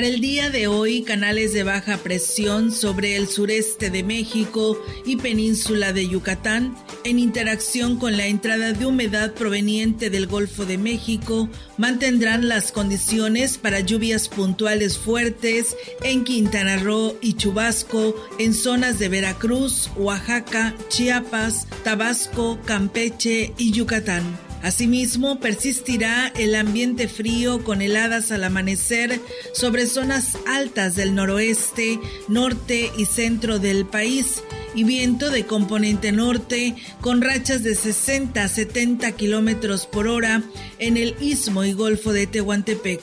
Para 0.00 0.14
el 0.14 0.22
día 0.22 0.48
de 0.48 0.66
hoy, 0.66 1.02
canales 1.02 1.52
de 1.52 1.62
baja 1.62 1.98
presión 1.98 2.72
sobre 2.72 3.16
el 3.16 3.28
sureste 3.28 3.90
de 3.90 4.02
México 4.02 4.82
y 5.04 5.16
península 5.16 5.92
de 5.92 6.08
Yucatán, 6.08 6.74
en 7.04 7.18
interacción 7.18 7.98
con 7.98 8.16
la 8.16 8.26
entrada 8.26 8.72
de 8.72 8.86
humedad 8.86 9.34
proveniente 9.34 10.08
del 10.08 10.26
Golfo 10.26 10.64
de 10.64 10.78
México, 10.78 11.50
mantendrán 11.76 12.48
las 12.48 12.72
condiciones 12.72 13.58
para 13.58 13.80
lluvias 13.80 14.30
puntuales 14.30 14.96
fuertes 14.96 15.76
en 16.02 16.24
Quintana 16.24 16.78
Roo 16.78 17.18
y 17.20 17.34
Chubasco, 17.34 18.16
en 18.38 18.54
zonas 18.54 18.98
de 18.98 19.10
Veracruz, 19.10 19.90
Oaxaca, 19.96 20.74
Chiapas, 20.88 21.66
Tabasco, 21.84 22.58
Campeche 22.64 23.52
y 23.58 23.72
Yucatán. 23.72 24.49
Asimismo, 24.62 25.40
persistirá 25.40 26.32
el 26.36 26.54
ambiente 26.54 27.08
frío 27.08 27.64
con 27.64 27.80
heladas 27.80 28.30
al 28.30 28.44
amanecer 28.44 29.20
sobre 29.54 29.86
zonas 29.86 30.36
altas 30.46 30.96
del 30.96 31.14
noroeste, 31.14 31.98
norte 32.28 32.90
y 32.96 33.06
centro 33.06 33.58
del 33.58 33.86
país 33.86 34.42
y 34.74 34.84
viento 34.84 35.30
de 35.30 35.46
componente 35.46 36.12
norte 36.12 36.76
con 37.00 37.22
rachas 37.22 37.62
de 37.62 37.74
60 37.74 38.44
a 38.44 38.48
70 38.48 39.12
kilómetros 39.12 39.86
por 39.86 40.06
hora 40.06 40.42
en 40.78 40.96
el 40.96 41.16
istmo 41.20 41.64
y 41.64 41.72
golfo 41.72 42.12
de 42.12 42.26
Tehuantepec. 42.26 43.00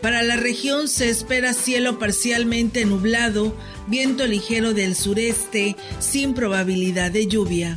Para 0.00 0.22
la 0.22 0.36
región 0.36 0.88
se 0.88 1.08
espera 1.08 1.52
cielo 1.52 1.98
parcialmente 1.98 2.84
nublado, 2.84 3.56
viento 3.86 4.26
ligero 4.26 4.72
del 4.74 4.96
sureste, 4.96 5.76
sin 6.00 6.34
probabilidad 6.34 7.12
de 7.12 7.26
lluvia. 7.28 7.76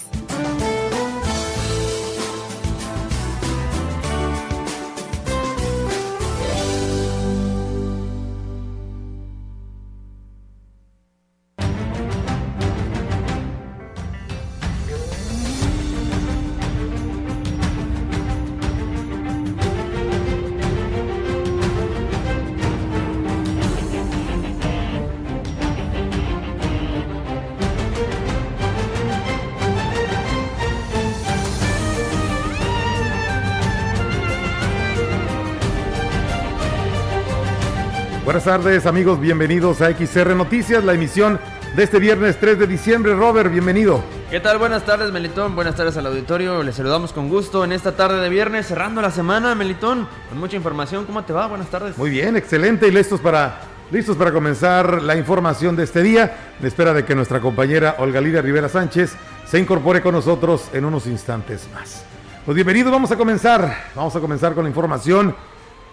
Tardes 38.51 38.85
amigos, 38.85 39.17
bienvenidos 39.17 39.81
a 39.81 39.93
XR 39.95 40.35
Noticias, 40.35 40.83
la 40.83 40.93
emisión 40.93 41.39
de 41.73 41.83
este 41.83 41.99
viernes 41.99 42.37
3 42.37 42.59
de 42.59 42.67
diciembre. 42.67 43.15
Robert, 43.15 43.49
bienvenido. 43.49 44.03
¿Qué 44.29 44.41
tal? 44.41 44.57
Buenas 44.57 44.83
tardes, 44.83 45.09
Melitón. 45.13 45.55
Buenas 45.55 45.75
tardes 45.77 45.95
al 45.95 46.05
auditorio. 46.07 46.61
Les 46.61 46.75
saludamos 46.75 47.13
con 47.13 47.29
gusto 47.29 47.63
en 47.63 47.71
esta 47.71 47.95
tarde 47.95 48.19
de 48.19 48.27
viernes, 48.27 48.65
cerrando 48.65 49.01
la 49.01 49.09
semana, 49.09 49.55
Melitón. 49.55 50.05
Con 50.27 50.37
mucha 50.37 50.57
información. 50.57 51.05
¿Cómo 51.05 51.23
te 51.23 51.31
va? 51.31 51.47
Buenas 51.47 51.69
tardes. 51.69 51.97
Muy 51.97 52.09
bien, 52.09 52.35
excelente 52.35 52.89
y 52.89 52.91
listos 52.91 53.21
para, 53.21 53.61
listos 53.89 54.17
para 54.17 54.33
comenzar 54.33 55.01
la 55.01 55.15
información 55.15 55.77
de 55.77 55.85
este 55.85 56.03
día. 56.03 56.35
En 56.59 56.67
espera 56.67 56.93
de 56.93 57.05
que 57.05 57.15
nuestra 57.15 57.39
compañera 57.39 57.95
Olga 57.99 58.19
Lidia 58.19 58.41
Rivera 58.41 58.67
Sánchez 58.67 59.13
se 59.45 59.59
incorpore 59.59 60.01
con 60.01 60.13
nosotros 60.13 60.67
en 60.73 60.83
unos 60.83 61.07
instantes 61.07 61.69
más. 61.73 62.03
Pues 62.45 62.55
bienvenidos, 62.55 62.91
vamos 62.91 63.13
a 63.13 63.15
comenzar. 63.15 63.91
Vamos 63.95 64.13
a 64.13 64.19
comenzar 64.19 64.53
con 64.53 64.65
la 64.65 64.69
información. 64.69 65.33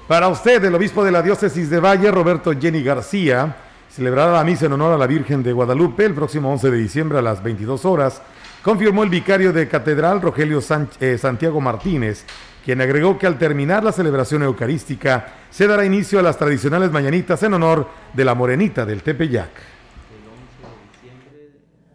Para 0.09 0.29
usted, 0.29 0.65
el 0.65 0.75
obispo 0.75 1.05
de 1.05 1.13
la 1.13 1.21
diócesis 1.21 1.69
de 1.69 1.81
Valle, 1.81 2.11
Roberto 2.11 2.59
Jenny 2.59 2.83
García, 2.83 3.55
celebrará 3.91 4.33
la 4.33 4.43
misa 4.43 4.65
en 4.65 4.73
honor 4.73 4.95
a 4.95 4.97
la 4.97 5.07
Virgen 5.07 5.43
de 5.43 5.53
Guadalupe 5.53 6.07
el 6.07 6.15
próximo 6.15 6.51
11 6.51 6.71
de 6.71 6.79
diciembre 6.79 7.19
a 7.19 7.23
las 7.23 7.43
22 7.43 7.85
horas, 7.85 8.23
confirmó 8.63 9.03
el 9.03 9.11
vicario 9.11 9.53
de 9.53 9.69
catedral, 9.69 10.23
Rogelio 10.23 10.61
eh, 11.01 11.19
Santiago 11.19 11.61
Martínez, 11.61 12.25
quien 12.65 12.81
agregó 12.81 13.19
que 13.19 13.27
al 13.27 13.37
terminar 13.37 13.85
la 13.85 13.93
celebración 13.93 14.43
eucarística 14.45 15.27
se 15.51 15.67
dará 15.67 15.85
inicio 15.85 16.19
a 16.19 16.23
las 16.23 16.39
tradicionales 16.39 16.91
mañanitas 16.91 17.43
en 17.43 17.53
honor 17.53 17.87
de 18.15 18.25
la 18.25 18.35
morenita 18.35 18.87
del 18.87 19.03
Tepeyac. 19.03 19.51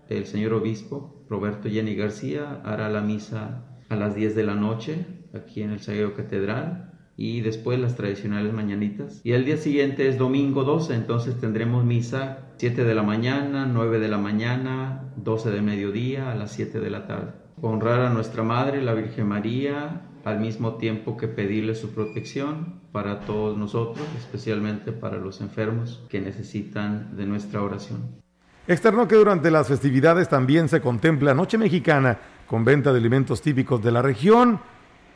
El 0.09 0.27
señor 0.27 0.53
obispo, 0.53 1.25
Roberto 1.31 1.67
Jenny 1.67 1.95
García, 1.95 2.61
hará 2.63 2.89
la 2.89 3.01
misa 3.01 3.63
a 3.89 3.95
las 3.95 4.13
10 4.13 4.35
de 4.35 4.43
la 4.43 4.53
noche 4.53 5.07
aquí 5.33 5.63
en 5.63 5.71
el 5.71 5.79
Sagrado 5.79 6.13
Catedral 6.13 6.92
y 7.15 7.41
después 7.41 7.79
las 7.79 7.95
tradicionales 7.95 8.53
mañanitas. 8.53 9.21
Y 9.23 9.33
el 9.33 9.45
día 9.45 9.57
siguiente 9.57 10.07
es 10.07 10.17
domingo 10.17 10.63
12, 10.63 10.95
entonces 10.95 11.39
tendremos 11.39 11.85
misa 11.85 12.49
7 12.57 12.83
de 12.83 12.95
la 12.95 13.03
mañana, 13.03 13.65
9 13.65 13.99
de 13.99 14.07
la 14.07 14.17
mañana, 14.17 15.11
12 15.17 15.51
de 15.51 15.61
mediodía, 15.61 16.31
a 16.31 16.35
las 16.35 16.51
7 16.51 16.79
de 16.79 16.89
la 16.89 17.07
tarde. 17.07 17.31
Honrar 17.61 18.01
a 18.01 18.09
nuestra 18.09 18.43
Madre, 18.43 18.81
la 18.81 18.93
Virgen 18.93 19.27
María, 19.27 20.01
al 20.23 20.39
mismo 20.39 20.75
tiempo 20.75 21.17
que 21.17 21.27
pedirle 21.27 21.75
su 21.75 21.91
protección 21.91 22.81
para 22.91 23.21
todos 23.21 23.57
nosotros, 23.57 24.05
especialmente 24.17 24.91
para 24.91 25.17
los 25.17 25.41
enfermos 25.41 26.03
que 26.09 26.21
necesitan 26.21 27.15
de 27.15 27.25
nuestra 27.25 27.61
oración. 27.61 28.23
Externó 28.65 29.07
que 29.07 29.15
durante 29.15 29.51
las 29.51 29.67
festividades 29.67 30.29
también 30.29 30.69
se 30.69 30.79
contempla 30.79 31.33
Noche 31.33 31.57
Mexicana 31.57 32.17
con 32.47 32.63
venta 32.63 32.93
de 32.93 32.99
alimentos 32.99 33.41
típicos 33.41 33.83
de 33.83 33.91
la 33.91 34.01
región, 34.01 34.59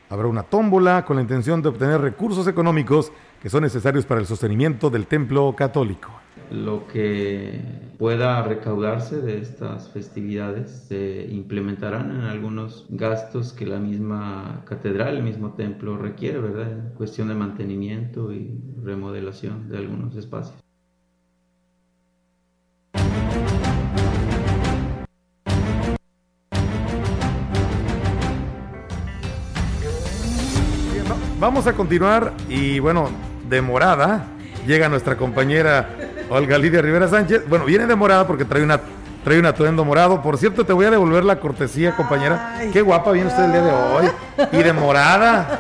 Habrá 0.10 0.28
una 0.28 0.44
tómbola 0.44 1.04
con 1.04 1.18
la 1.18 1.22
intención 1.22 1.62
de 1.62 1.70
obtener 1.70 2.00
recursos 2.00 2.48
económicos 2.48 3.12
que 3.42 3.50
son 3.50 3.64
necesarios 3.64 4.06
para 4.06 4.22
el 4.22 4.26
sostenimiento 4.26 4.90
del 4.90 5.06
templo 5.06 5.54
católico. 5.56 6.10
Lo 6.50 6.88
que 6.88 7.60
pueda 7.98 8.42
recaudarse 8.42 9.22
de 9.22 9.40
estas 9.40 9.90
festividades 9.92 10.86
se 10.88 11.28
implementarán 11.30 12.12
en 12.12 12.22
algunos 12.22 12.86
gastos 12.90 13.52
que 13.52 13.66
la 13.66 13.80
misma 13.80 14.64
catedral, 14.66 15.18
el 15.18 15.24
mismo 15.24 15.54
templo 15.54 15.98
requiere, 15.98 16.40
¿verdad? 16.40 16.72
En 16.72 16.90
cuestión 16.96 17.28
de 17.28 17.36
mantenimiento 17.36 18.32
y 18.32 18.62
remodelación 18.82 19.68
de 19.68 19.78
algunos 19.78 20.16
espacios. 20.16 20.67
Vamos 31.40 31.68
a 31.68 31.74
continuar 31.74 32.34
y 32.50 32.80
bueno, 32.80 33.12
de 33.48 33.62
morada 33.62 34.26
llega 34.66 34.90
nuestra 34.90 35.16
compañera 35.18 35.88
Olga 36.30 36.58
Lidia 36.58 36.82
Rivera 36.82 37.08
Sánchez. 37.08 37.48
Bueno, 37.48 37.66
viene 37.66 37.86
de 37.86 37.96
morada 37.96 38.26
porque 38.26 38.44
trae 38.44 38.64
una 38.64 38.82
trae 39.24 39.38
un 39.38 39.46
atuendo 39.46 39.86
morado. 39.86 40.24
Por 40.24 40.40
cierto, 40.40 40.66
te 40.66 40.74
voy 40.74 40.86
a 40.86 40.90
devolver 40.90 41.24
la 41.24 41.40
cortesía, 41.40 41.96
compañera. 41.96 42.56
Ay, 42.58 42.72
Qué 42.72 42.82
guapa 42.82 43.12
viene 43.12 43.28
usted 43.28 43.44
el 43.44 43.52
día 43.52 43.62
de 43.62 43.72
hoy. 43.72 44.08
Y 44.52 44.64
de 44.64 44.74
morada 44.74 45.60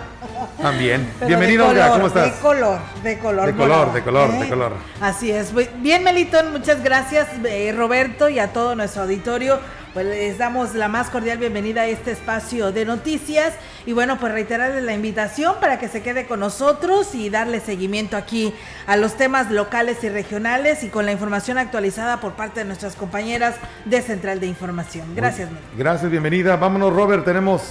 también. 0.59 1.07
Pero 1.19 1.27
Bienvenido, 1.27 1.68
Olga, 1.68 1.91
¿cómo 1.91 2.07
estás? 2.07 2.35
De 2.35 2.41
color, 2.41 2.79
de 3.03 3.19
color. 3.19 3.45
De 3.45 3.53
color, 3.53 3.68
morado, 3.69 3.94
de 3.94 4.01
color, 4.01 4.31
de 4.31 4.50
color. 4.50 4.71
Así 5.00 5.29
es. 5.29 5.53
Bien, 5.81 6.03
Melitón, 6.03 6.51
muchas 6.53 6.83
gracias, 6.83 7.27
eh, 7.45 7.71
Roberto, 7.77 8.29
y 8.29 8.39
a 8.39 8.51
todo 8.51 8.74
nuestro 8.74 9.03
auditorio 9.03 9.59
pues 9.98 10.06
les 10.06 10.38
damos 10.38 10.76
la 10.76 10.90
más 10.90 11.10
cordial 11.10 11.40
bienvenida 11.40 11.82
a 11.82 11.88
este 11.88 12.12
espacio 12.12 12.72
de 12.72 12.86
noticias 12.86 13.56
y 13.84 13.94
bueno, 13.94 14.20
pues 14.20 14.32
reiterarles 14.32 14.84
la 14.84 14.94
invitación 14.94 15.56
para 15.60 15.80
que 15.80 15.88
se 15.88 16.04
quede 16.04 16.28
con 16.28 16.40
nosotros 16.40 17.16
y 17.16 17.32
darle 17.32 17.60
seguimiento 17.62 18.16
aquí 18.16 18.54
a 18.86 18.96
los 18.96 19.18
temas 19.18 19.50
locales 19.50 20.04
y 20.04 20.10
regionales 20.10 20.84
y 20.84 20.90
con 20.90 21.08
la 21.08 21.14
información 21.14 21.58
actualizada 21.58 22.20
por 22.20 22.34
parte 22.34 22.60
de 22.60 22.68
nuestras 22.68 22.96
compañeras 22.96 23.56
de 23.86 24.04
Central 24.04 24.40
de 24.40 24.46
Información. 24.46 25.16
Gracias. 25.16 25.50
Gracias, 25.76 26.12
bienvenida. 26.12 26.58
Vámonos, 26.58 26.94
Robert, 26.94 27.26
tenemos 27.26 27.64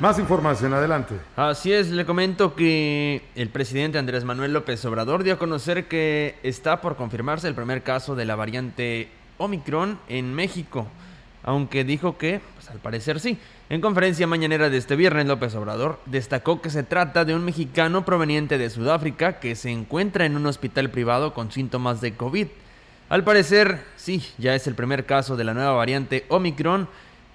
más 0.00 0.18
información, 0.18 0.74
adelante. 0.74 1.14
Así 1.36 1.72
es, 1.72 1.90
le 1.90 2.04
comento 2.04 2.56
que 2.56 3.22
el 3.36 3.50
presidente 3.50 3.98
Andrés 3.98 4.24
Manuel 4.24 4.52
López 4.52 4.84
Obrador 4.84 5.22
dio 5.22 5.34
a 5.34 5.38
conocer 5.38 5.86
que 5.86 6.40
está 6.42 6.80
por 6.80 6.96
confirmarse 6.96 7.46
el 7.46 7.54
primer 7.54 7.84
caso 7.84 8.16
de 8.16 8.24
la 8.24 8.34
variante 8.34 9.10
Omicron 9.36 10.00
en 10.08 10.34
México 10.34 10.88
aunque 11.42 11.84
dijo 11.84 12.18
que, 12.18 12.40
pues 12.54 12.70
al 12.70 12.78
parecer 12.78 13.20
sí. 13.20 13.38
En 13.70 13.80
conferencia 13.80 14.26
mañanera 14.26 14.70
de 14.70 14.78
este 14.78 14.96
viernes, 14.96 15.26
López 15.26 15.54
Obrador 15.54 16.00
destacó 16.06 16.60
que 16.60 16.70
se 16.70 16.82
trata 16.82 17.24
de 17.24 17.34
un 17.34 17.44
mexicano 17.44 18.04
proveniente 18.04 18.58
de 18.58 18.70
Sudáfrica 18.70 19.40
que 19.40 19.54
se 19.56 19.70
encuentra 19.70 20.24
en 20.26 20.36
un 20.36 20.46
hospital 20.46 20.90
privado 20.90 21.34
con 21.34 21.52
síntomas 21.52 22.00
de 22.00 22.14
COVID. 22.14 22.46
Al 23.08 23.24
parecer, 23.24 23.84
sí, 23.96 24.22
ya 24.38 24.54
es 24.54 24.66
el 24.66 24.74
primer 24.74 25.06
caso 25.06 25.36
de 25.36 25.44
la 25.44 25.54
nueva 25.54 25.72
variante 25.72 26.26
Omicron 26.28 26.88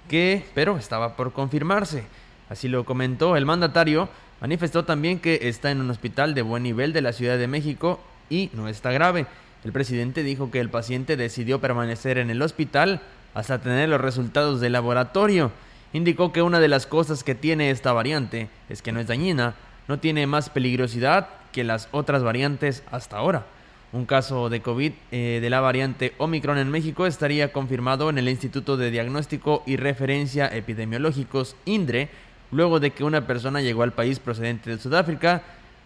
que, 0.08 0.44
pero 0.54 0.76
estaba 0.76 1.16
por 1.16 1.32
confirmarse. 1.32 2.04
Así 2.48 2.68
lo 2.68 2.84
comentó 2.84 3.36
el 3.36 3.46
mandatario, 3.46 4.08
manifestó 4.40 4.84
también 4.84 5.18
que 5.18 5.48
está 5.48 5.70
en 5.70 5.80
un 5.80 5.90
hospital 5.90 6.34
de 6.34 6.42
buen 6.42 6.62
nivel 6.62 6.92
de 6.92 7.00
la 7.00 7.12
Ciudad 7.12 7.38
de 7.38 7.48
México 7.48 8.00
y 8.28 8.50
no 8.52 8.68
está 8.68 8.92
grave. 8.92 9.26
El 9.64 9.72
presidente 9.72 10.22
dijo 10.22 10.50
que 10.50 10.60
el 10.60 10.68
paciente 10.68 11.16
decidió 11.16 11.60
permanecer 11.60 12.18
en 12.18 12.30
el 12.30 12.42
hospital 12.42 13.00
hasta 13.34 13.60
tener 13.60 13.88
los 13.88 14.00
resultados 14.00 14.60
del 14.60 14.72
laboratorio. 14.72 15.50
Indicó 15.92 16.32
que 16.32 16.42
una 16.42 16.60
de 16.60 16.68
las 16.68 16.86
cosas 16.86 17.22
que 17.22 17.34
tiene 17.34 17.70
esta 17.70 17.92
variante 17.92 18.48
es 18.68 18.82
que 18.82 18.92
no 18.92 19.00
es 19.00 19.06
dañina, 19.06 19.54
no 19.86 19.98
tiene 19.98 20.26
más 20.26 20.48
peligrosidad 20.50 21.28
que 21.52 21.64
las 21.64 21.88
otras 21.92 22.22
variantes 22.22 22.82
hasta 22.90 23.18
ahora. 23.18 23.46
Un 23.92 24.06
caso 24.06 24.48
de 24.48 24.60
COVID 24.60 24.92
eh, 25.12 25.38
de 25.40 25.50
la 25.50 25.60
variante 25.60 26.14
Omicron 26.18 26.58
en 26.58 26.68
México 26.68 27.06
estaría 27.06 27.52
confirmado 27.52 28.10
en 28.10 28.18
el 28.18 28.28
Instituto 28.28 28.76
de 28.76 28.90
Diagnóstico 28.90 29.62
y 29.66 29.76
Referencia 29.76 30.48
Epidemiológicos, 30.48 31.54
INDRE, 31.64 32.08
luego 32.50 32.80
de 32.80 32.90
que 32.90 33.04
una 33.04 33.26
persona 33.26 33.60
llegó 33.60 33.84
al 33.84 33.92
país 33.92 34.18
procedente 34.18 34.70
de 34.70 34.78
Sudáfrica, 34.78 35.42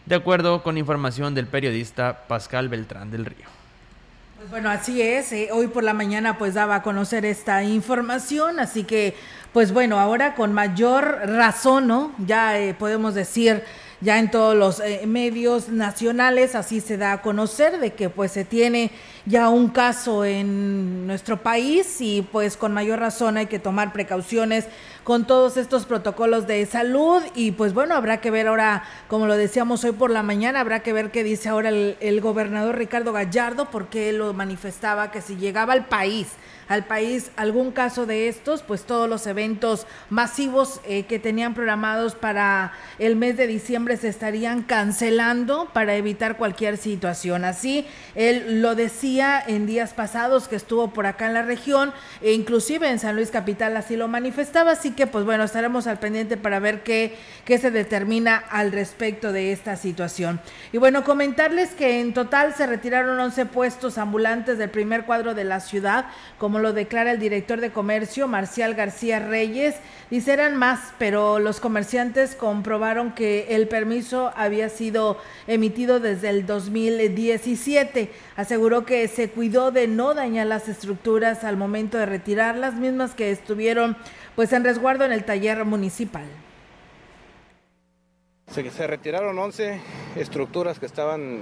de 0.06 0.14
acuerdo 0.14 0.62
con 0.62 0.78
información 0.78 1.34
del 1.34 1.48
periodista 1.48 2.24
Pascal 2.28 2.70
Beltrán 2.70 3.10
del 3.10 3.26
Río. 3.26 3.57
Pues 4.38 4.50
bueno, 4.50 4.70
así 4.70 5.02
es. 5.02 5.32
Eh, 5.32 5.48
hoy 5.50 5.66
por 5.66 5.82
la 5.82 5.94
mañana 5.94 6.38
pues 6.38 6.54
daba 6.54 6.76
a 6.76 6.82
conocer 6.84 7.24
esta 7.24 7.64
información, 7.64 8.60
así 8.60 8.84
que 8.84 9.16
pues 9.52 9.72
bueno, 9.72 9.98
ahora 9.98 10.36
con 10.36 10.52
mayor 10.52 11.22
razón, 11.24 11.88
¿no? 11.88 12.12
Ya 12.24 12.56
eh, 12.56 12.72
podemos 12.72 13.16
decir 13.16 13.64
ya 14.00 14.18
en 14.18 14.30
todos 14.30 14.54
los 14.54 14.80
eh, 14.80 15.02
medios 15.06 15.68
nacionales 15.68 16.54
así 16.54 16.80
se 16.80 16.96
da 16.96 17.12
a 17.12 17.22
conocer 17.22 17.80
de 17.80 17.94
que 17.94 18.08
pues 18.08 18.30
se 18.32 18.44
tiene 18.44 18.90
ya 19.26 19.48
un 19.48 19.68
caso 19.68 20.24
en 20.24 21.06
nuestro 21.06 21.42
país 21.42 22.00
y 22.00 22.22
pues 22.22 22.56
con 22.56 22.72
mayor 22.72 23.00
razón 23.00 23.36
hay 23.36 23.46
que 23.46 23.58
tomar 23.58 23.92
precauciones 23.92 24.66
con 25.02 25.26
todos 25.26 25.56
estos 25.56 25.86
protocolos 25.86 26.46
de 26.46 26.64
salud. 26.66 27.22
Y 27.34 27.52
pues 27.52 27.74
bueno, 27.74 27.94
habrá 27.94 28.20
que 28.20 28.30
ver 28.30 28.46
ahora, 28.46 28.84
como 29.08 29.26
lo 29.26 29.36
decíamos 29.36 29.82
hoy 29.84 29.92
por 29.92 30.10
la 30.10 30.22
mañana, 30.22 30.60
habrá 30.60 30.80
que 30.80 30.92
ver 30.92 31.10
qué 31.10 31.24
dice 31.24 31.48
ahora 31.48 31.70
el, 31.70 31.96
el 32.00 32.20
gobernador 32.20 32.76
Ricardo 32.76 33.12
Gallardo 33.12 33.68
porque 33.70 34.10
él 34.10 34.18
lo 34.18 34.32
manifestaba 34.32 35.10
que 35.10 35.22
si 35.22 35.36
llegaba 35.36 35.72
al 35.72 35.86
país 35.86 36.28
al 36.68 36.84
país 36.84 37.30
algún 37.36 37.72
caso 37.72 38.06
de 38.06 38.28
estos, 38.28 38.62
pues 38.62 38.84
todos 38.84 39.08
los 39.08 39.26
eventos 39.26 39.86
masivos 40.10 40.80
eh, 40.84 41.04
que 41.04 41.18
tenían 41.18 41.54
programados 41.54 42.14
para 42.14 42.72
el 42.98 43.16
mes 43.16 43.36
de 43.36 43.46
diciembre 43.46 43.96
se 43.96 44.08
estarían 44.08 44.62
cancelando 44.62 45.70
para 45.72 45.96
evitar 45.96 46.36
cualquier 46.36 46.76
situación. 46.76 47.44
Así, 47.44 47.86
él 48.14 48.60
lo 48.62 48.74
decía 48.74 49.42
en 49.46 49.66
días 49.66 49.94
pasados 49.94 50.48
que 50.48 50.56
estuvo 50.56 50.90
por 50.90 51.06
acá 51.06 51.26
en 51.26 51.34
la 51.34 51.42
región 51.42 51.92
e 52.20 52.32
inclusive 52.32 52.88
en 52.88 52.98
San 52.98 53.16
Luis 53.16 53.30
Capital 53.30 53.76
así 53.76 53.96
lo 53.96 54.08
manifestaba, 54.08 54.72
así 54.72 54.92
que 54.92 55.06
pues 55.06 55.24
bueno, 55.24 55.44
estaremos 55.44 55.86
al 55.86 55.98
pendiente 55.98 56.36
para 56.36 56.58
ver 56.58 56.82
qué, 56.82 57.16
qué 57.44 57.58
se 57.58 57.70
determina 57.70 58.36
al 58.36 58.72
respecto 58.72 59.32
de 59.32 59.52
esta 59.52 59.76
situación. 59.76 60.40
Y 60.72 60.78
bueno, 60.78 61.04
comentarles 61.04 61.70
que 61.70 62.00
en 62.00 62.14
total 62.14 62.54
se 62.54 62.66
retiraron 62.66 63.18
11 63.18 63.46
puestos 63.46 63.98
ambulantes 63.98 64.58
del 64.58 64.70
primer 64.70 65.04
cuadro 65.04 65.34
de 65.34 65.44
la 65.44 65.60
ciudad, 65.60 66.06
como 66.38 66.57
lo 66.58 66.72
declara 66.72 67.12
el 67.12 67.18
director 67.18 67.60
de 67.60 67.70
comercio, 67.70 68.28
Marcial 68.28 68.74
García 68.74 69.18
Reyes. 69.18 69.76
Dice 70.10 70.36
más, 70.50 70.80
pero 70.98 71.38
los 71.38 71.60
comerciantes 71.60 72.34
comprobaron 72.34 73.12
que 73.12 73.54
el 73.56 73.68
permiso 73.68 74.32
había 74.36 74.68
sido 74.68 75.18
emitido 75.46 76.00
desde 76.00 76.30
el 76.30 76.46
2017. 76.46 78.10
Aseguró 78.36 78.84
que 78.84 79.06
se 79.08 79.30
cuidó 79.30 79.70
de 79.70 79.86
no 79.86 80.14
dañar 80.14 80.46
las 80.46 80.68
estructuras 80.68 81.44
al 81.44 81.56
momento 81.56 81.98
de 81.98 82.06
retirar 82.06 82.56
las 82.56 82.74
mismas 82.74 83.14
que 83.14 83.30
estuvieron 83.30 83.96
pues 84.34 84.52
en 84.52 84.64
resguardo 84.64 85.04
en 85.04 85.12
el 85.12 85.24
taller 85.24 85.64
municipal. 85.64 86.26
Se, 88.50 88.86
retiraron 88.86 89.38
11 89.38 89.80
estructuras 90.16 90.78
que 90.78 90.86
estaban, 90.86 91.40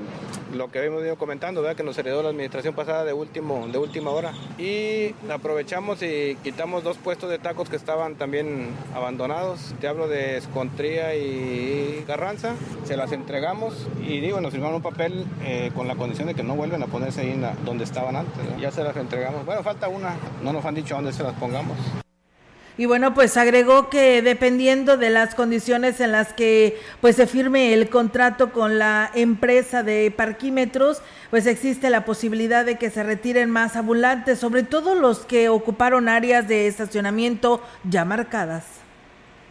lo 0.55 0.71
que 0.71 0.81
habíamos 0.81 1.03
ido 1.03 1.17
comentando, 1.17 1.63
¿verdad? 1.63 1.77
que 1.77 1.83
nos 1.83 1.97
heredó 1.99 2.23
la 2.23 2.31
administración 2.31 2.75
pasada 2.75 3.05
de, 3.05 3.13
último, 3.13 3.67
de 3.69 3.79
última 3.79 4.11
hora. 4.11 4.33
Y 4.59 5.15
aprovechamos 5.31 6.03
y 6.03 6.37
quitamos 6.43 6.83
dos 6.83 6.99
puestos 6.99 7.31
de 7.31 7.39
tacos 7.39 7.71
que 7.71 7.77
estaban 7.77 8.17
también 8.17 8.69
abandonados. 8.95 9.75
Te 9.81 9.89
hablo 9.89 10.09
de 10.09 10.37
Escontría 10.37 11.15
y 11.17 12.05
Carranza. 12.07 12.55
Se 12.85 12.97
las 12.97 13.13
entregamos 13.13 13.87
y 14.01 14.21
digo, 14.21 14.41
nos 14.41 14.53
firmaron 14.53 14.77
un 14.77 14.83
papel 14.83 15.25
eh, 15.45 15.71
con 15.75 15.89
la 15.89 15.95
condición 15.95 16.29
de 16.29 16.35
que 16.35 16.43
no 16.43 16.55
vuelven 16.55 16.83
a 16.83 16.87
ponerse 16.87 17.23
ahí 17.23 17.41
donde 17.65 17.85
estaban 17.85 18.17
antes. 18.17 18.43
Ya 18.61 18.71
se 18.71 18.83
las 18.83 18.97
entregamos. 18.97 19.47
Bueno, 19.47 19.63
falta 19.63 19.89
una. 19.89 20.17
No 20.43 20.53
nos 20.53 20.65
han 20.65 20.75
dicho 20.75 20.95
dónde 20.95 21.13
se 21.13 21.23
las 21.23 21.35
pongamos. 21.35 21.77
Y 22.79 22.85
bueno, 22.85 23.15
pues 23.15 23.39
agregó 23.39 23.89
que 23.89 24.21
dependiendo 24.21 24.99
de 24.99 25.09
las 25.09 25.35
condiciones 25.35 25.99
en 26.01 26.13
las 26.13 26.35
que 26.35 26.79
pues 27.01 27.17
se 27.17 27.27
firme 27.27 27.73
el 27.73 27.89
contrato 27.89 28.53
con 28.53 28.79
la 28.79 29.11
empresa 29.15 29.83
de 29.83 30.13
parquímetros, 30.15 31.01
pues 31.31 31.47
existe 31.47 31.89
la 31.89 32.05
posibilidad 32.05 32.67
de 32.67 32.77
que 32.77 32.91
se 32.91 33.03
retiren 33.03 33.51
más 33.51 33.77
ambulantes, 33.77 34.39
sobre 34.39 34.63
todo 34.63 34.95
los 34.95 35.21
que 35.21 35.49
ocuparon 35.49 36.09
áreas 36.09 36.49
de 36.49 36.67
estacionamiento 36.67 37.63
ya 37.85 38.05
marcadas. 38.05 38.86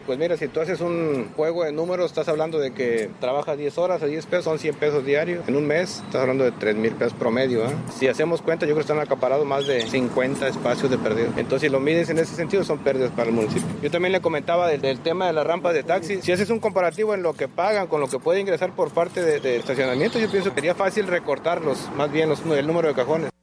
Pues 0.05 0.19
mira, 0.19 0.37
si 0.37 0.47
tú 0.47 0.59
haces 0.59 0.81
un 0.81 1.31
juego 1.35 1.63
de 1.63 1.71
números, 1.71 2.05
estás 2.07 2.27
hablando 2.27 2.59
de 2.59 2.73
que 2.73 3.09
trabajas 3.19 3.57
10 3.57 3.77
horas 3.79 4.03
a 4.03 4.05
10 4.05 4.25
pesos, 4.27 4.45
son 4.45 4.59
100 4.59 4.75
pesos 4.75 5.03
diarios. 5.03 5.47
En 5.47 5.55
un 5.55 5.65
mes 5.65 6.03
estás 6.05 6.21
hablando 6.21 6.43
de 6.43 6.51
3 6.51 6.75
mil 6.75 6.93
pesos 6.93 7.13
promedio. 7.13 7.65
¿eh? 7.65 7.73
Si 7.97 8.07
hacemos 8.07 8.43
cuenta, 8.43 8.67
yo 8.67 8.75
creo 8.75 8.85
que 8.85 8.93
están 8.93 8.99
acaparados 8.99 9.47
más 9.47 9.65
de 9.65 9.81
50 9.81 10.47
espacios 10.47 10.91
de 10.91 10.99
perdido. 10.99 11.29
Entonces, 11.37 11.61
si 11.61 11.69
lo 11.69 11.79
mides 11.79 12.09
en 12.09 12.19
ese 12.19 12.35
sentido, 12.35 12.63
son 12.63 12.79
pérdidas 12.79 13.11
para 13.11 13.29
el 13.29 13.35
municipio. 13.35 13.67
Yo 13.81 13.89
también 13.89 14.11
le 14.11 14.21
comentaba 14.21 14.67
del, 14.67 14.99
tema 14.99 15.25
de 15.27 15.33
las 15.33 15.47
rampas 15.47 15.73
de 15.73 15.81
taxi. 15.81 16.21
Si 16.21 16.31
haces 16.31 16.51
un 16.51 16.59
comparativo 16.59 17.15
en 17.15 17.23
lo 17.23 17.33
que 17.33 17.47
pagan 17.47 17.87
con 17.87 17.99
lo 17.99 18.07
que 18.07 18.19
puede 18.19 18.39
ingresar 18.39 18.75
por 18.75 18.91
parte 18.91 19.23
de, 19.23 19.39
de 19.39 19.57
estacionamiento, 19.57 20.19
yo 20.19 20.29
pienso 20.29 20.51
que 20.51 20.55
sería 20.55 20.75
fácil 20.75 21.07
recortarlos, 21.07 21.89
más 21.97 22.11
bien 22.11 22.29
los, 22.29 22.45
el 22.45 22.67
número 22.67 22.89
de 22.89 22.93
cajones. 22.93 23.34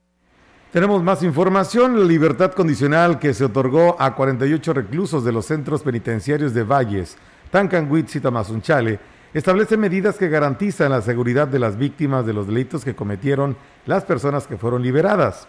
Tenemos 0.73 1.03
más 1.03 1.23
información. 1.23 2.01
La 2.01 2.07
libertad 2.07 2.53
condicional 2.53 3.19
que 3.19 3.35
se 3.35 3.45
otorgó 3.45 3.95
a 4.01 4.15
48 4.15 4.73
reclusos 4.73 5.23
de 5.23 5.31
los 5.31 5.45
centros 5.45 5.83
penitenciarios 5.83 6.55
de 6.55 6.63
Valles, 6.63 7.19
Tancanguitz 7.51 8.17
y 8.17 8.21
Tamazunchale 8.21 8.99
establece 9.35 9.77
medidas 9.77 10.17
que 10.17 10.31
garantizan 10.31 10.93
la 10.93 11.03
seguridad 11.03 11.47
de 11.47 11.59
las 11.59 11.77
víctimas 11.77 12.25
de 12.25 12.33
los 12.33 12.47
delitos 12.47 12.87
que 12.87 12.95
cometieron 12.95 13.55
las 13.85 14.05
personas 14.05 14.47
que 14.47 14.57
fueron 14.57 14.83
liberadas. 14.83 15.47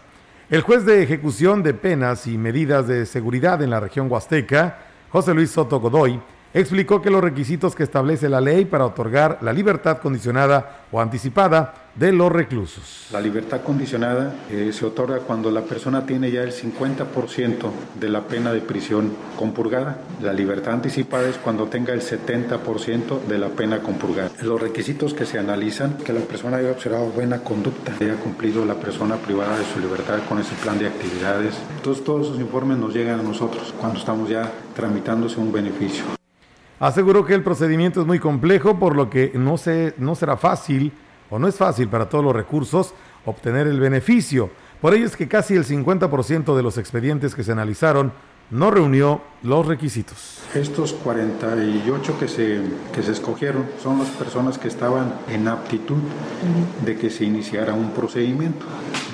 El 0.49 0.61
juez 0.61 0.85
de 0.85 1.01
ejecución 1.01 1.63
de 1.63 1.73
penas 1.73 2.27
y 2.27 2.37
medidas 2.37 2.89
de 2.89 3.05
seguridad 3.05 3.61
en 3.61 3.69
la 3.69 3.79
región 3.79 4.11
huasteca, 4.11 4.79
José 5.09 5.33
Luis 5.33 5.51
Soto 5.51 5.79
Godoy, 5.79 6.19
explicó 6.53 7.01
que 7.01 7.09
los 7.09 7.23
requisitos 7.23 7.75
que 7.75 7.83
establece 7.83 8.27
la 8.27 8.41
ley 8.41 8.65
para 8.65 8.87
otorgar 8.87 9.37
la 9.39 9.53
libertad 9.53 9.99
condicionada 9.99 10.83
o 10.91 10.99
anticipada 10.99 11.82
de 11.95 12.11
los 12.11 12.31
reclusos. 12.31 13.07
La 13.11 13.21
libertad 13.21 13.61
condicionada 13.61 14.33
eh, 14.49 14.71
se 14.73 14.85
otorga 14.85 15.19
cuando 15.19 15.51
la 15.51 15.61
persona 15.61 16.05
tiene 16.05 16.31
ya 16.31 16.41
el 16.41 16.51
50% 16.51 17.69
de 17.99 18.09
la 18.09 18.21
pena 18.21 18.51
de 18.51 18.61
prisión 18.61 19.11
compurgada. 19.37 19.99
La 20.21 20.33
libertad 20.33 20.73
anticipada 20.73 21.29
es 21.29 21.37
cuando 21.37 21.67
tenga 21.67 21.93
el 21.93 22.01
70% 22.01 23.25
de 23.27 23.37
la 23.37 23.49
pena 23.49 23.81
compurgada. 23.81 24.31
Los 24.41 24.59
requisitos 24.59 25.13
que 25.13 25.25
se 25.25 25.37
analizan, 25.37 25.97
que 25.97 26.13
la 26.13 26.21
persona 26.21 26.57
haya 26.57 26.71
observado 26.71 27.05
buena 27.07 27.43
conducta, 27.43 27.93
haya 28.01 28.15
cumplido 28.15 28.65
la 28.65 28.75
persona 28.75 29.17
privada 29.17 29.57
de 29.57 29.65
su 29.65 29.79
libertad 29.79 30.19
con 30.27 30.39
ese 30.39 30.55
plan 30.55 30.79
de 30.79 30.87
actividades. 30.87 31.55
Entonces 31.77 32.03
todos 32.03 32.27
esos 32.27 32.39
informes 32.39 32.77
nos 32.77 32.93
llegan 32.93 33.19
a 33.19 33.23
nosotros 33.23 33.73
cuando 33.79 33.99
estamos 33.99 34.29
ya 34.29 34.51
tramitándose 34.75 35.39
un 35.39 35.51
beneficio. 35.51 36.05
Aseguró 36.79 37.23
que 37.25 37.35
el 37.35 37.43
procedimiento 37.43 38.01
es 38.01 38.07
muy 38.07 38.19
complejo, 38.19 38.77
por 38.79 38.95
lo 38.95 39.09
que 39.09 39.31
no, 39.35 39.57
se, 39.57 39.93
no 39.97 40.15
será 40.15 40.35
fácil 40.37 40.91
o 41.33 41.39
no 41.39 41.47
es 41.47 41.55
fácil 41.55 41.89
para 41.89 42.07
todos 42.07 42.23
los 42.23 42.35
recursos 42.35 42.93
obtener 43.25 43.65
el 43.65 43.79
beneficio. 43.79 44.51
Por 44.79 44.93
ello 44.93 45.07
es 45.07 45.17
que 45.17 45.27
casi 45.27 45.55
el 45.55 45.65
50% 45.65 46.55
de 46.55 46.61
los 46.61 46.77
expedientes 46.77 47.33
que 47.33 47.43
se 47.43 47.51
analizaron 47.51 48.13
no 48.53 48.69
reunió 48.69 49.21
los 49.41 49.65
requisitos. 49.65 50.39
Estos 50.53 50.93
48 50.93 52.19
que 52.19 52.27
se, 52.27 52.61
que 52.93 53.01
se 53.01 53.11
escogieron 53.11 53.65
son 53.81 53.97
las 53.97 54.09
personas 54.09 54.59
que 54.59 54.67
estaban 54.67 55.15
en 55.27 55.47
aptitud 55.47 55.97
de 56.85 56.95
que 56.95 57.09
se 57.09 57.25
iniciara 57.25 57.73
un 57.73 57.91
procedimiento. 57.91 58.65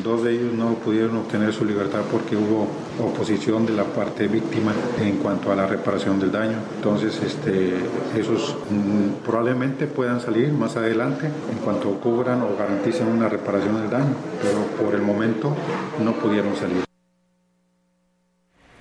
Dos 0.03 0.25
de 0.25 0.34
ellos 0.34 0.53
no 0.53 0.74
pudieron 0.75 1.15
obtener 1.15 1.53
su 1.53 1.63
libertad 1.63 2.01
porque 2.12 2.36
hubo 2.36 2.67
oposición 3.01 3.65
de 3.65 3.74
la 3.74 3.86
parte 3.86 4.27
víctima 4.27 4.74
en 5.00 5.17
cuanto 5.17 5.53
a 5.53 5.55
la 5.55 5.65
reparación 5.65 6.19
del 6.19 6.34
daño. 6.34 6.58
Entonces, 6.75 7.17
este, 7.24 7.75
esos 8.17 8.58
mm, 8.69 9.25
probablemente 9.25 9.88
puedan 9.88 10.19
salir 10.19 10.51
más 10.51 10.75
adelante 10.75 11.27
en 11.27 11.58
cuanto 11.63 11.91
cubran 12.01 12.41
o 12.41 12.58
garanticen 12.58 13.08
una 13.08 13.29
reparación 13.29 13.79
del 13.81 13.89
daño, 13.89 14.15
pero 14.41 14.84
por 14.84 14.93
el 14.93 15.01
momento 15.01 15.55
no 16.03 16.12
pudieron 16.13 16.55
salir. 16.58 16.88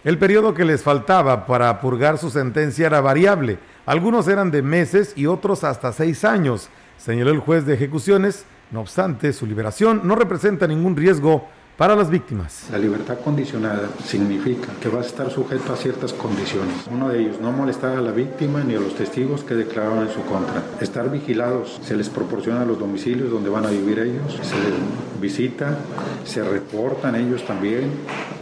El 0.05 0.17
periodo 0.17 0.55
que 0.55 0.65
les 0.65 0.83
faltaba 0.83 1.45
para 1.45 1.81
purgar 1.81 2.19
su 2.19 2.31
sentencia 2.31 2.87
era 2.87 3.01
variable. 3.01 3.59
Algunos 3.85 4.29
eran 4.29 4.53
de 4.53 4.63
meses 4.63 5.13
y 5.17 5.27
otros 5.27 5.65
hasta 5.65 5.93
seis 5.93 6.25
años, 6.25 6.69
señaló 6.97 7.31
el 7.31 7.41
juez 7.41 7.67
de 7.67 7.75
ejecuciones. 7.75 8.45
No 8.71 8.81
obstante, 8.81 9.33
su 9.33 9.45
liberación 9.45 10.03
no 10.05 10.15
representa 10.15 10.69
ningún 10.69 10.95
riesgo 10.95 11.49
para 11.79 11.95
las 11.95 12.11
víctimas. 12.11 12.67
La 12.73 12.79
libertad 12.79 13.21
condicionada 13.21 13.89
significa 14.05 14.67
que 14.81 14.89
vas 14.89 15.07
a 15.07 15.09
estar 15.09 15.31
sujeto 15.31 15.73
a 15.73 15.77
ciertas 15.77 16.13
condiciones. 16.13 16.75
Uno 16.91 17.09
de 17.09 17.21
ellos, 17.21 17.41
no 17.41 17.53
molestar 17.53 17.97
a 17.97 18.01
la 18.01 18.11
víctima 18.11 18.65
ni 18.65 18.75
a 18.75 18.81
los 18.81 18.97
testigos 18.97 19.45
que 19.45 19.55
declararon 19.55 20.01
en 20.01 20.13
su 20.13 20.23
contra. 20.23 20.61
Estar 20.81 21.09
vigilados, 21.09 21.81
se 21.85 21.97
les 21.97 22.09
proporciona 22.09 22.65
los 22.65 22.81
domicilios 22.81 23.31
donde 23.31 23.49
van 23.49 23.65
a 23.65 23.71
vivir 23.71 24.01
ellos, 24.01 24.41
se 24.43 24.57
les 24.57 25.21
visita, 25.21 25.79
se 26.25 26.43
reportan 26.43 27.15
ellos 27.15 27.47
también. 27.47 27.93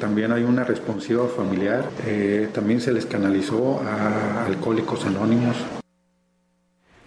También 0.00 0.33
hay 0.33 0.43
una 0.43 0.64
responsiva 0.64 1.26
familiar. 1.28 1.85
Eh, 2.07 2.49
también 2.55 2.81
se 2.81 2.90
les 2.90 3.05
canalizó 3.05 3.83
a 3.83 4.47
alcohólicos 4.47 5.05
anónimos. 5.05 5.57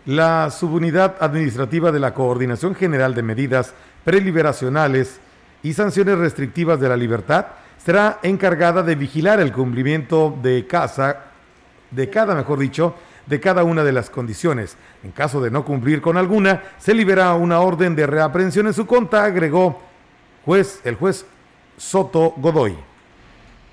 La 0.06 0.52
subunidad 0.52 1.16
administrativa 1.20 1.92
de 1.92 2.00
la 2.00 2.14
Coordinación 2.14 2.76
General 2.76 3.16
de 3.16 3.24
Medidas 3.24 3.74
Preliberacionales 4.06 5.20
y 5.64 5.74
sanciones 5.74 6.18
restrictivas 6.18 6.80
de 6.80 6.90
la 6.90 6.98
libertad, 6.98 7.48
será 7.78 8.20
encargada 8.24 8.84
de 8.84 8.96
vigilar 8.96 9.40
el 9.40 9.52
cumplimiento 9.52 10.38
de 10.42 10.68
casa, 10.68 11.26
de 11.92 12.10
cada, 12.10 12.36
mejor 12.36 12.60
dicho, 12.60 12.96
de 13.26 13.40
cada 13.40 13.64
una 13.64 13.84
de 13.84 13.92
las 13.92 14.10
condiciones. 14.10 14.76
En 15.04 15.12
caso 15.12 15.42
de 15.42 15.52
no 15.52 15.64
cumplir 15.64 16.02
con 16.02 16.18
alguna, 16.18 16.64
se 16.78 16.94
libera 16.94 17.34
una 17.36 17.60
orden 17.60 17.96
de 17.96 18.08
reaprensión 18.08 18.68
en 18.68 18.74
su 18.74 18.86
conta, 18.86 19.24
agregó 19.24 19.80
juez, 20.46 20.82
el 20.84 20.96
juez 20.96 21.26
Soto 21.78 22.34
Godoy. 22.38 22.76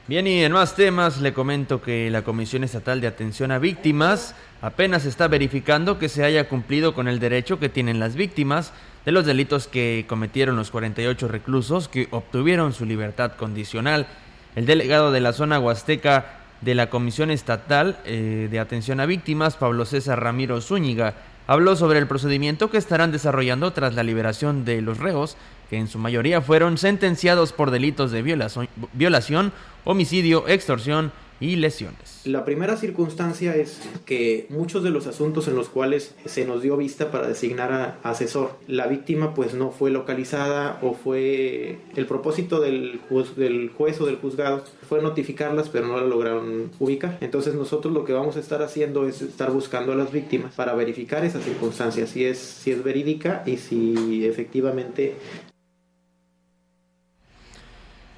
Bien, 0.08 0.26
y 0.28 0.44
en 0.44 0.52
más 0.52 0.76
temas 0.76 1.20
le 1.20 1.32
comento 1.32 1.82
que 1.82 2.10
la 2.10 2.22
Comisión 2.22 2.62
Estatal 2.62 3.00
de 3.00 3.08
Atención 3.08 3.50
a 3.50 3.58
Víctimas 3.58 4.36
apenas 4.62 5.04
está 5.04 5.26
verificando 5.26 5.98
que 5.98 6.08
se 6.08 6.22
haya 6.22 6.48
cumplido 6.48 6.94
con 6.94 7.08
el 7.08 7.18
derecho 7.18 7.58
que 7.58 7.68
tienen 7.68 7.98
las 7.98 8.14
víctimas 8.14 8.72
de 9.06 9.12
los 9.12 9.24
delitos 9.24 9.68
que 9.68 10.04
cometieron 10.08 10.56
los 10.56 10.72
48 10.72 11.28
reclusos 11.28 11.88
que 11.88 12.08
obtuvieron 12.10 12.72
su 12.72 12.84
libertad 12.84 13.32
condicional. 13.36 14.08
El 14.56 14.66
delegado 14.66 15.12
de 15.12 15.20
la 15.20 15.32
zona 15.32 15.60
huasteca 15.60 16.40
de 16.60 16.74
la 16.74 16.90
Comisión 16.90 17.30
Estatal 17.30 17.98
eh, 18.04 18.48
de 18.50 18.58
Atención 18.58 18.98
a 18.98 19.06
Víctimas, 19.06 19.56
Pablo 19.56 19.84
César 19.84 20.20
Ramiro 20.20 20.60
Zúñiga, 20.60 21.14
habló 21.46 21.76
sobre 21.76 22.00
el 22.00 22.08
procedimiento 22.08 22.68
que 22.68 22.78
estarán 22.78 23.12
desarrollando 23.12 23.72
tras 23.72 23.94
la 23.94 24.02
liberación 24.02 24.64
de 24.64 24.82
los 24.82 24.98
reos, 24.98 25.36
que 25.70 25.76
en 25.76 25.86
su 25.86 26.00
mayoría 26.00 26.40
fueron 26.40 26.76
sentenciados 26.76 27.52
por 27.52 27.70
delitos 27.70 28.10
de 28.10 28.22
violación, 28.22 28.68
violación 28.92 29.52
homicidio, 29.84 30.48
extorsión 30.48 31.12
y 31.40 31.56
lesiones. 31.56 32.22
La 32.24 32.44
primera 32.44 32.76
circunstancia 32.76 33.54
es 33.54 33.80
que 34.04 34.46
muchos 34.48 34.82
de 34.82 34.90
los 34.90 35.06
asuntos 35.06 35.48
en 35.48 35.54
los 35.54 35.68
cuales 35.68 36.14
se 36.24 36.44
nos 36.44 36.62
dio 36.62 36.76
vista 36.76 37.10
para 37.10 37.28
designar 37.28 37.72
a 37.72 37.98
asesor, 38.02 38.58
la 38.66 38.86
víctima 38.86 39.34
pues 39.34 39.54
no 39.54 39.70
fue 39.70 39.90
localizada 39.90 40.78
o 40.82 40.94
fue 40.94 41.78
el 41.94 42.06
propósito 42.06 42.60
del, 42.60 43.00
del 43.36 43.70
juez 43.70 44.00
o 44.00 44.06
del 44.06 44.16
juzgado 44.16 44.64
fue 44.88 45.02
notificarlas 45.02 45.68
pero 45.68 45.86
no 45.86 45.96
la 46.00 46.06
lograron 46.06 46.70
ubicar. 46.78 47.18
Entonces 47.20 47.54
nosotros 47.54 47.92
lo 47.92 48.04
que 48.04 48.12
vamos 48.12 48.36
a 48.36 48.40
estar 48.40 48.62
haciendo 48.62 49.06
es 49.06 49.22
estar 49.22 49.50
buscando 49.50 49.92
a 49.92 49.96
las 49.96 50.12
víctimas 50.12 50.54
para 50.54 50.74
verificar 50.74 51.24
esas 51.24 51.44
circunstancias, 51.44 52.10
si 52.10 52.24
es, 52.24 52.38
si 52.38 52.70
es 52.70 52.82
verídica 52.82 53.42
y 53.46 53.56
si 53.58 54.26
efectivamente 54.26 55.14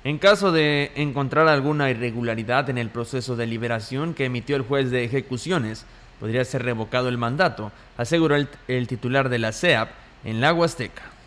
en 0.05 0.19
caso 0.19 0.53
de 0.53 0.93
encontrar 0.95 1.49
alguna 1.49 1.91
irregularidad 1.91 2.71
en 2.71 2.79
el 2.79 2.89
proceso 2.89 3.37
de 3.37 3.47
liberación 3.47 4.15
que 4.15 4.27
emitió 4.27 4.57
el 4.57 4.63
juez 4.63 4.91
de 4.91 5.05
ejecuciones, 5.05 5.85
podría 6.21 6.45
ser 6.45 6.63
revocado 6.63 7.09
el 7.09 7.19
mandato, 7.19 7.73
aseguró 7.97 8.37
el, 8.37 8.87
titular 8.87 9.29
de 9.29 9.39
la 9.39 9.53
CEAP 9.53 9.91
en 10.25 10.41
la 10.41 10.53
Huasteca 10.53 11.18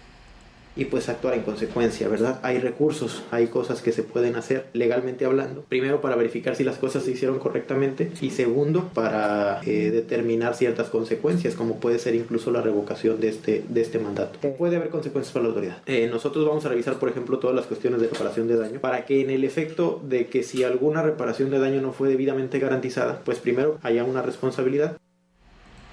y 0.75 0.85
pues 0.85 1.09
actuar 1.09 1.33
en 1.33 1.41
consecuencia, 1.41 2.07
¿verdad? 2.07 2.39
Hay 2.43 2.59
recursos, 2.59 3.23
hay 3.31 3.47
cosas 3.47 3.81
que 3.81 3.91
se 3.91 4.03
pueden 4.03 4.35
hacer 4.35 4.67
legalmente 4.73 5.25
hablando. 5.25 5.63
Primero 5.67 6.01
para 6.01 6.15
verificar 6.15 6.55
si 6.55 6.63
las 6.63 6.77
cosas 6.77 7.03
se 7.03 7.11
hicieron 7.11 7.39
correctamente 7.39 8.11
y 8.21 8.29
segundo 8.29 8.89
para 8.93 9.61
eh, 9.65 9.91
determinar 9.91 10.55
ciertas 10.55 10.89
consecuencias, 10.89 11.55
como 11.55 11.79
puede 11.79 11.99
ser 11.99 12.15
incluso 12.15 12.51
la 12.51 12.61
revocación 12.61 13.19
de 13.19 13.29
este, 13.29 13.63
de 13.67 13.81
este 13.81 13.99
mandato. 13.99 14.39
Puede 14.57 14.77
haber 14.77 14.89
consecuencias 14.89 15.33
para 15.33 15.43
la 15.43 15.49
autoridad. 15.49 15.77
Eh, 15.85 16.07
nosotros 16.09 16.47
vamos 16.47 16.65
a 16.65 16.69
revisar, 16.69 16.99
por 16.99 17.09
ejemplo, 17.09 17.39
todas 17.39 17.55
las 17.55 17.65
cuestiones 17.65 18.01
de 18.01 18.07
reparación 18.07 18.47
de 18.47 18.57
daño 18.57 18.79
para 18.79 19.05
que 19.05 19.21
en 19.21 19.29
el 19.29 19.43
efecto 19.43 20.01
de 20.03 20.27
que 20.27 20.43
si 20.43 20.63
alguna 20.63 21.01
reparación 21.01 21.49
de 21.49 21.59
daño 21.59 21.81
no 21.81 21.93
fue 21.93 22.09
debidamente 22.09 22.59
garantizada, 22.59 23.21
pues 23.23 23.39
primero 23.39 23.79
haya 23.81 24.03
una 24.03 24.21
responsabilidad 24.21 24.97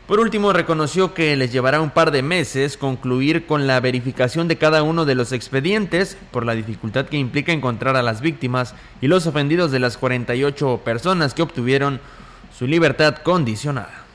por 0.09 0.21
último, 0.21 0.55
reconoció 0.55 1.13
que 1.13 1.37
les 1.37 1.53
llevará 1.53 1.83
un 1.83 1.91
par 1.91 2.13
de 2.13 2.23
meses 2.23 2.79
concluir 2.79 3.45
con 3.45 3.67
la 3.67 3.79
verificación 3.79 4.49
de 4.49 4.57
cada 4.57 4.83
uno 4.83 5.05
de 5.05 5.15
los 5.15 5.33
expedientes 5.33 6.17
por 6.31 6.47
la 6.47 6.55
dificultad 6.55 7.05
que 7.05 7.19
implica 7.19 7.53
encontrar 7.53 7.95
a 7.95 8.03
las 8.03 8.23
víctimas 8.23 8.75
y 9.03 9.09
los 9.09 9.27
ofendidos 9.27 9.71
de 9.71 9.81
las 9.81 9.99
48 9.99 10.81
personas 10.83 11.35
que 11.35 11.43
obtuvieron 11.43 12.01
su 12.59 12.67
libertad 12.67 13.17
condicionada. 13.17 14.08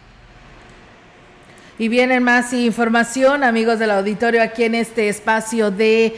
Y 1.79 1.87
vienen 1.87 2.21
más 2.21 2.53
información, 2.53 3.43
amigos 3.43 3.79
del 3.79 3.89
auditorio, 3.89 4.43
aquí 4.43 4.63
en 4.63 4.75
este 4.75 5.09
espacio 5.09 5.71
de 5.71 6.15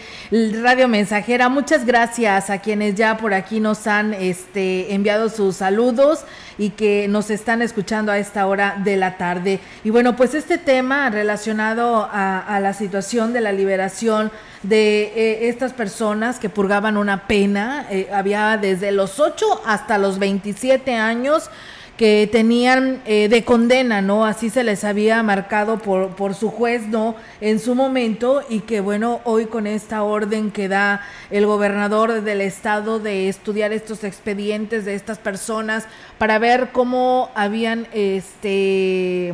Radio 0.61 0.89
Mensajera. 0.89 1.47
Muchas 1.47 1.85
gracias 1.85 2.49
a 2.49 2.57
quienes 2.57 2.95
ya 2.95 3.15
por 3.15 3.33
aquí 3.33 3.61
nos 3.61 3.87
han 3.87 4.13
este, 4.13 4.93
enviado 4.93 5.29
sus 5.29 5.55
saludos 5.55 6.25
y 6.57 6.71
que 6.71 7.07
nos 7.07 7.29
están 7.29 7.61
escuchando 7.61 8.11
a 8.11 8.17
esta 8.17 8.47
hora 8.47 8.81
de 8.83 8.97
la 8.97 9.15
tarde. 9.15 9.61
Y 9.85 9.91
bueno, 9.91 10.17
pues 10.17 10.33
este 10.33 10.57
tema 10.57 11.09
relacionado 11.09 12.09
a, 12.11 12.59
la 12.61 12.73
situación 12.73 13.31
de 13.31 13.39
la 13.39 13.53
liberación 13.53 14.33
de 14.61 15.03
eh, 15.15 15.47
estas 15.47 15.71
personas 15.71 16.37
que 16.37 16.49
purgaban 16.49 16.97
una 16.97 17.27
pena, 17.27 17.87
eh, 17.89 18.09
había 18.11 18.57
desde 18.57 18.91
los 18.91 19.21
8 19.21 19.61
hasta 19.65 19.97
los 19.97 20.19
27 20.19 20.95
años 20.95 21.49
que 21.97 22.27
tenían 22.29 23.01
eh, 23.05 23.29
de 23.29 23.45
condena, 23.45 24.01
¿no? 24.01 24.25
Así 24.25 24.49
se 24.49 24.65
les 24.65 24.83
había 24.83 25.23
marcado 25.23 25.77
por, 25.77 26.09
por 26.09 26.33
su 26.33 26.49
juez, 26.49 26.87
¿no? 26.87 27.15
En 27.39 27.59
su 27.59 27.73
momento 27.73 28.41
y 28.49 28.61
que 28.61 28.81
bueno, 28.81 29.21
hoy 29.23 29.45
con 29.45 29.65
esta 29.65 30.03
orden 30.03 30.51
que 30.51 30.67
da 30.67 31.01
el 31.31 31.45
gobernador 31.45 32.21
del 32.21 32.41
estado 32.41 32.99
de 32.99 33.29
estudiar 33.29 33.71
estos 33.71 34.03
expedientes 34.03 34.83
de 34.83 34.95
estas 34.95 35.19
personas 35.19 35.85
para 36.17 36.37
ver 36.37 36.69
cómo 36.73 37.29
habían, 37.33 37.87
este, 37.93 39.33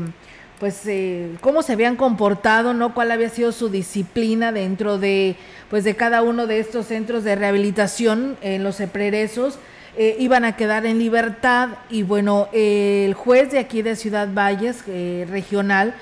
pues, 0.59 0.81
eh, 0.85 1.31
cómo 1.41 1.63
se 1.63 1.73
habían 1.73 1.95
comportado, 1.95 2.75
¿no? 2.75 2.93
Cuál 2.93 3.09
había 3.09 3.29
sido 3.29 3.51
su 3.51 3.69
disciplina 3.69 4.51
dentro 4.51 4.99
de, 4.99 5.35
pues, 5.71 5.83
de 5.83 5.95
cada 5.95 6.21
uno 6.21 6.45
de 6.45 6.59
estos 6.59 6.85
centros 6.85 7.23
de 7.23 7.35
rehabilitación 7.35 8.37
en 8.43 8.63
los 8.63 8.75
preresos 8.93 9.57
eh, 9.97 10.15
iban 10.19 10.45
a 10.45 10.55
quedar 10.55 10.85
en 10.85 10.99
libertad 10.99 11.69
y 11.89 12.03
bueno, 12.03 12.47
el 12.53 13.13
juez 13.13 13.51
de 13.51 13.59
aquí 13.59 13.81
de 13.81 13.97
Ciudad 13.97 14.29
Valles, 14.33 14.83
eh, 14.87 15.27
regional, 15.29 15.95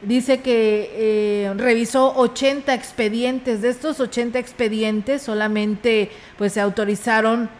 dice 0.00 0.40
que 0.40 0.90
eh, 0.94 1.52
revisó 1.56 2.16
80 2.16 2.72
expedientes. 2.72 3.60
De 3.60 3.68
estos 3.68 4.00
80 4.00 4.38
expedientes 4.38 5.20
solamente 5.20 6.10
pues 6.38 6.54
se 6.54 6.60
autorizaron 6.62 7.50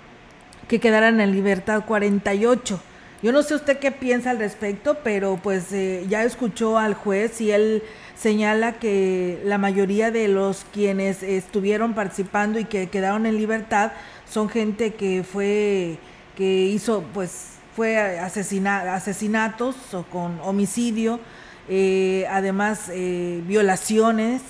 que 0.66 0.80
quedaran 0.80 1.20
en 1.20 1.32
libertad 1.32 1.84
48. 1.86 2.80
Yo 3.22 3.32
no 3.32 3.42
sé 3.42 3.54
usted 3.54 3.78
qué 3.78 3.90
piensa 3.90 4.30
al 4.30 4.38
respecto, 4.38 4.98
pero 5.04 5.38
pues 5.42 5.70
ya 6.08 6.24
escuchó 6.24 6.78
al 6.78 6.94
juez 6.94 7.40
y 7.40 7.50
él 7.50 7.82
señala 8.14 8.72
que 8.78 9.40
la 9.44 9.58
mayoría 9.58 10.10
de 10.10 10.28
los 10.28 10.64
quienes 10.72 11.22
estuvieron 11.22 11.94
participando 11.94 12.58
y 12.58 12.64
que 12.64 12.88
quedaron 12.88 13.26
en 13.26 13.36
libertad 13.36 13.92
son 14.28 14.48
gente 14.48 14.94
que 14.94 15.22
fue, 15.22 15.98
que 16.36 16.64
hizo, 16.66 17.04
pues, 17.14 17.52
fue 17.74 17.98
asesina, 18.18 18.94
asesinatos 18.94 19.76
o 19.92 20.02
con 20.04 20.40
homicidio, 20.40 21.20
eh, 21.68 22.26
además 22.30 22.90
eh, 22.90 23.42
violaciones, 23.46 24.42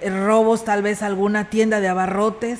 eh, 0.00 0.10
robos, 0.10 0.64
tal 0.64 0.82
vez 0.82 1.02
alguna 1.02 1.50
tienda 1.50 1.80
de 1.80 1.88
abarrotes 1.88 2.58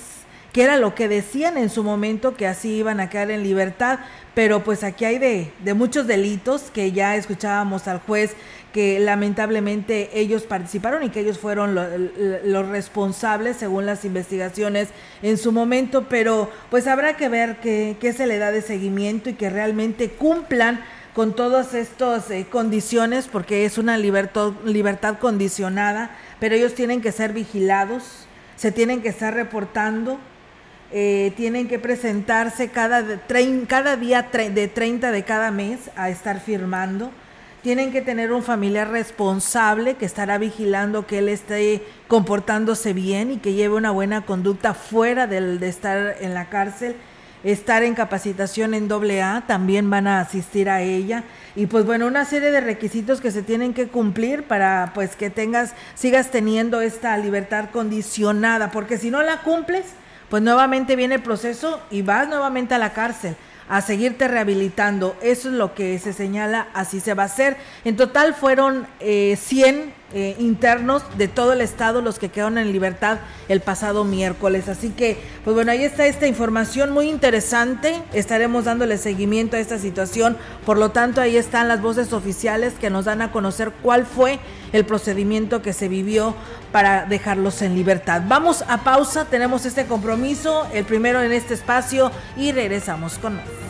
que 0.53 0.63
era 0.63 0.77
lo 0.77 0.95
que 0.95 1.09
decían 1.09 1.57
en 1.57 1.71
su 1.71 1.85
momento 1.85 2.35
que 2.35 2.47
así 2.47 2.77
iban 2.77 3.01
a 3.01 3.09
quedar 3.09 3.31
en 3.31 3.43
libertad, 3.43 4.01
pero 4.35 4.65
pues 4.65 4.83
aquí 4.83 5.05
hay 5.05 5.19
de, 5.19 5.53
de 5.65 5.75
muchos 5.75 6.07
delitos 6.07 6.71
que 6.73 6.93
ya 6.93 7.17
escuchábamos 7.17 7.87
al 7.87 8.01
juez 8.01 8.35
que 8.73 9.01
lamentablemente 9.01 10.11
ellos 10.13 10.43
participaron 10.43 11.03
y 11.03 11.11
que 11.11 11.21
ellos 11.21 11.39
fueron 11.39 11.75
los 11.75 12.69
responsables 12.69 13.57
según 13.57 13.87
las 13.87 14.05
investigaciones 14.05 14.89
en 15.23 15.39
su 15.39 15.53
momento, 15.53 16.07
pero 16.09 16.51
pues 16.71 16.87
habrá 16.87 17.17
que 17.17 17.29
ver 17.29 17.57
qué, 17.61 18.15
se 18.17 18.27
le 18.27 18.39
da 18.39 18.53
de 18.53 18.63
seguimiento 18.63 19.31
y 19.31 19.35
que 19.35 19.51
realmente 19.51 20.11
cumplan 20.11 20.81
con 21.15 21.35
todas 21.35 21.75
estas 21.75 22.31
eh, 22.31 22.47
condiciones, 22.49 23.27
porque 23.27 23.65
es 23.65 23.79
una 23.79 23.99
libertad, 23.99 24.53
libertad 24.65 25.19
condicionada, 25.19 26.17
pero 26.39 26.55
ellos 26.55 26.75
tienen 26.75 27.01
que 27.01 27.11
ser 27.11 27.33
vigilados, 27.33 28.27
se 28.55 28.71
tienen 28.71 29.03
que 29.03 29.09
estar 29.09 29.35
reportando, 29.35 30.19
eh, 30.93 31.33
tienen 31.37 31.67
que 31.67 31.81
presentarse 31.81 32.69
cada, 32.69 33.05
cada 33.67 33.97
día 33.97 34.29
de 34.33 34.69
30 34.69 35.11
de 35.11 35.25
cada 35.25 35.51
mes 35.51 35.91
a 35.97 36.11
estar 36.11 36.41
firmando 36.41 37.11
tienen 37.63 37.93
que 37.93 38.01
tener 38.01 38.33
un 38.33 38.43
familiar 38.43 38.91
responsable 38.91 39.95
que 39.95 40.07
estará 40.07 40.39
vigilando 40.39 41.07
que 41.07 41.19
él 41.19 41.29
esté 41.29 41.83
comportándose 42.09 42.93
bien 42.93 43.31
y 43.31 43.37
que 43.37 43.53
lleve 43.53 43.75
una 43.75 43.91
buena 43.91 44.25
conducta 44.25 44.75
fuera 44.75 45.27
del, 45.27 45.61
de 45.61 45.69
estar 45.69 46.17
en 46.21 46.35
la 46.35 46.49
cárcel. 46.49 46.97
Estar 47.43 47.83
en 47.85 47.95
capacitación 47.95 48.75
en 48.75 48.87
AA, 48.93 49.47
también 49.47 49.89
van 49.89 50.07
a 50.07 50.21
asistir 50.21 50.69
a 50.69 50.83
ella. 50.83 51.25
Y 51.57 51.67
pues 51.67 51.87
bueno, 51.87 52.07
una 52.07 52.27
serie 52.27 52.51
de 52.51 52.61
requisitos 52.61 53.23
que 53.23 53.31
se 53.31 53.43
tienen 53.43 53.73
que 53.73 53.89
cumplir 53.89 54.43
para 54.43 54.93
pues 54.95 55.17
que 55.17 55.31
tengas, 55.31 55.73
sigas 55.95 56.31
teniendo 56.31 56.83
esta 56.83 57.17
libertad 57.17 57.71
condicionada, 57.73 58.71
porque 58.71 58.99
si 58.99 59.11
no 59.11 59.23
la 59.23 59.39
cumples, 59.41 59.87
pues 60.29 60.43
nuevamente 60.43 60.97
viene 60.97 61.15
el 61.15 61.23
proceso 61.23 61.81
y 61.91 62.03
vas 62.03 62.29
nuevamente 62.29 62.75
a 62.75 62.79
la 62.79 62.93
cárcel 62.93 63.37
a 63.71 63.81
seguirte 63.81 64.27
rehabilitando. 64.27 65.17
Eso 65.23 65.49
es 65.49 65.55
lo 65.55 65.75
que 65.75 65.99
se 66.01 66.13
señala, 66.13 66.69
así 66.75 67.01
se 67.01 67.15
va 67.15 67.23
a 67.23 67.27
hacer. 67.27 67.57
En 67.85 67.97
total 67.97 68.35
fueron 68.35 68.87
eh, 68.99 69.39
100 69.41 69.95
eh, 70.13 70.37
internos 70.39 71.03
de 71.17 71.29
todo 71.29 71.53
el 71.53 71.61
estado 71.61 72.03
los 72.03 72.19
que 72.19 72.31
quedaron 72.31 72.59
en 72.59 72.73
libertad 72.73 73.19
el 73.49 73.61
pasado 73.61 74.05
miércoles. 74.05 74.69
Así 74.69 74.91
que, 74.91 75.17
pues 75.45 75.55
bueno, 75.55 75.73
ahí 75.73 75.85
está 75.85 76.07
esta 76.07 76.27
información 76.27 76.93
muy 76.93 77.09
interesante. 77.09 78.03
Estaremos 78.13 78.65
dándole 78.65 78.99
seguimiento 78.99 79.57
a 79.57 79.61
esta 79.61 79.79
situación. 79.79 80.37
Por 80.67 80.79
lo 80.79 80.91
tanto, 80.91 81.21
ahí 81.21 81.37
están 81.37 81.69
las 81.69 81.81
voces 81.81 82.13
oficiales 82.13 82.75
que 82.75 82.91
nos 82.91 83.05
dan 83.05 83.23
a 83.23 83.31
conocer 83.31 83.73
cuál 83.83 84.05
fue 84.05 84.41
el 84.73 84.85
procedimiento 84.85 85.63
que 85.63 85.73
se 85.73 85.89
vivió 85.89 86.35
para 86.73 87.07
dejarlos 87.07 87.63
en 87.63 87.75
libertad. 87.75 88.23
Vamos 88.27 88.65
a 88.69 88.85
pausa, 88.85 89.27
tenemos 89.27 89.67
este 89.67 89.87
compromiso, 89.87 90.67
el 90.73 90.85
primero 90.85 91.23
en 91.23 91.33
este 91.33 91.55
espacio 91.55 92.11
y 92.37 92.53
regresamos 92.53 93.19
con 93.19 93.37
más. 93.37 93.70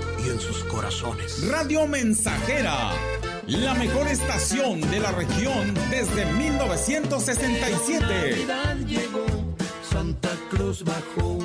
y 0.25 0.29
en 0.29 0.39
sus 0.39 0.63
corazones. 0.65 1.47
Radio 1.49 1.87
Mensajera, 1.87 2.91
la 3.47 3.73
mejor 3.75 4.07
estación 4.07 4.81
de 4.81 4.99
la 4.99 5.11
región 5.11 5.73
desde 5.89 6.25
1967. 6.25 8.05
Navidad 8.05 8.75
llegó, 8.87 9.25
Santa 9.89 10.29
Cruz 10.49 10.83
bajó, 10.83 11.39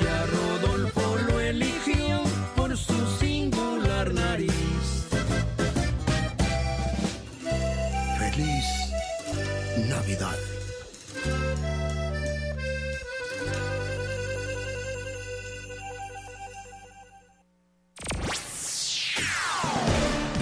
y 0.00 0.06
a 0.06 0.26
Rodolfo 0.26 1.16
lo 1.28 1.40
eligió 1.40 2.22
por 2.54 2.76
su 2.76 2.94
singular 3.18 4.12
nariz. 4.12 4.52
Feliz 8.18 8.64
Navidad. 9.88 10.36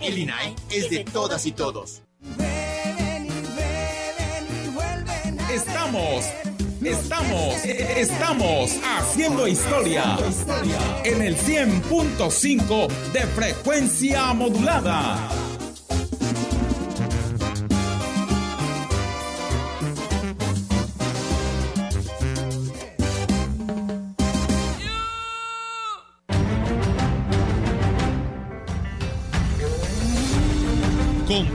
El 0.00 0.16
INAI 0.16 0.56
es 0.70 0.88
de 0.88 1.04
todas 1.04 1.44
y 1.44 1.52
todos. 1.52 2.02
Estamos, 5.52 6.24
estamos, 6.82 7.64
estamos 7.64 8.70
haciendo 8.82 9.46
historia 9.46 10.16
en 11.04 11.20
el 11.20 11.36
100.5 11.36 12.88
de 13.12 13.20
frecuencia 13.20 14.32
modulada. 14.32 15.49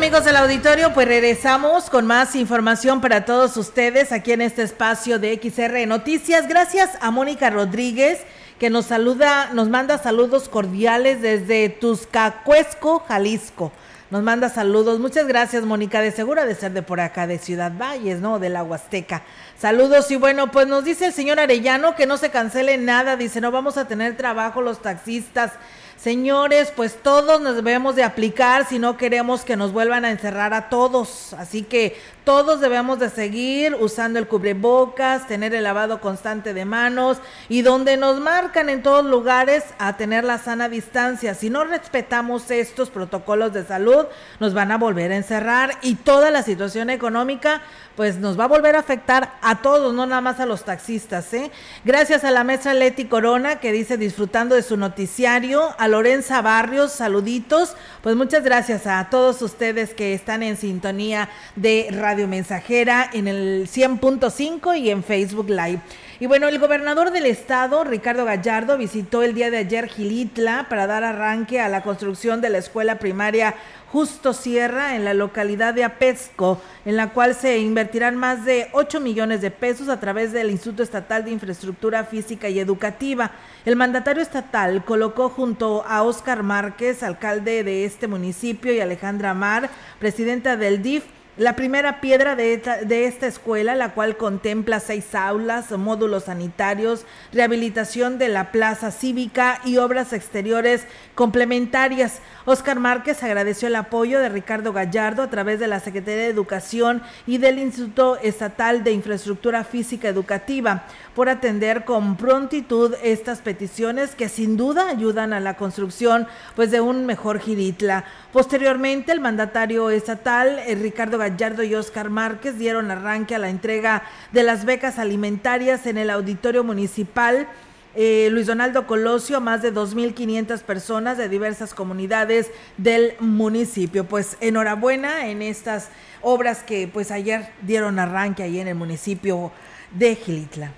Amigos 0.00 0.24
del 0.24 0.36
auditorio, 0.36 0.94
pues 0.94 1.06
regresamos 1.06 1.90
con 1.90 2.06
más 2.06 2.34
información 2.34 3.02
para 3.02 3.26
todos 3.26 3.58
ustedes 3.58 4.12
aquí 4.12 4.32
en 4.32 4.40
este 4.40 4.62
espacio 4.62 5.18
de 5.18 5.38
XR 5.38 5.86
Noticias. 5.86 6.48
Gracias 6.48 6.92
a 7.02 7.10
Mónica 7.10 7.50
Rodríguez 7.50 8.20
que 8.58 8.70
nos 8.70 8.86
saluda, 8.86 9.50
nos 9.52 9.68
manda 9.68 9.98
saludos 9.98 10.48
cordiales 10.48 11.20
desde 11.20 11.68
Tuscacuesco, 11.68 13.00
Jalisco. 13.00 13.72
Nos 14.10 14.22
manda 14.22 14.48
saludos. 14.48 15.00
Muchas 15.00 15.26
gracias, 15.26 15.64
Mónica. 15.64 16.00
De 16.00 16.12
segura 16.12 16.46
de 16.46 16.54
ser 16.54 16.72
de 16.72 16.82
por 16.82 16.98
acá, 17.00 17.26
de 17.26 17.38
Ciudad 17.38 17.70
Valles, 17.78 18.20
¿no? 18.20 18.38
De 18.38 18.48
la 18.48 18.62
Huasteca. 18.62 19.22
Saludos. 19.58 20.10
Y 20.10 20.16
bueno, 20.16 20.50
pues 20.50 20.66
nos 20.66 20.82
dice 20.82 21.06
el 21.06 21.12
señor 21.12 21.38
Arellano 21.38 21.94
que 21.94 22.06
no 22.06 22.16
se 22.16 22.30
cancele 22.30 22.78
nada. 22.78 23.16
Dice, 23.16 23.42
no 23.42 23.52
vamos 23.52 23.76
a 23.76 23.86
tener 23.86 24.16
trabajo 24.16 24.62
los 24.62 24.80
taxistas. 24.80 25.52
Señores, 26.00 26.72
pues 26.74 26.96
todos 27.02 27.42
nos 27.42 27.56
debemos 27.56 27.94
de 27.94 28.04
aplicar 28.04 28.66
si 28.66 28.78
no 28.78 28.96
queremos 28.96 29.42
que 29.42 29.54
nos 29.54 29.70
vuelvan 29.70 30.06
a 30.06 30.10
encerrar 30.10 30.54
a 30.54 30.70
todos. 30.70 31.34
Así 31.34 31.62
que 31.62 31.94
todos 32.24 32.60
debemos 32.60 32.98
de 32.98 33.10
seguir 33.10 33.74
usando 33.74 34.18
el 34.18 34.26
cubrebocas, 34.26 35.26
tener 35.26 35.54
el 35.54 35.64
lavado 35.64 36.00
constante 36.00 36.54
de 36.54 36.64
manos 36.64 37.18
y 37.50 37.60
donde 37.60 37.98
nos 37.98 38.18
marcan 38.18 38.70
en 38.70 38.82
todos 38.82 39.04
lugares 39.04 39.62
a 39.78 39.98
tener 39.98 40.24
la 40.24 40.38
sana 40.38 40.70
distancia. 40.70 41.34
Si 41.34 41.50
no 41.50 41.64
respetamos 41.64 42.50
estos 42.50 42.88
protocolos 42.88 43.52
de 43.52 43.66
salud, 43.66 44.06
nos 44.38 44.54
van 44.54 44.72
a 44.72 44.78
volver 44.78 45.12
a 45.12 45.16
encerrar 45.16 45.72
y 45.82 45.96
toda 45.96 46.30
la 46.30 46.42
situación 46.42 46.88
económica 46.88 47.60
pues 48.00 48.16
nos 48.16 48.40
va 48.40 48.44
a 48.44 48.48
volver 48.48 48.76
a 48.76 48.78
afectar 48.78 49.34
a 49.42 49.60
todos, 49.60 49.92
no 49.92 50.06
nada 50.06 50.22
más 50.22 50.40
a 50.40 50.46
los 50.46 50.64
taxistas. 50.64 51.34
¿eh? 51.34 51.50
Gracias 51.84 52.24
a 52.24 52.30
la 52.30 52.44
maestra 52.44 52.72
Leti 52.72 53.04
Corona 53.04 53.56
que 53.56 53.72
dice 53.72 53.98
disfrutando 53.98 54.54
de 54.54 54.62
su 54.62 54.78
noticiario, 54.78 55.74
a 55.76 55.86
Lorenza 55.90 56.40
Barrios, 56.40 56.92
saluditos, 56.92 57.74
pues 58.02 58.16
muchas 58.16 58.44
gracias 58.44 58.86
a 58.86 59.08
todos 59.10 59.42
ustedes 59.42 59.92
que 59.92 60.14
están 60.14 60.42
en 60.42 60.56
sintonía 60.56 61.28
de 61.56 61.88
Radio 61.90 62.28
Mensajera 62.28 63.10
en 63.12 63.28
el 63.28 63.68
100.5 63.68 64.78
y 64.78 64.90
en 64.90 65.04
Facebook 65.04 65.50
Live. 65.50 65.80
Y 66.22 66.26
bueno, 66.26 66.48
el 66.48 66.58
gobernador 66.58 67.12
del 67.12 67.24
estado, 67.24 67.82
Ricardo 67.82 68.26
Gallardo, 68.26 68.76
visitó 68.76 69.22
el 69.22 69.32
día 69.32 69.50
de 69.50 69.56
ayer 69.56 69.88
Gilitla 69.88 70.66
para 70.68 70.86
dar 70.86 71.02
arranque 71.02 71.62
a 71.62 71.70
la 71.70 71.82
construcción 71.82 72.42
de 72.42 72.50
la 72.50 72.58
escuela 72.58 72.98
primaria 72.98 73.54
Justo 73.90 74.34
Sierra 74.34 74.96
en 74.96 75.06
la 75.06 75.14
localidad 75.14 75.72
de 75.72 75.82
Apesco, 75.82 76.60
en 76.84 76.96
la 76.96 77.14
cual 77.14 77.34
se 77.34 77.56
invertirán 77.56 78.16
más 78.16 78.44
de 78.44 78.68
8 78.72 79.00
millones 79.00 79.40
de 79.40 79.50
pesos 79.50 79.88
a 79.88 79.98
través 79.98 80.30
del 80.30 80.50
Instituto 80.50 80.82
Estatal 80.82 81.24
de 81.24 81.30
Infraestructura 81.30 82.04
Física 82.04 82.50
y 82.50 82.60
Educativa. 82.60 83.30
El 83.64 83.76
mandatario 83.76 84.22
estatal 84.22 84.84
colocó 84.84 85.30
junto 85.30 85.86
a 85.88 86.02
Óscar 86.02 86.42
Márquez, 86.42 87.02
alcalde 87.02 87.64
de 87.64 87.86
este 87.86 88.08
municipio, 88.08 88.74
y 88.74 88.80
Alejandra 88.80 89.32
Mar, 89.32 89.70
presidenta 89.98 90.58
del 90.58 90.82
DIF, 90.82 91.04
la 91.36 91.56
primera 91.56 92.00
piedra 92.00 92.36
de 92.36 92.54
esta, 92.54 92.78
de 92.78 93.06
esta, 93.06 93.26
escuela, 93.26 93.74
la 93.74 93.94
cual 93.94 94.16
contempla 94.16 94.80
seis 94.80 95.14
aulas, 95.14 95.70
módulos 95.70 96.24
sanitarios, 96.24 97.06
rehabilitación 97.32 98.18
de 98.18 98.28
la 98.28 98.52
plaza 98.52 98.90
cívica 98.90 99.60
y 99.64 99.78
obras 99.78 100.12
exteriores 100.12 100.86
complementarias. 101.14 102.20
Oscar 102.46 102.80
Márquez 102.80 103.22
agradeció 103.22 103.68
el 103.68 103.76
apoyo 103.76 104.18
de 104.18 104.30
Ricardo 104.30 104.72
Gallardo 104.72 105.22
a 105.22 105.28
través 105.28 105.60
de 105.60 105.66
la 105.66 105.78
Secretaría 105.80 106.22
de 106.22 106.28
Educación 106.28 107.02
y 107.26 107.36
del 107.36 107.58
Instituto 107.58 108.16
Estatal 108.16 108.82
de 108.82 108.92
Infraestructura 108.92 109.62
Física 109.62 110.08
Educativa 110.08 110.84
por 111.14 111.28
atender 111.28 111.84
con 111.84 112.16
prontitud 112.16 112.94
estas 113.02 113.40
peticiones 113.40 114.14
que 114.14 114.30
sin 114.30 114.56
duda 114.56 114.88
ayudan 114.88 115.34
a 115.34 115.40
la 115.40 115.56
construcción 115.56 116.26
pues 116.56 116.70
de 116.70 116.80
un 116.80 117.04
mejor 117.04 117.40
Giritla. 117.40 118.04
Posteriormente, 118.32 119.12
el 119.12 119.20
mandatario 119.20 119.90
estatal 119.90 120.60
eh, 120.60 120.74
Ricardo 120.76 121.18
Gallardo 121.18 121.62
y 121.62 121.74
Oscar 121.74 122.08
Márquez 122.08 122.58
dieron 122.58 122.90
arranque 122.90 123.34
a 123.34 123.38
la 123.38 123.50
entrega 123.50 124.02
de 124.32 124.44
las 124.44 124.64
becas 124.64 124.98
alimentarias 124.98 125.86
en 125.86 125.98
el 125.98 126.08
auditorio 126.08 126.64
municipal 126.64 127.48
eh, 127.94 128.28
Luis 128.30 128.46
Donaldo 128.46 128.86
Colosio 128.86 129.40
más 129.40 129.62
de 129.62 129.72
2.500 129.74 130.62
personas 130.62 131.18
de 131.18 131.28
diversas 131.28 131.74
comunidades 131.74 132.50
del 132.76 133.14
municipio. 133.20 134.04
Pues 134.04 134.36
enhorabuena 134.40 135.28
en 135.28 135.42
estas 135.42 135.88
obras 136.22 136.62
que 136.62 136.88
pues 136.92 137.10
ayer 137.10 137.48
dieron 137.62 137.98
arranque 137.98 138.42
ahí 138.42 138.60
en 138.60 138.68
el 138.68 138.74
municipio 138.74 139.50
de 139.92 140.14
Gilitla. 140.14 140.72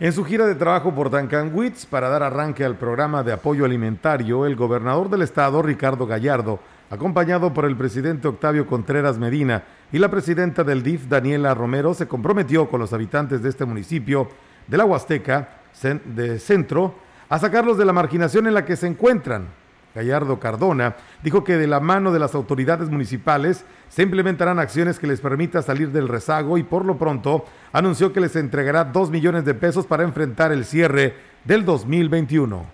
En 0.00 0.12
su 0.12 0.24
gira 0.24 0.44
de 0.44 0.56
trabajo 0.56 0.92
por 0.92 1.08
Tancanwitz 1.08 1.86
para 1.86 2.08
dar 2.08 2.24
arranque 2.24 2.64
al 2.64 2.76
programa 2.76 3.22
de 3.22 3.32
apoyo 3.32 3.64
alimentario, 3.64 4.44
el 4.44 4.56
gobernador 4.56 5.08
del 5.08 5.22
estado, 5.22 5.62
Ricardo 5.62 6.04
Gallardo, 6.04 6.58
acompañado 6.90 7.54
por 7.54 7.64
el 7.64 7.76
presidente 7.76 8.26
Octavio 8.26 8.66
Contreras 8.66 9.18
Medina 9.18 9.62
y 9.92 9.98
la 9.98 10.10
presidenta 10.10 10.64
del 10.64 10.82
DIF, 10.82 11.06
Daniela 11.06 11.54
Romero, 11.54 11.94
se 11.94 12.08
comprometió 12.08 12.68
con 12.68 12.80
los 12.80 12.92
habitantes 12.92 13.40
de 13.40 13.48
este 13.48 13.64
municipio 13.64 14.28
de 14.66 14.76
la 14.76 14.84
Huasteca 14.84 15.63
de 15.82 16.38
centro 16.38 16.94
a 17.28 17.38
sacarlos 17.38 17.76
de 17.78 17.84
la 17.84 17.92
marginación 17.92 18.46
en 18.46 18.54
la 18.54 18.64
que 18.64 18.76
se 18.76 18.86
encuentran. 18.86 19.48
Gallardo 19.94 20.40
Cardona 20.40 20.96
dijo 21.22 21.44
que 21.44 21.56
de 21.56 21.68
la 21.68 21.78
mano 21.78 22.10
de 22.12 22.18
las 22.18 22.34
autoridades 22.34 22.90
municipales 22.90 23.64
se 23.88 24.02
implementarán 24.02 24.58
acciones 24.58 24.98
que 24.98 25.06
les 25.06 25.20
permita 25.20 25.62
salir 25.62 25.92
del 25.92 26.08
rezago 26.08 26.58
y 26.58 26.64
por 26.64 26.84
lo 26.84 26.98
pronto 26.98 27.44
anunció 27.72 28.12
que 28.12 28.20
les 28.20 28.34
entregará 28.34 28.84
dos 28.84 29.10
millones 29.10 29.44
de 29.44 29.54
pesos 29.54 29.86
para 29.86 30.02
enfrentar 30.02 30.50
el 30.50 30.64
cierre 30.64 31.14
del 31.44 31.64
2021. 31.64 32.64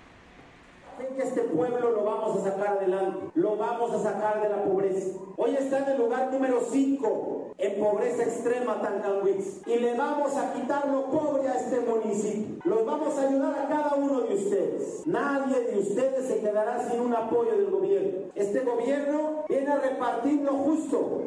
Este 1.18 1.42
pueblo 1.42 1.90
lo 1.90 2.04
vamos 2.04 2.40
a 2.40 2.50
sacar 2.50 2.78
adelante, 2.78 3.18
lo 3.34 3.49
vamos 3.60 3.92
a 3.92 4.02
sacar 4.02 4.40
de 4.42 4.48
la 4.48 4.64
pobreza. 4.64 5.18
Hoy 5.36 5.54
está 5.54 5.80
en 5.80 5.90
el 5.90 5.98
lugar 5.98 6.32
número 6.32 6.60
5 6.72 7.54
en 7.58 7.78
pobreza 7.78 8.22
extrema 8.22 8.80
Tancanwitz 8.80 9.60
y 9.66 9.78
le 9.78 9.96
vamos 9.96 10.34
a 10.34 10.54
quitar 10.54 10.88
lo 10.88 11.10
pobre 11.10 11.46
a 11.46 11.60
este 11.60 11.80
municipio. 11.80 12.56
Los 12.64 12.86
vamos 12.86 13.18
a 13.18 13.28
ayudar 13.28 13.54
a 13.58 13.68
cada 13.68 13.94
uno 13.96 14.22
de 14.22 14.34
ustedes. 14.34 15.06
Nadie 15.06 15.60
de 15.60 15.78
ustedes 15.78 16.26
se 16.26 16.40
quedará 16.40 16.88
sin 16.88 17.00
un 17.00 17.14
apoyo 17.14 17.52
del 17.52 17.70
gobierno. 17.70 18.32
Este 18.34 18.60
gobierno 18.60 19.44
viene 19.46 19.70
a 19.70 19.78
repartir 19.78 20.40
lo 20.40 20.52
justo. 20.52 21.22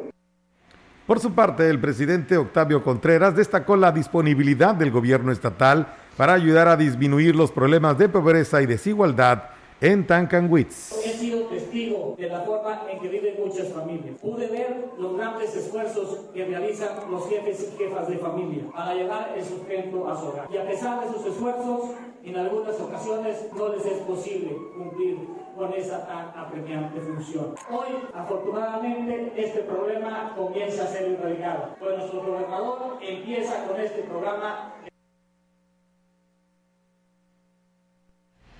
Por 1.06 1.20
su 1.20 1.32
parte, 1.34 1.68
el 1.68 1.80
presidente 1.80 2.36
Octavio 2.36 2.82
Contreras 2.82 3.36
destacó 3.36 3.76
la 3.76 3.92
disponibilidad 3.92 4.74
del 4.74 4.90
gobierno 4.90 5.30
estatal 5.30 5.86
para 6.16 6.32
ayudar 6.32 6.66
a 6.66 6.76
disminuir 6.76 7.36
los 7.36 7.52
problemas 7.52 7.98
de 7.98 8.08
pobreza 8.08 8.62
y 8.62 8.66
desigualdad 8.66 9.53
en 9.84 10.06
Tancanwitz. 10.06 10.92
He 11.04 11.12
sido 11.12 11.42
testigo 11.48 12.14
de 12.16 12.30
la 12.30 12.40
forma 12.40 12.86
en 12.90 12.98
que 13.00 13.08
viven 13.08 13.34
muchas 13.44 13.68
familias. 13.68 14.18
Pude 14.18 14.46
ver 14.46 14.86
los 14.98 15.14
grandes 15.14 15.54
esfuerzos 15.54 16.20
que 16.32 16.46
realizan 16.46 17.10
los 17.10 17.28
jefes 17.28 17.70
y 17.70 17.76
jefas 17.76 18.08
de 18.08 18.16
familia 18.16 18.64
para 18.74 18.94
llevar 18.94 19.34
el 19.36 19.44
sustento 19.44 20.08
a 20.08 20.18
su 20.18 20.28
hogar. 20.28 20.48
Y 20.50 20.56
a 20.56 20.66
pesar 20.66 21.04
de 21.04 21.12
sus 21.12 21.26
esfuerzos, 21.26 21.90
en 22.22 22.34
algunas 22.34 22.80
ocasiones 22.80 23.46
no 23.54 23.68
les 23.68 23.84
es 23.84 23.98
posible 23.98 24.56
cumplir 24.74 25.18
con 25.54 25.74
esa 25.74 26.06
tan 26.06 26.32
apremiante 26.34 26.98
función. 27.00 27.54
Hoy, 27.70 28.08
afortunadamente, 28.14 29.34
este 29.36 29.60
problema 29.60 30.32
comienza 30.34 30.84
a 30.84 30.86
ser 30.86 31.12
erradicado. 31.12 31.76
Pues 31.78 31.98
nuestro 31.98 32.22
gobernador 32.22 32.98
empieza 33.02 33.66
con 33.66 33.78
este 33.78 34.00
programa 34.04 34.72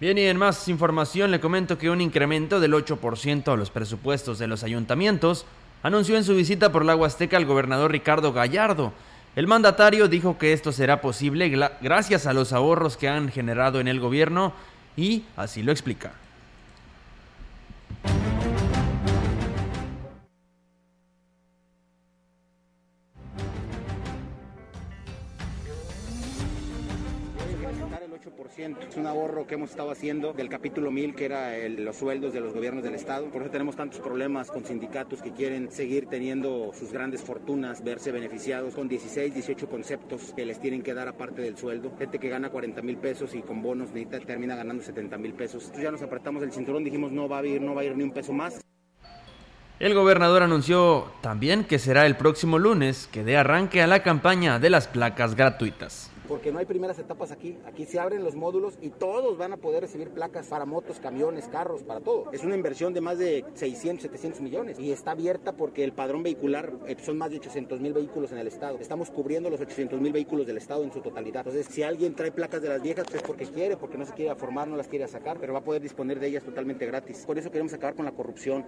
Bien, 0.05 0.19
y 0.19 0.27
en 0.27 0.37
más 0.37 0.69
información 0.69 1.31
le 1.31 1.40
comento 1.40 1.79
que 1.79 1.88
un 1.88 2.03
incremento 2.03 2.61
del 2.61 2.75
8% 2.75 3.51
a 3.51 3.57
los 3.57 3.71
presupuestos 3.71 4.38
de 4.38 4.47
los 4.47 4.62
ayuntamientos 4.62 5.47
anunció 5.83 6.19
en 6.19 6.25
su 6.25 6.35
visita 6.35 6.71
por 6.71 6.85
la 6.85 6.95
Huasteca 6.95 7.38
el 7.38 7.47
gobernador 7.47 7.90
Ricardo 7.90 8.35
Gallardo. 8.35 8.93
El 9.35 9.47
mandatario 9.47 10.07
dijo 10.07 10.37
que 10.37 10.53
esto 10.53 10.73
será 10.73 11.01
posible 11.01 11.49
gracias 11.81 12.27
a 12.27 12.35
los 12.35 12.53
ahorros 12.53 12.99
que 12.99 13.09
han 13.09 13.31
generado 13.31 13.81
en 13.81 13.88
el 13.88 13.99
gobierno 13.99 14.53
y 14.95 15.25
así 15.37 15.62
lo 15.62 15.73
explica. 15.73 16.12
Es 28.57 28.97
un 28.97 29.07
ahorro 29.09 29.49
que 29.49 29.55
hemos 29.55 29.71
estado 29.71 29.90
haciendo 29.90 30.33
del 30.33 30.49
capítulo 30.49 30.93
1000, 30.93 31.17
que 31.17 31.25
era 31.25 31.69
los 31.69 31.97
sueldos 31.97 32.33
de 32.33 32.40
los 32.40 32.55
gobiernos 32.55 32.85
del 32.85 32.95
Estado. 32.95 33.29
Por 33.29 33.43
eso 33.43 33.51
tenemos 33.51 33.75
tantos 33.75 33.99
problemas 33.99 34.49
con 34.49 34.64
sindicatos 34.64 35.21
que 35.21 35.33
quieren 35.33 35.73
seguir 35.73 36.07
teniendo 36.07 36.71
sus 36.73 36.93
grandes 36.93 37.25
fortunas, 37.25 37.83
verse 37.83 38.12
beneficiados 38.12 38.77
con 38.77 38.87
16, 38.87 39.35
18 39.35 39.69
conceptos 39.69 40.33
que 40.37 40.47
les 40.47 40.61
tienen 40.61 40.83
que 40.83 40.95
dar 40.95 41.09
aparte 41.09 41.43
del 41.43 41.57
sueldo. 41.57 41.90
Gente 41.99 42.21
que 42.21 42.29
gana 42.29 42.51
40 42.51 42.81
mil 42.83 42.97
pesos 42.97 43.35
y 43.35 43.43
con 43.43 43.61
bonos 43.61 43.88
termina 44.25 44.55
ganando 44.55 44.85
70 44.85 45.19
mil 45.19 45.35
pesos. 45.35 45.64
Entonces 45.64 45.83
ya 45.83 45.90
nos 45.90 46.03
apretamos 46.03 46.40
el 46.45 46.53
cinturón, 46.53 46.85
dijimos 46.85 47.11
no 47.11 47.29
va 47.29 47.40
a 47.40 47.47
ir, 47.47 47.61
no 47.61 47.75
va 47.75 47.81
a 47.81 47.85
ir 47.85 47.97
ni 47.97 48.05
un 48.05 48.12
peso 48.12 48.33
más. 48.33 48.61
El 49.81 49.95
gobernador 49.95 50.45
anunció 50.45 51.11
también 51.23 51.64
que 51.64 51.81
será 51.81 52.07
el 52.07 52.17
próximo 52.17 52.61
lunes 52.61 53.09
que 53.11 53.25
dé 53.25 53.37
arranque 53.37 53.83
a 53.83 53.88
la 53.88 54.05
campaña 54.05 54.61
de 54.61 54.71
las 54.71 54.87
placas 54.87 55.35
gratuitas. 55.35 56.13
Porque 56.29 56.53
no 56.53 56.59
hay 56.59 56.67
primeras 56.67 56.99
etapas 56.99 57.31
aquí. 57.31 57.59
Aquí 57.67 57.85
se 57.85 57.99
abren 57.99 58.25
los 58.25 58.35
módulos 58.35 58.79
y 58.81 58.91
todos 58.91 59.37
van 59.39 59.53
a 59.53 59.57
poder 59.57 59.83
recibir 59.83 60.11
placas 60.11 60.47
para 60.47 60.65
motos, 60.65 60.99
camiones, 61.01 61.49
carros, 61.49 61.83
para 61.83 62.01
todo. 62.01 62.31
Es 62.33 62.45
una 62.45 62.55
inversión 62.55 62.95
de 62.95 63.01
más 63.01 63.19
de 63.19 63.45
600, 63.55 64.03
700 64.03 64.41
millones 64.41 64.79
y 64.79 64.93
está 64.93 65.13
abierta 65.13 65.53
porque 65.53 65.85
el 65.85 65.93
padrón 65.93 66.23
vehicular 66.23 66.73
eh, 66.87 66.97
son 67.03 67.19
más 67.19 67.31
de 67.31 67.39
800 67.39 67.81
mil 67.81 67.93
vehículos 67.93 68.33
en 68.33 68.39
el 68.39 68.47
estado. 68.47 68.79
Estamos 68.79 69.11
cubriendo 69.11 69.51
los 69.51 69.61
800 69.61 70.01
mil 70.01 70.13
vehículos 70.13 70.47
del 70.47 70.59
estado 70.59 70.85
en 70.85 70.93
su 70.93 71.01
totalidad. 71.01 71.47
Entonces, 71.47 71.67
si 71.73 71.83
alguien 71.83 72.15
trae 72.15 72.33
placas 72.33 72.63
de 72.63 72.69
las 72.69 72.83
viejas, 72.83 73.05
pues 73.05 73.17
es 73.17 73.23
porque 73.23 73.47
quiere, 73.47 73.77
porque 73.77 73.99
no 73.99 74.07
se 74.07 74.13
quiere 74.13 74.35
formar, 74.35 74.69
no 74.69 74.77
las 74.77 74.89
quiere 74.89 75.07
sacar, 75.09 75.39
pero 75.39 75.53
va 75.53 75.61
a 75.61 75.65
poder 75.65 75.83
disponer 75.83 76.21
de 76.21 76.29
ellas 76.29 76.45
totalmente 76.45 76.87
gratis. 76.87 77.25
Por 77.27 77.39
eso 77.39 77.51
queremos 77.51 77.73
acabar 77.73 77.95
con 77.95 78.05
la 78.05 78.13
corrupción. 78.13 78.67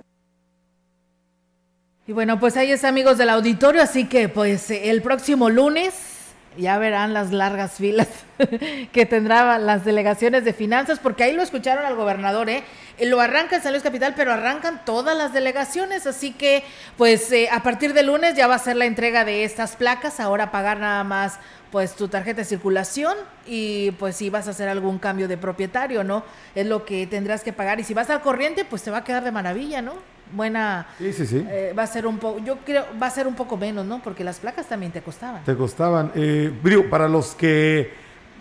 Y 2.09 2.13
bueno, 2.13 2.39
pues 2.39 2.57
ahí 2.57 2.71
es 2.71 2.85
amigos 2.85 3.19
del 3.19 3.31
auditorio, 3.31 3.83
así 3.83 4.09
que 4.09 4.29
pues 4.29 4.71
el 4.71 5.03
próximo 5.03 5.51
lunes 5.51 6.16
ya 6.57 6.79
verán 6.79 7.15
las 7.15 7.33
largas 7.33 7.73
filas 7.73 8.09
que 8.93 9.07
tendrán 9.07 9.67
las 9.67 9.85
delegaciones 9.85 10.45
de 10.45 10.53
finanzas, 10.53 10.99
porque 10.99 11.25
ahí 11.25 11.33
lo 11.33 11.43
escucharon 11.43 11.85
al 11.85 11.97
gobernador, 11.97 12.49
¿eh? 12.51 12.65
Lo 13.01 13.21
arranca 13.21 13.57
en 13.57 13.63
San 13.63 13.79
Capital, 13.81 14.15
pero 14.17 14.33
arrancan 14.33 14.85
todas 14.85 15.17
las 15.17 15.33
delegaciones, 15.33 16.07
así 16.07 16.33
que 16.33 16.65
pues 16.97 17.31
eh, 17.33 17.49
a 17.53 17.63
partir 17.63 17.93
de 17.93 18.03
lunes 18.03 18.35
ya 18.35 18.47
va 18.47 18.55
a 18.55 18.59
ser 18.59 18.77
la 18.77 18.87
entrega 18.87 19.25
de 19.25 19.45
estas 19.45 19.77
placas, 19.77 20.19
ahora 20.19 20.51
pagar 20.51 20.79
nada 20.79 21.05
más 21.05 21.39
pues 21.71 21.95
tu 21.95 22.09
tarjeta 22.09 22.39
de 22.39 22.45
circulación 22.47 23.17
y 23.47 23.91
pues 23.93 24.17
si 24.17 24.31
vas 24.31 24.47
a 24.49 24.53
hacer 24.53 24.69
algún 24.69 24.99
cambio 24.99 25.29
de 25.29 25.37
propietario, 25.37 26.05
¿no? 26.05 26.25
Es 26.55 26.67
lo 26.67 26.85
que 26.85 27.07
tendrás 27.07 27.43
que 27.43 27.53
pagar 27.53 27.81
y 27.81 27.85
si 27.85 27.93
vas 27.93 28.09
al 28.09 28.23
corriente, 28.23 28.65
pues 28.65 28.83
te 28.83 28.91
va 28.91 28.99
a 28.99 29.05
quedar 29.05 29.25
de 29.25 29.33
maravilla, 29.33 29.83
¿no? 29.83 30.16
Buena. 30.37 30.87
Sí, 30.99 31.13
sí, 31.13 31.27
sí. 31.27 31.47
Eh, 31.49 31.75
va 31.77 31.85
a 31.85 31.87
ser 31.87 32.07
un 32.07 32.19
poco, 32.19 32.39
yo 32.41 32.59
creo, 32.65 32.85
va 33.01 33.07
a 33.07 33.11
ser 33.11 33.27
un 33.27 33.35
poco 33.35 33.57
menos, 33.57 33.87
¿no? 33.87 34.03
Porque 34.03 34.23
las 34.23 34.39
placas 34.39 34.67
también 34.67 34.93
te 34.93 35.03
costaban. 35.03 35.43
Te 35.45 35.57
costaban. 35.57 36.13
Eh, 36.15 36.53
para 36.91 37.09
los 37.09 37.35
que 37.35 37.93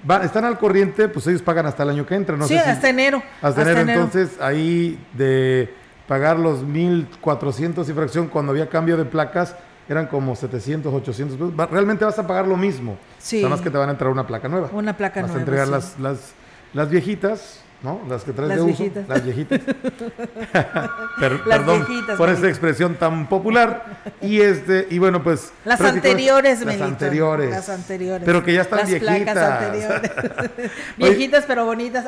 van, 0.04 0.24
están 0.24 0.46
al 0.46 0.60
corriente, 0.60 1.08
pues 1.08 1.26
ellos 1.28 1.42
pagan 1.42 1.66
hasta 1.66 1.84
el 1.84 1.90
año 1.90 2.06
que 2.06 2.16
entra, 2.16 2.38
¿no? 2.38 2.48
Sí, 2.48 2.58
hasta 2.58 2.90
enero. 2.90 3.24
Hasta, 3.42 3.62
enero, 3.62 3.80
entonces 3.80 4.40
ahí 4.42 5.00
de 5.14 5.74
pagar 6.08 6.38
los 6.38 6.64
1400 6.64 7.90
y 7.90 7.94
fracción 7.94 8.28
cuando 8.28 8.52
había 8.52 8.70
cambio 8.70 8.98
de 8.98 9.06
placas, 9.06 9.56
eran 9.88 10.08
como 10.08 10.36
700, 10.36 10.94
800 10.94 11.70
Realmente 11.70 12.06
vas 12.06 12.18
a 12.18 12.26
pagar 12.26 12.48
lo 12.48 12.58
mismo. 12.58 12.98
Sí. 13.20 13.38
Nada 13.38 13.50
más 13.50 13.62
que 13.62 13.70
te 13.70 13.78
van 13.78 13.90
a 13.90 13.92
entrar 13.94 14.10
una 14.12 14.26
placa 14.26 14.48
nueva. 14.48 14.70
Una 14.74 14.98
placa 14.98 15.22
nueva. 15.22 15.34
Vas 15.34 15.38
a 15.38 15.40
entregar 15.40 15.68
las, 15.68 16.00
las, 16.00 16.34
las 16.74 16.90
viejitas 16.90 17.65
¿no? 17.82 18.02
Las 18.10 18.24
que 18.24 18.34
traes 18.34 18.56
de 18.56 18.62
uso. 18.62 18.86
Las 19.08 19.24
viejitas. 19.24 19.62
perdón 21.20 21.86
por 22.18 22.30
esa 22.30 22.48
expresión 22.48 22.96
tan 22.96 23.28
popular. 23.28 23.86
Y 24.22 24.42
este, 24.42 24.88
y 24.90 25.00
bueno, 25.00 25.24
pues. 25.24 25.52
Las 25.64 25.82
anteriores, 25.82 26.62
Las 26.62 26.82
anteriores. 26.82 27.50
Las 27.52 27.70
anteriores. 27.70 28.26
Pero 28.26 28.44
que 28.44 28.54
ya 28.54 28.62
están 28.62 28.80
las 28.80 28.90
viejitas. 28.90 29.72
viejitas 30.98 31.46
pero 31.48 31.66
bonitas. 31.66 32.06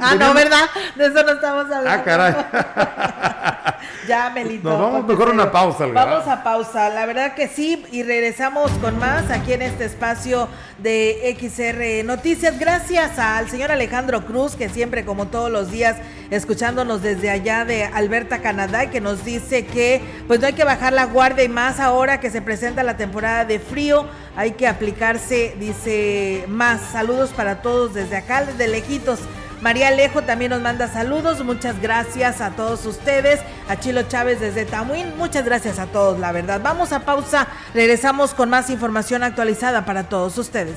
ah, 0.00 0.14
no, 0.18 0.34
¿verdad? 0.34 0.68
De 0.96 1.06
eso 1.06 1.22
no 1.22 1.32
estamos 1.32 1.64
hablando. 1.64 1.90
Ah, 1.90 2.04
caray. 2.04 2.34
ya, 4.08 4.30
Melito. 4.30 4.68
Nos 4.68 4.80
vamos 4.80 5.06
mejor 5.06 5.28
a 5.28 5.32
una 5.32 5.50
pausa. 5.50 5.86
Vamos 5.86 6.28
a 6.28 6.42
pausa. 6.42 6.88
La 6.90 7.06
verdad 7.06 7.34
que 7.34 7.48
sí. 7.48 7.84
Y 7.90 8.02
regresamos 8.02 8.70
con 8.72 8.98
más 8.98 9.30
aquí 9.30 9.52
en 9.52 9.62
este 9.62 9.84
espacio 9.84 10.48
de 10.78 11.36
XR 11.38 12.04
Noticias. 12.04 12.58
Gracias 12.58 13.18
al 13.18 13.48
señor 13.50 13.72
Alejandro 13.72 14.24
Cruz, 14.24 14.54
que 14.54 14.65
siempre, 14.68 15.04
como 15.04 15.26
todos 15.26 15.50
los 15.50 15.70
días, 15.70 15.96
escuchándonos 16.30 17.02
desde 17.02 17.30
allá 17.30 17.64
de 17.64 17.84
Alberta, 17.84 18.38
Canadá, 18.38 18.90
que 18.90 19.00
nos 19.00 19.24
dice 19.24 19.66
que 19.66 20.02
pues 20.26 20.40
no 20.40 20.46
hay 20.46 20.52
que 20.52 20.64
bajar 20.64 20.92
la 20.92 21.06
guardia 21.06 21.44
y 21.44 21.48
más 21.48 21.80
ahora 21.80 22.20
que 22.20 22.30
se 22.30 22.42
presenta 22.42 22.82
la 22.82 22.96
temporada 22.96 23.44
de 23.44 23.58
frío, 23.58 24.06
hay 24.36 24.52
que 24.52 24.66
aplicarse, 24.66 25.54
dice, 25.58 26.44
más. 26.48 26.80
Saludos 26.92 27.30
para 27.30 27.62
todos 27.62 27.94
desde 27.94 28.16
acá, 28.16 28.44
desde 28.44 28.68
lejitos. 28.68 29.20
María 29.60 29.88
Alejo 29.88 30.22
también 30.22 30.50
nos 30.50 30.60
manda 30.60 30.88
saludos. 30.88 31.42
Muchas 31.42 31.80
gracias 31.80 32.40
a 32.40 32.50
todos 32.50 32.84
ustedes. 32.84 33.40
A 33.68 33.76
Chilo 33.80 34.02
Chávez 34.02 34.40
desde 34.40 34.66
Tamuín. 34.66 35.16
Muchas 35.16 35.44
gracias 35.44 35.78
a 35.78 35.86
todos, 35.86 36.18
la 36.18 36.32
verdad. 36.32 36.60
Vamos 36.62 36.92
a 36.92 37.00
pausa. 37.00 37.48
Regresamos 37.74 38.34
con 38.34 38.50
más 38.50 38.70
información 38.70 39.22
actualizada 39.22 39.84
para 39.84 40.08
todos 40.08 40.36
ustedes. 40.38 40.76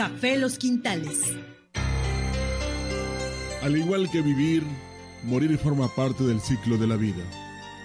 Café 0.00 0.38
Los 0.38 0.56
Quintales. 0.56 1.20
Al 3.62 3.76
igual 3.76 4.10
que 4.10 4.22
vivir, 4.22 4.62
morir 5.24 5.58
forma 5.58 5.94
parte 5.94 6.24
del 6.24 6.40
ciclo 6.40 6.78
de 6.78 6.86
la 6.86 6.96
vida. 6.96 7.22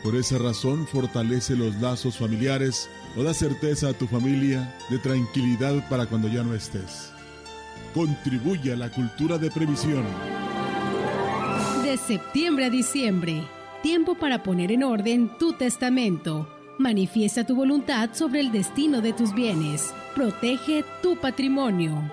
Por 0.02 0.16
esa 0.16 0.38
razón 0.38 0.88
fortalece 0.88 1.58
los 1.58 1.76
lazos 1.82 2.18
familiares 2.18 2.90
o 3.18 3.24
da 3.24 3.34
certeza 3.34 3.90
a 3.90 3.94
tu 3.94 4.08
familia 4.08 4.74
de 4.90 4.98
tranquilidad 5.00 5.90
para 5.90 6.06
cuando 6.06 6.30
ya 6.30 6.42
no 6.42 6.56
estés. 6.56 7.12
Contribuye 7.94 8.72
a 8.72 8.78
la 8.78 8.90
cultura 8.90 9.38
de 9.38 9.52
previsión. 9.52 10.06
De 11.84 11.98
septiembre 11.98 12.64
a 12.64 12.70
diciembre, 12.70 13.46
tiempo 13.84 14.16
para 14.16 14.42
poner 14.42 14.72
en 14.72 14.84
orden 14.84 15.38
tu 15.38 15.52
testamento. 15.52 16.55
Manifiesta 16.78 17.46
tu 17.46 17.56
voluntad 17.56 18.10
sobre 18.14 18.42
el 18.42 18.52
destino 18.52 19.00
de 19.00 19.14
tus 19.14 19.34
bienes. 19.34 19.94
Protege 20.14 20.84
tu 21.02 21.16
patrimonio. 21.16 22.12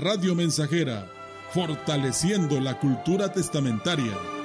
Radio 0.00 0.34
Mensajera, 0.34 1.06
fortaleciendo 1.52 2.58
la 2.58 2.78
cultura 2.78 3.30
testamentaria. 3.30 4.39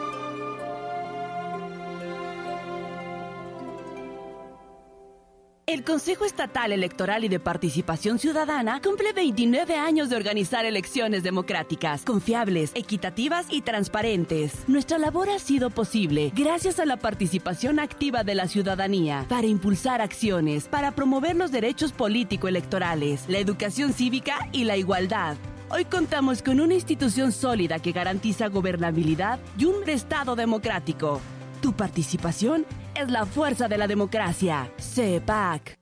El 5.76 5.84
Consejo 5.84 6.24
Estatal 6.24 6.72
Electoral 6.72 7.26
y 7.26 7.28
de 7.28 7.42
Participación 7.42 8.18
Ciudadana 8.18 8.80
cumple 8.82 9.12
29 9.12 9.76
años 9.76 10.10
de 10.10 10.16
organizar 10.16 10.64
elecciones 10.64 11.22
democráticas, 11.22 12.06
confiables, 12.06 12.72
equitativas 12.76 13.46
y 13.50 13.60
transparentes. 13.60 14.54
Nuestra 14.70 14.98
labor 14.98 15.30
ha 15.30 15.38
sido 15.38 15.70
posible 15.70 16.32
gracias 16.34 16.80
a 16.80 16.86
la 16.86 16.96
participación 16.96 17.80
activa 17.80 18.24
de 18.24 18.36
la 18.36 18.48
ciudadanía 18.48 19.26
para 19.28 19.48
impulsar 19.48 20.00
acciones, 20.00 20.70
para 20.70 20.92
promover 20.92 21.36
los 21.36 21.52
derechos 21.52 21.92
político-electorales, 21.92 23.26
la 23.28 23.40
educación 23.40 23.92
cívica 23.92 24.48
y 24.54 24.64
la 24.64 24.78
igualdad. 24.78 25.36
Hoy 25.70 25.84
contamos 25.84 26.42
con 26.42 26.62
una 26.62 26.76
institución 26.76 27.34
sólida 27.34 27.80
que 27.80 27.92
garantiza 27.92 28.48
gobernabilidad 28.48 29.40
y 29.58 29.66
un 29.66 29.90
Estado 29.90 30.38
democrático. 30.38 31.20
Tu 31.66 31.74
participación 31.74 32.64
es 32.94 33.10
la 33.10 33.26
fuerza 33.26 33.68
de 33.68 33.80
la 33.80 33.88
democracia. 33.88 34.72
CEPAC. 34.80 35.80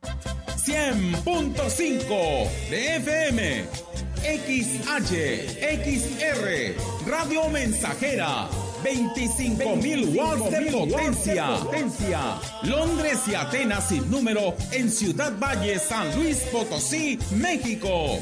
100.5 0.55 2.69
de 2.69 2.95
FM. 2.95 3.65
XH, 4.23 5.59
XR, 5.83 6.75
Radio 7.05 7.49
Mensajera, 7.49 8.47
25.000 8.81 10.15
watts 10.15 10.51
de 10.51 10.71
potencia. 10.71 11.57
potencia. 11.57 12.39
Londres 12.61 13.19
y 13.27 13.35
Atenas 13.35 13.89
sin 13.89 14.09
número 14.09 14.55
en 14.71 14.89
Ciudad 14.89 15.37
Valle, 15.37 15.79
San 15.79 16.15
Luis 16.15 16.37
Potosí, 16.49 17.19
México. 17.35 18.21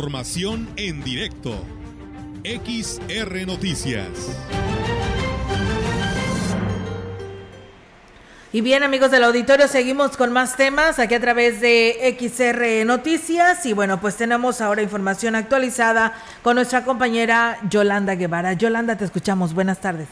Información 0.00 0.66
en 0.76 1.04
directo. 1.04 1.62
XR 2.42 3.46
Noticias. 3.46 4.08
Y 8.50 8.62
bien 8.62 8.82
amigos 8.82 9.10
del 9.10 9.24
auditorio, 9.24 9.68
seguimos 9.68 10.16
con 10.16 10.32
más 10.32 10.56
temas 10.56 10.98
aquí 10.98 11.14
a 11.14 11.20
través 11.20 11.60
de 11.60 12.16
XR 12.18 12.86
Noticias 12.86 13.66
y 13.66 13.74
bueno, 13.74 14.00
pues 14.00 14.16
tenemos 14.16 14.62
ahora 14.62 14.80
información 14.80 15.34
actualizada 15.34 16.14
con 16.42 16.54
nuestra 16.54 16.82
compañera 16.82 17.58
Yolanda 17.68 18.14
Guevara. 18.14 18.54
Yolanda, 18.54 18.96
te 18.96 19.04
escuchamos. 19.04 19.52
Buenas 19.52 19.82
tardes. 19.82 20.08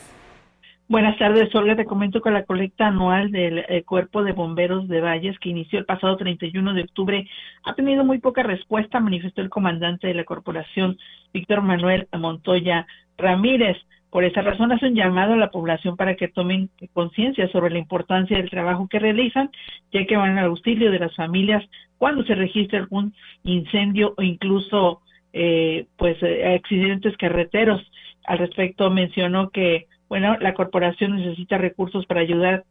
Buenas 0.90 1.18
tardes, 1.18 1.54
Olga. 1.54 1.76
Te 1.76 1.84
comento 1.84 2.22
que 2.22 2.30
la 2.30 2.46
colecta 2.46 2.86
anual 2.86 3.30
del 3.30 3.58
eh, 3.58 3.82
Cuerpo 3.82 4.24
de 4.24 4.32
Bomberos 4.32 4.88
de 4.88 5.02
Valles, 5.02 5.38
que 5.38 5.50
inició 5.50 5.78
el 5.78 5.84
pasado 5.84 6.16
31 6.16 6.72
de 6.72 6.80
octubre, 6.80 7.28
ha 7.64 7.74
tenido 7.74 8.06
muy 8.06 8.20
poca 8.20 8.42
respuesta, 8.42 8.98
manifestó 8.98 9.42
el 9.42 9.50
comandante 9.50 10.06
de 10.06 10.14
la 10.14 10.24
corporación, 10.24 10.96
Víctor 11.34 11.60
Manuel 11.60 12.08
Montoya 12.18 12.86
Ramírez. 13.18 13.76
Por 14.08 14.24
esa 14.24 14.40
razón 14.40 14.72
hace 14.72 14.86
un 14.86 14.94
llamado 14.94 15.34
a 15.34 15.36
la 15.36 15.50
población 15.50 15.94
para 15.94 16.14
que 16.14 16.28
tomen 16.28 16.70
conciencia 16.94 17.48
sobre 17.48 17.70
la 17.70 17.80
importancia 17.80 18.38
del 18.38 18.48
trabajo 18.48 18.88
que 18.88 18.98
realizan, 18.98 19.50
ya 19.92 20.06
que 20.06 20.16
van 20.16 20.38
al 20.38 20.46
auxilio 20.46 20.90
de 20.90 21.00
las 21.00 21.14
familias 21.14 21.62
cuando 21.98 22.24
se 22.24 22.34
registra 22.34 22.78
algún 22.78 23.12
incendio 23.44 24.14
o 24.16 24.22
incluso 24.22 25.02
eh, 25.34 25.84
pues 25.98 26.16
eh, 26.22 26.54
accidentes 26.54 27.14
carreteros. 27.18 27.82
Al 28.24 28.38
respecto 28.38 28.90
mencionó 28.90 29.50
que 29.50 29.86
bueno, 30.08 30.36
la 30.40 30.54
corporación 30.54 31.16
necesita 31.16 31.58
recursos 31.58 32.06
para 32.06 32.20
ayudar 32.20 32.64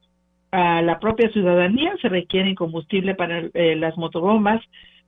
a 0.51 0.81
la 0.81 0.99
propia 0.99 1.29
ciudadanía, 1.29 1.95
se 2.01 2.09
requiere 2.09 2.55
combustible 2.55 3.15
para 3.15 3.43
eh, 3.53 3.75
las 3.75 3.97
motobombas, 3.97 4.61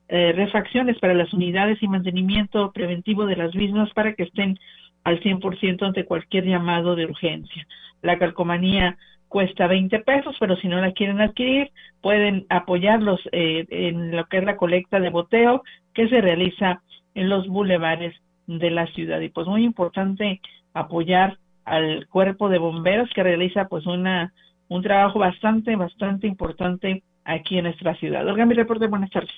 eh, 0.10 0.34
refacciones 0.34 0.98
para 1.00 1.13
las 1.13 1.34
unidades 1.34 1.82
y 1.82 1.88
mantenimiento 1.88 2.72
preventivo 2.72 3.26
de 3.26 3.36
las 3.36 3.56
mismas 3.56 3.92
para 3.94 4.13
que 4.13 4.24
estén 4.24 4.60
al 5.04 5.22
100% 5.22 5.84
ante 5.84 6.06
cualquier 6.06 6.46
llamado 6.46 6.96
de 6.96 7.06
urgencia. 7.06 7.68
La 8.02 8.18
calcomanía 8.18 8.98
cuesta 9.28 9.68
20 9.68 10.00
pesos, 10.00 10.36
pero 10.39 10.56
si 10.58 10.68
no 10.68 10.82
la 10.82 10.92
quieren 10.92 11.22
adquirir, 11.22 11.72
pueden 12.02 12.46
apoyarlos 12.50 13.22
eh, 13.32 13.65
en 13.70 14.15
lo 14.15 14.26
que 14.26 14.39
es 14.39 14.44
la 14.44 14.58
colecta 14.58 15.00
de 15.00 15.10
boteo 15.10 15.63
que 15.94 16.10
se 16.10 16.22
realiza 16.22 16.82
en 17.15 17.30
los 17.30 17.48
bulevares 17.48 18.15
de 18.48 18.72
la 18.72 18.88
ciudad. 18.88 19.20
Y 19.22 19.30
pues 19.30 19.48
muy 19.48 19.63
importante 19.63 20.42
apoyar 20.74 21.38
al 21.69 22.08
cuerpo 22.08 22.49
de 22.49 22.58
bomberos 22.58 23.10
que 23.13 23.23
realiza 23.23 23.67
pues 23.67 23.86
una 23.86 24.34
un 24.67 24.84
trabajo 24.84 25.19
bastante 25.19 25.75
bastante 25.75 26.27
importante 26.27 27.03
aquí 27.23 27.58
en 27.58 27.65
nuestra 27.65 27.95
ciudad. 27.95 28.27
Olga, 28.27 28.45
mi 28.45 28.55
reporte, 28.55 28.88
buenas 28.88 29.12
tardes. 29.12 29.32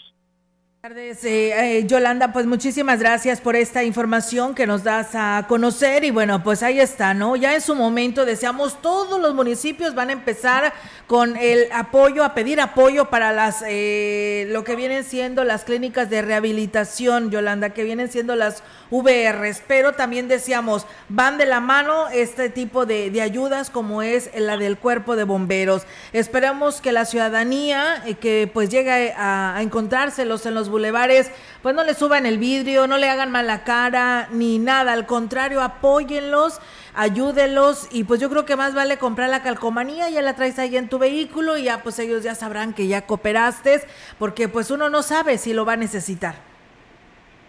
Buenas 0.81 0.97
tardes, 0.97 1.23
eh, 1.25 1.77
eh, 1.77 1.85
Yolanda, 1.85 2.33
pues 2.33 2.47
muchísimas 2.47 2.99
gracias 2.99 3.39
por 3.39 3.55
esta 3.55 3.83
información 3.83 4.55
que 4.55 4.65
nos 4.65 4.83
das 4.83 5.09
a 5.13 5.45
conocer 5.47 6.03
y 6.03 6.09
bueno, 6.09 6.41
pues 6.41 6.63
ahí 6.63 6.79
está, 6.79 7.13
¿no? 7.13 7.35
Ya 7.35 7.53
en 7.53 7.61
su 7.61 7.75
momento 7.75 8.25
deseamos 8.25 8.81
todos 8.81 9.21
los 9.21 9.35
municipios 9.35 9.93
van 9.93 10.09
a 10.09 10.13
empezar 10.13 10.73
con 11.05 11.35
el 11.37 11.71
apoyo, 11.71 12.23
a 12.23 12.33
pedir 12.33 12.59
apoyo 12.59 13.11
para 13.11 13.31
las, 13.31 13.63
eh, 13.67 14.47
lo 14.49 14.63
que 14.63 14.75
vienen 14.75 15.03
siendo 15.03 15.43
las 15.43 15.65
clínicas 15.65 16.09
de 16.09 16.23
rehabilitación, 16.23 17.29
Yolanda, 17.29 17.71
que 17.71 17.83
vienen 17.83 18.09
siendo 18.09 18.35
las 18.35 18.63
VRs, 18.89 19.61
pero 19.67 19.91
también 19.93 20.27
decíamos, 20.27 20.87
van 21.09 21.37
de 21.37 21.45
la 21.45 21.59
mano 21.59 22.09
este 22.09 22.49
tipo 22.49 22.87
de, 22.87 23.21
ayudas 23.21 23.69
como 23.69 24.01
es 24.01 24.31
la 24.35 24.57
del 24.57 24.79
cuerpo 24.79 25.15
de 25.15 25.25
bomberos. 25.25 25.83
Esperamos 26.11 26.81
que 26.81 26.91
la 26.91 27.05
ciudadanía, 27.05 28.03
que 28.19 28.49
pues 28.51 28.69
llegue 28.69 29.13
a 29.15 29.59
encontrárselos 29.61 30.45
en 30.45 30.55
los 30.55 30.70
bulevares, 30.71 31.31
pues 31.61 31.75
no 31.75 31.83
le 31.83 31.93
suban 31.93 32.25
el 32.25 32.39
vidrio, 32.39 32.87
no 32.87 32.97
le 32.97 33.09
hagan 33.09 33.31
mala 33.31 33.63
cara, 33.63 34.27
ni 34.31 34.57
nada, 34.57 34.93
al 34.93 35.05
contrario, 35.05 35.61
apóyenlos, 35.61 36.59
ayúdenlos 36.95 37.87
y 37.93 38.03
pues 38.05 38.19
yo 38.19 38.29
creo 38.29 38.45
que 38.45 38.55
más 38.55 38.73
vale 38.73 38.97
comprar 38.97 39.29
la 39.29 39.43
calcomanía, 39.43 40.09
ya 40.09 40.21
la 40.21 40.35
traes 40.35 40.57
ahí 40.57 40.75
en 40.77 40.89
tu 40.89 40.97
vehículo 40.97 41.57
y 41.57 41.65
ya 41.65 41.83
pues 41.83 41.99
ellos 41.99 42.23
ya 42.23 42.33
sabrán 42.33 42.73
que 42.73 42.87
ya 42.87 43.05
cooperaste, 43.05 43.81
porque 44.17 44.47
pues 44.47 44.71
uno 44.71 44.89
no 44.89 45.03
sabe 45.03 45.37
si 45.37 45.53
lo 45.53 45.65
va 45.65 45.73
a 45.73 45.77
necesitar. 45.77 46.35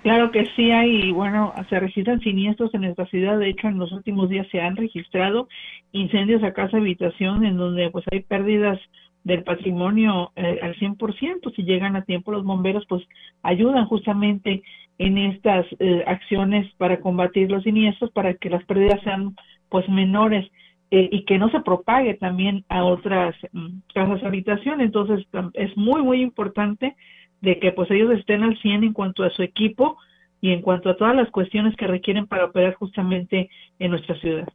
Claro 0.02 0.32
que 0.32 0.46
sí 0.56 0.72
hay, 0.72 1.12
bueno, 1.12 1.54
se 1.68 1.78
registran 1.78 2.18
siniestros 2.20 2.74
en 2.74 2.80
nuestra 2.80 3.06
ciudad, 3.06 3.38
de 3.38 3.50
hecho 3.50 3.68
en 3.68 3.78
los 3.78 3.92
últimos 3.92 4.28
días 4.28 4.48
se 4.50 4.60
han 4.60 4.74
registrado 4.74 5.48
incendios 5.92 6.42
a 6.42 6.52
casa 6.52 6.78
habitación 6.78 7.44
en 7.44 7.56
donde 7.56 7.88
pues 7.90 8.04
hay 8.10 8.20
pérdidas 8.20 8.80
del 9.24 9.44
patrimonio 9.44 10.32
eh, 10.36 10.58
al 10.62 10.74
100%. 10.76 11.54
Si 11.54 11.62
llegan 11.62 11.96
a 11.96 12.04
tiempo 12.04 12.32
los 12.32 12.44
bomberos, 12.44 12.84
pues 12.88 13.02
ayudan 13.42 13.86
justamente 13.86 14.62
en 14.98 15.18
estas 15.18 15.66
eh, 15.78 16.04
acciones 16.06 16.72
para 16.76 17.00
combatir 17.00 17.50
los 17.50 17.62
siniestros, 17.62 18.10
para 18.10 18.34
que 18.34 18.50
las 18.50 18.64
pérdidas 18.64 19.00
sean 19.02 19.34
pues 19.68 19.88
menores 19.88 20.50
eh, 20.90 21.08
y 21.10 21.24
que 21.24 21.38
no 21.38 21.48
se 21.50 21.60
propague 21.60 22.14
también 22.14 22.64
a 22.68 22.84
otras 22.84 23.34
mm, 23.52 23.78
casas 23.94 24.22
habitación. 24.24 24.80
Entonces 24.80 25.26
es 25.54 25.76
muy, 25.76 26.02
muy 26.02 26.20
importante 26.20 26.94
de 27.40 27.58
que 27.58 27.72
pues 27.72 27.90
ellos 27.90 28.10
estén 28.12 28.42
al 28.42 28.58
100 28.58 28.84
en 28.84 28.92
cuanto 28.92 29.24
a 29.24 29.30
su 29.30 29.42
equipo 29.42 29.96
y 30.40 30.50
en 30.50 30.60
cuanto 30.60 30.90
a 30.90 30.96
todas 30.96 31.16
las 31.16 31.30
cuestiones 31.30 31.74
que 31.76 31.86
requieren 31.86 32.26
para 32.26 32.46
operar 32.46 32.74
justamente 32.74 33.48
en 33.78 33.90
nuestra 33.90 34.16
ciudad. 34.16 34.48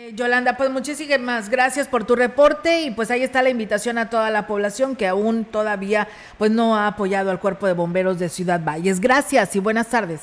Eh, 0.00 0.12
Yolanda, 0.14 0.56
pues 0.56 0.70
muchísimas 0.70 1.50
gracias 1.50 1.88
por 1.88 2.04
tu 2.04 2.14
reporte 2.14 2.82
y 2.82 2.92
pues 2.92 3.10
ahí 3.10 3.24
está 3.24 3.42
la 3.42 3.50
invitación 3.50 3.98
a 3.98 4.08
toda 4.08 4.30
la 4.30 4.46
población 4.46 4.94
que 4.94 5.08
aún 5.08 5.44
todavía 5.44 6.06
pues 6.38 6.52
no 6.52 6.76
ha 6.76 6.86
apoyado 6.86 7.32
al 7.32 7.40
cuerpo 7.40 7.66
de 7.66 7.72
bomberos 7.72 8.20
de 8.20 8.28
Ciudad 8.28 8.60
Valles. 8.64 9.00
Gracias 9.00 9.56
y 9.56 9.58
buenas 9.58 9.90
tardes. 9.90 10.20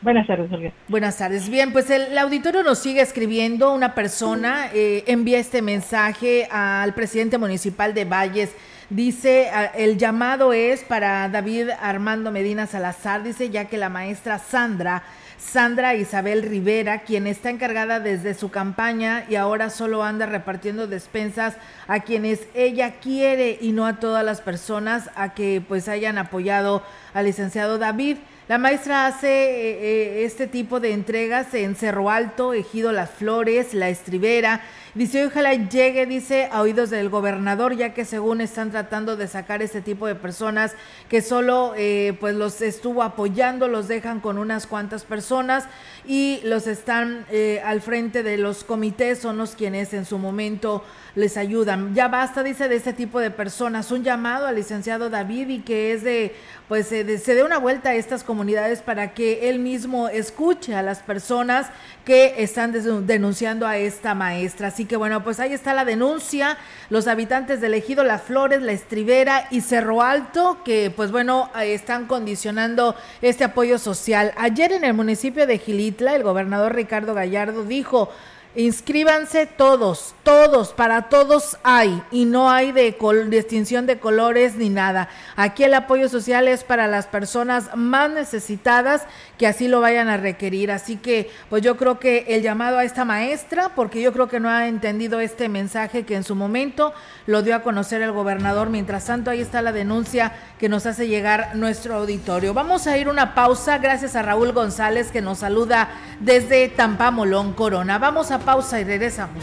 Buenas 0.00 0.28
tardes, 0.28 0.52
Olga. 0.52 0.72
Buenas 0.86 1.18
tardes. 1.18 1.48
Bien, 1.48 1.72
pues 1.72 1.90
el, 1.90 2.16
auditorio 2.16 2.62
nos 2.62 2.78
sigue 2.78 3.00
escribiendo. 3.00 3.74
Una 3.74 3.96
persona 3.96 4.68
eh, 4.72 5.02
envía 5.08 5.40
este 5.40 5.60
mensaje 5.60 6.46
al 6.48 6.94
presidente 6.94 7.36
municipal 7.36 7.92
de 7.94 8.04
Valles. 8.04 8.54
Dice, 8.90 9.50
el 9.76 9.98
llamado 9.98 10.52
es 10.52 10.84
para 10.84 11.28
David 11.28 11.70
Armando 11.80 12.30
Medina 12.30 12.66
Salazar, 12.66 13.24
dice, 13.24 13.50
ya 13.50 13.64
que 13.64 13.76
la 13.76 13.88
maestra 13.88 14.38
Sandra 14.38 15.02
Sandra 15.40 15.94
Isabel 15.94 16.42
Rivera, 16.42 17.00
quien 17.00 17.26
está 17.26 17.50
encargada 17.50 17.98
desde 17.98 18.34
su 18.34 18.50
campaña 18.50 19.24
y 19.28 19.36
ahora 19.36 19.70
solo 19.70 20.04
anda 20.04 20.26
repartiendo 20.26 20.86
despensas 20.86 21.56
a 21.88 22.00
quienes 22.00 22.46
ella 22.54 23.00
quiere 23.00 23.58
y 23.60 23.72
no 23.72 23.86
a 23.86 23.98
todas 23.98 24.24
las 24.24 24.42
personas 24.42 25.10
a 25.16 25.34
que 25.34 25.62
pues 25.66 25.88
hayan 25.88 26.18
apoyado 26.18 26.82
al 27.14 27.24
licenciado 27.24 27.78
David. 27.78 28.18
La 28.48 28.58
maestra 28.58 29.06
hace 29.06 29.28
eh, 29.28 29.78
eh, 29.80 30.24
este 30.24 30.46
tipo 30.46 30.78
de 30.78 30.92
entregas 30.92 31.54
en 31.54 31.74
Cerro 31.74 32.10
Alto, 32.10 32.52
Ejido 32.52 32.92
Las 32.92 33.10
Flores, 33.10 33.74
La 33.74 33.88
Estribera. 33.88 34.60
Dice, 34.94 35.24
ojalá 35.24 35.54
llegue, 35.54 36.06
dice, 36.06 36.48
a 36.50 36.62
oídos 36.62 36.90
del 36.90 37.08
gobernador, 37.08 37.76
ya 37.76 37.94
que 37.94 38.04
según 38.04 38.40
están 38.40 38.70
tratando 38.70 39.16
de 39.16 39.28
sacar 39.28 39.62
este 39.62 39.80
tipo 39.80 40.06
de 40.06 40.14
personas 40.14 40.74
que 41.08 41.22
solo 41.22 41.74
eh, 41.76 42.16
pues 42.18 42.34
los 42.34 42.60
estuvo 42.60 43.02
apoyando, 43.02 43.68
los 43.68 43.86
dejan 43.88 44.20
con 44.20 44.36
unas 44.38 44.66
cuantas 44.66 45.04
personas 45.04 45.66
y 46.06 46.40
los 46.44 46.66
están 46.66 47.26
al 47.64 47.80
frente 47.82 48.22
de 48.22 48.36
los 48.36 48.64
comités, 48.64 49.18
son 49.18 49.36
los 49.36 49.54
quienes 49.54 49.92
en 49.94 50.04
su 50.04 50.18
momento 50.18 50.82
les 51.14 51.36
ayudan. 51.36 51.94
Ya 51.94 52.08
basta, 52.08 52.42
dice, 52.42 52.68
de 52.68 52.76
este 52.76 52.92
tipo 52.92 53.20
de 53.20 53.30
personas. 53.30 53.90
Un 53.90 54.02
llamado 54.04 54.46
al 54.46 54.54
licenciado 54.56 55.10
David 55.10 55.48
y 55.48 55.58
que 55.60 55.92
es 55.92 56.02
de, 56.02 56.34
pues, 56.68 56.86
se 56.88 57.04
dé 57.04 57.42
una 57.44 57.58
vuelta 57.58 57.90
a 57.90 57.94
estas 57.94 58.24
comunidades 58.24 58.82
para 58.82 59.14
que 59.14 59.50
él 59.50 59.58
mismo 59.58 60.08
escuche 60.08 60.74
a 60.74 60.82
las 60.82 61.00
personas 61.00 61.68
que 62.04 62.42
están 62.42 62.72
denunciando 63.06 63.66
a 63.66 63.76
esta 63.76 64.14
maestra. 64.14 64.70
Así 64.80 64.86
que 64.86 64.96
bueno, 64.96 65.22
pues 65.22 65.38
ahí 65.40 65.52
está 65.52 65.74
la 65.74 65.84
denuncia. 65.84 66.56
Los 66.88 67.06
habitantes 67.06 67.60
del 67.60 67.74
ejido 67.74 68.02
Las 68.02 68.22
Flores, 68.22 68.62
La 68.62 68.72
Estribera 68.72 69.46
y 69.50 69.60
Cerro 69.60 70.00
Alto, 70.00 70.56
que 70.64 70.90
pues 70.90 71.12
bueno, 71.12 71.50
están 71.60 72.06
condicionando 72.06 72.96
este 73.20 73.44
apoyo 73.44 73.78
social. 73.78 74.32
Ayer 74.38 74.72
en 74.72 74.84
el 74.84 74.94
municipio 74.94 75.46
de 75.46 75.58
Gilitla, 75.58 76.16
el 76.16 76.22
gobernador 76.22 76.74
Ricardo 76.74 77.12
Gallardo 77.12 77.64
dijo, 77.64 78.08
Inscríbanse 78.56 79.46
todos, 79.46 80.12
todos, 80.24 80.72
para 80.72 81.08
todos 81.08 81.56
hay 81.62 82.02
y 82.10 82.24
no 82.24 82.50
hay 82.50 82.72
de 82.72 82.96
distinción 83.28 83.86
de 83.86 84.00
colores 84.00 84.56
ni 84.56 84.70
nada. 84.70 85.08
Aquí 85.36 85.62
el 85.62 85.72
apoyo 85.72 86.08
social 86.08 86.48
es 86.48 86.64
para 86.64 86.88
las 86.88 87.06
personas 87.06 87.76
más 87.76 88.10
necesitadas 88.10 89.04
que 89.40 89.46
así 89.46 89.68
lo 89.68 89.80
vayan 89.80 90.10
a 90.10 90.18
requerir. 90.18 90.70
Así 90.70 90.96
que 90.96 91.30
pues 91.48 91.62
yo 91.62 91.78
creo 91.78 91.98
que 91.98 92.26
el 92.28 92.42
llamado 92.42 92.76
a 92.76 92.84
esta 92.84 93.06
maestra, 93.06 93.70
porque 93.74 94.02
yo 94.02 94.12
creo 94.12 94.28
que 94.28 94.38
no 94.38 94.50
ha 94.50 94.68
entendido 94.68 95.18
este 95.18 95.48
mensaje 95.48 96.02
que 96.04 96.14
en 96.14 96.24
su 96.24 96.34
momento 96.34 96.92
lo 97.24 97.40
dio 97.40 97.56
a 97.56 97.62
conocer 97.62 98.02
el 98.02 98.12
gobernador. 98.12 98.68
Mientras 98.68 99.06
tanto, 99.06 99.30
ahí 99.30 99.40
está 99.40 99.62
la 99.62 99.72
denuncia 99.72 100.34
que 100.58 100.68
nos 100.68 100.84
hace 100.84 101.08
llegar 101.08 101.56
nuestro 101.56 101.94
auditorio. 101.94 102.52
Vamos 102.52 102.86
a 102.86 102.98
ir 102.98 103.08
una 103.08 103.34
pausa 103.34 103.78
gracias 103.78 104.14
a 104.14 104.20
Raúl 104.20 104.52
González 104.52 105.10
que 105.10 105.22
nos 105.22 105.38
saluda 105.38 105.88
desde 106.20 106.68
Tampamolón, 106.68 107.54
Corona. 107.54 107.98
Vamos 107.98 108.32
a 108.32 108.40
pausa 108.40 108.78
y 108.78 108.84
regresamos. 108.84 109.42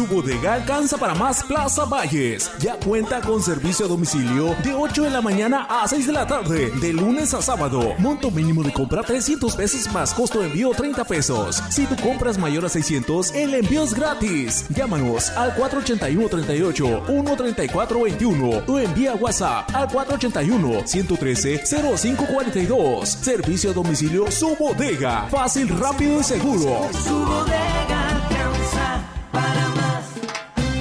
Su 0.00 0.06
bodega 0.06 0.54
alcanza 0.54 0.96
para 0.96 1.14
más 1.14 1.44
Plaza 1.44 1.84
Valles. 1.84 2.50
Ya 2.58 2.76
cuenta 2.76 3.20
con 3.20 3.42
servicio 3.42 3.84
a 3.84 3.88
domicilio 3.90 4.56
de 4.64 4.72
8 4.72 5.02
de 5.02 5.10
la 5.10 5.20
mañana 5.20 5.66
a 5.68 5.86
6 5.86 6.06
de 6.06 6.12
la 6.14 6.26
tarde, 6.26 6.70
de 6.80 6.92
lunes 6.94 7.34
a 7.34 7.42
sábado. 7.42 7.92
Monto 7.98 8.30
mínimo 8.30 8.62
de 8.62 8.72
compra 8.72 9.02
300 9.02 9.54
pesos 9.54 9.92
más 9.92 10.14
costo 10.14 10.40
de 10.40 10.46
envío 10.46 10.70
30 10.70 11.04
pesos. 11.04 11.62
Si 11.68 11.84
tu 11.84 11.96
compras 11.96 12.38
mayor 12.38 12.64
a 12.64 12.70
600, 12.70 13.34
el 13.34 13.52
envío 13.52 13.84
es 13.84 13.92
gratis. 13.92 14.64
Llámanos 14.70 15.28
al 15.36 15.54
481 15.54 16.28
38 16.30 17.02
134 17.06 18.02
21 18.02 18.62
o 18.66 18.78
envía 18.78 19.14
WhatsApp 19.16 19.68
al 19.74 19.86
481 19.90 20.86
113 20.86 21.62
0542. 21.66 23.06
Servicio 23.06 23.72
a 23.72 23.74
domicilio 23.74 24.30
Su 24.30 24.56
Bodega. 24.56 25.28
Fácil, 25.28 25.68
rápido 25.78 26.20
y 26.20 26.24
seguro. 26.24 26.88
Su 27.04 27.18
bodega. 27.18 27.99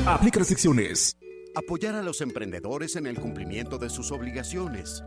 Aplica 0.10 0.40
restricciones. 0.40 1.16
Apoyar 1.54 1.94
a 1.94 2.02
los 2.02 2.22
emprendedores 2.22 2.96
en 2.96 3.06
el 3.06 3.20
cumplimiento 3.20 3.78
de 3.78 3.92
sus 3.92 4.12
obligaciones. 4.12 5.04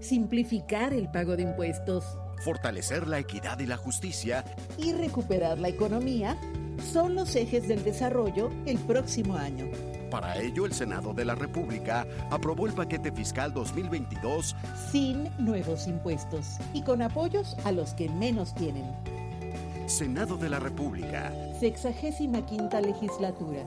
Simplificar 0.00 0.94
el 0.94 1.10
pago 1.10 1.36
de 1.36 1.42
impuestos 1.42 2.04
Fortalecer 2.42 3.06
la 3.06 3.18
equidad 3.18 3.58
y 3.58 3.66
la 3.66 3.76
justicia. 3.76 4.42
y 4.78 4.94
recuperar 4.94 5.58
la 5.58 5.68
economía 5.68 6.38
son 6.90 7.14
los 7.14 7.36
ejes 7.36 7.68
del 7.68 7.84
desarrollo 7.84 8.48
el 8.64 8.78
próximo 8.78 9.36
año. 9.36 9.66
Para 10.10 10.38
ello, 10.38 10.64
el 10.64 10.72
Senado 10.72 11.12
de 11.12 11.26
la 11.26 11.34
República 11.34 12.06
aprobó 12.30 12.66
el 12.66 12.72
paquete 12.72 13.12
fiscal 13.12 13.52
2022 13.52 14.56
Sin 14.90 15.28
nuevos 15.38 15.86
impuestos 15.86 16.56
y 16.72 16.82
con 16.82 17.02
apoyos 17.02 17.58
a 17.64 17.72
los 17.72 17.92
que 17.92 18.08
menos 18.08 18.54
tienen. 18.54 18.86
Senado 19.86 20.38
de 20.38 20.48
la 20.48 20.60
República. 20.60 21.30
Sexagésima 21.60 22.46
quinta 22.46 22.80
legislatura. 22.80 23.66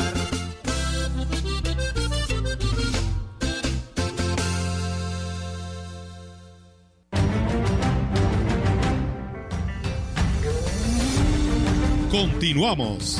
Continuamos. 12.21 13.17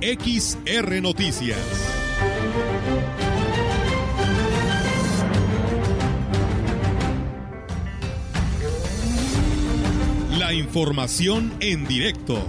XR 0.00 1.02
Noticias. 1.02 1.58
La 10.38 10.54
información 10.54 11.52
en 11.60 11.86
directo. 11.86 12.48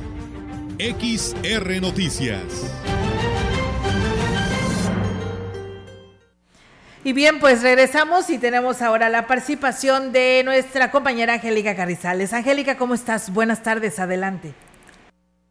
XR 0.79 1.81
Noticias. 1.81 2.71
Y 7.03 7.11
bien, 7.11 7.41
pues 7.41 7.63
regresamos 7.63 8.29
y 8.29 8.37
tenemos 8.37 8.81
ahora 8.81 9.09
la 9.09 9.27
participación 9.27 10.13
de 10.13 10.41
nuestra 10.45 10.89
compañera 10.89 11.33
Angélica 11.33 11.75
Carrizales. 11.75 12.31
Angélica, 12.31 12.77
¿cómo 12.77 12.93
estás? 12.93 13.33
Buenas 13.33 13.61
tardes, 13.61 13.99
adelante. 13.99 14.53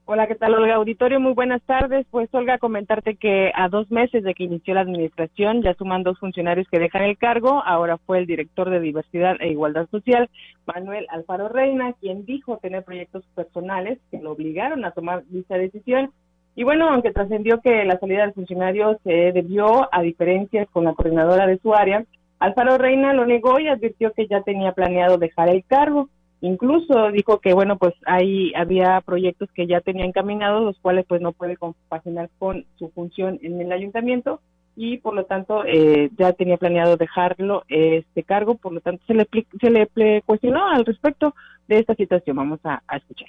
Hola, 0.06 0.26
¿qué 0.26 0.34
tal, 0.34 0.54
Olga 0.54 0.74
Auditorio? 0.74 1.18
Muy 1.18 1.32
buenas 1.32 1.62
tardes. 1.62 2.06
Pues, 2.10 2.28
Olga, 2.34 2.58
comentarte 2.58 3.16
que 3.16 3.50
a 3.54 3.68
dos 3.68 3.90
meses 3.90 4.22
de 4.22 4.34
que 4.34 4.44
inició 4.44 4.74
la 4.74 4.82
administración 4.82 5.62
ya 5.62 5.72
suman 5.74 6.02
dos 6.02 6.18
funcionarios 6.18 6.68
que 6.68 6.78
dejan 6.78 7.04
el 7.04 7.16
cargo. 7.16 7.62
Ahora 7.64 7.96
fue 7.96 8.18
el 8.18 8.26
director 8.26 8.68
de 8.68 8.80
Diversidad 8.80 9.36
e 9.40 9.48
Igualdad 9.48 9.88
Social, 9.90 10.28
Manuel 10.66 11.06
Alfaro 11.08 11.48
Reina, 11.48 11.94
quien 12.00 12.26
dijo 12.26 12.58
tener 12.58 12.84
proyectos 12.84 13.24
personales 13.34 13.98
que 14.10 14.20
lo 14.20 14.32
obligaron 14.32 14.84
a 14.84 14.90
tomar 14.90 15.24
dicha 15.28 15.56
decisión 15.56 16.10
y 16.56 16.62
bueno, 16.62 16.88
aunque 16.88 17.12
trascendió 17.12 17.60
que 17.60 17.84
la 17.84 17.98
salida 17.98 18.22
del 18.22 18.32
funcionario 18.32 18.98
se 19.02 19.32
debió 19.32 19.88
a 19.92 20.02
diferencias 20.02 20.68
con 20.70 20.84
la 20.84 20.94
coordinadora 20.94 21.46
de 21.46 21.58
su 21.58 21.74
área, 21.74 22.04
Alfaro 22.38 22.78
Reina 22.78 23.12
lo 23.12 23.26
negó 23.26 23.58
y 23.58 23.68
advirtió 23.68 24.12
que 24.12 24.28
ya 24.28 24.42
tenía 24.42 24.72
planeado 24.72 25.18
dejar 25.18 25.48
el 25.48 25.64
cargo. 25.64 26.08
Incluso 26.40 27.10
dijo 27.10 27.38
que, 27.38 27.54
bueno, 27.54 27.78
pues 27.78 27.94
ahí 28.06 28.52
había 28.54 29.00
proyectos 29.00 29.48
que 29.52 29.66
ya 29.66 29.80
tenía 29.80 30.04
encaminados, 30.04 30.62
los 30.62 30.78
cuales 30.78 31.06
pues 31.06 31.20
no 31.20 31.32
puede 31.32 31.56
compaginar 31.56 32.28
con 32.38 32.66
su 32.78 32.90
función 32.90 33.38
en 33.42 33.60
el 33.60 33.72
ayuntamiento 33.72 34.40
y 34.76 34.98
por 34.98 35.14
lo 35.14 35.24
tanto 35.24 35.64
eh, 35.64 36.10
ya 36.18 36.32
tenía 36.32 36.56
planeado 36.56 36.96
dejarlo 36.96 37.64
este 37.68 38.24
cargo, 38.24 38.56
por 38.56 38.72
lo 38.72 38.80
tanto 38.80 39.04
se 39.06 39.14
le, 39.14 39.28
se 39.60 39.70
le 39.70 40.22
cuestionó 40.22 40.66
al 40.66 40.84
respecto 40.84 41.34
de 41.68 41.78
esta 41.78 41.94
situación. 41.94 42.36
Vamos 42.36 42.60
a, 42.64 42.82
a 42.86 42.96
escuchar 42.96 43.28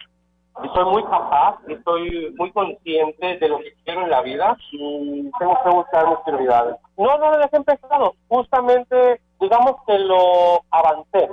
soy 0.74 0.86
muy 0.86 1.03
capaz, 1.03 1.58
estoy 1.68 2.34
muy 2.38 2.51
consciente 2.51 3.38
de 3.38 3.49
lo 3.49 3.60
que 3.60 3.74
quiero 3.84 4.03
en 4.03 4.10
la 4.10 4.22
vida 4.22 4.58
y 4.72 5.30
tengo 5.38 5.58
que 5.64 5.70
buscar 5.70 6.08
mis 6.08 6.20
prioridades. 6.20 6.76
No, 6.97 7.18
no 7.18 7.32
lo 7.32 7.38
dejé 7.38 7.58
empezado, 7.58 8.16
justamente 8.30 9.22
digamos 9.39 9.76
que 9.86 9.99
lo 9.99 10.62
avancé. 10.72 11.25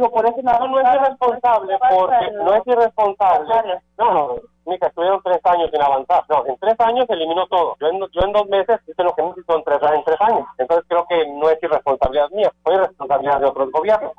Digo, 0.00 0.12
por 0.12 0.24
eso 0.24 0.40
lado 0.42 0.66
no 0.66 0.80
es 0.80 0.86
irresponsable, 0.94 1.76
porque 1.90 2.30
no 2.32 2.54
es 2.54 2.66
irresponsable. 2.66 3.54
No, 3.98 4.14
no, 4.14 4.34
mira, 4.64 4.86
estuvieron 4.88 5.20
tres 5.22 5.40
años 5.44 5.68
sin 5.70 5.82
avanzar. 5.82 6.24
No, 6.30 6.46
en 6.46 6.56
tres 6.56 6.74
años 6.78 7.04
eliminó 7.10 7.46
todo. 7.48 7.76
Yo 7.78 7.88
en, 7.88 8.00
yo 8.00 8.22
en 8.22 8.32
dos 8.32 8.48
meses 8.48 8.80
hice 8.88 9.04
lo 9.04 9.14
que 9.14 9.22
necesito 9.24 9.58
en 9.58 9.64
tres, 9.64 9.78
en 9.94 10.04
tres 10.04 10.20
años. 10.22 10.46
Entonces 10.56 10.86
creo 10.88 11.04
que 11.06 11.28
no 11.28 11.50
es 11.50 11.62
irresponsabilidad 11.62 12.30
mía, 12.30 12.50
fue 12.62 12.76
irresponsabilidad 12.76 13.40
de 13.40 13.46
otros 13.46 13.70
gobiernos. 13.70 14.12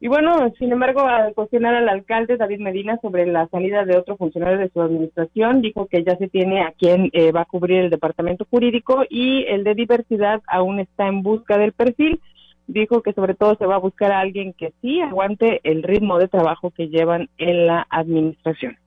Y 0.00 0.08
bueno, 0.08 0.50
sin 0.58 0.72
embargo, 0.72 1.02
al 1.02 1.34
cuestionar 1.34 1.74
al 1.74 1.90
alcalde 1.90 2.38
David 2.38 2.60
Medina 2.60 2.98
sobre 3.02 3.26
la 3.26 3.46
salida 3.48 3.84
de 3.84 3.98
otro 3.98 4.16
funcionario 4.16 4.58
de 4.58 4.70
su 4.70 4.80
administración, 4.80 5.60
dijo 5.60 5.86
que 5.86 6.02
ya 6.02 6.16
se 6.16 6.28
tiene 6.28 6.62
a 6.62 6.72
quien 6.72 7.10
eh, 7.12 7.30
va 7.30 7.42
a 7.42 7.44
cubrir 7.44 7.82
el 7.82 7.90
departamento 7.90 8.46
jurídico 8.50 9.04
y 9.10 9.44
el 9.48 9.64
de 9.64 9.74
diversidad 9.74 10.40
aún 10.46 10.80
está 10.80 11.08
en 11.08 11.22
busca 11.22 11.58
del 11.58 11.72
perfil. 11.72 12.22
Dijo 12.72 13.02
que 13.02 13.12
sobre 13.12 13.34
todo 13.34 13.54
se 13.56 13.66
va 13.66 13.74
a 13.74 13.78
buscar 13.78 14.12
a 14.12 14.20
alguien 14.20 14.54
que 14.54 14.72
sí 14.80 15.02
aguante 15.02 15.60
el 15.64 15.82
ritmo 15.82 16.18
de 16.18 16.28
trabajo 16.28 16.70
que 16.70 16.88
llevan 16.88 17.28
en 17.36 17.66
la 17.66 17.86
administración. 17.90 18.78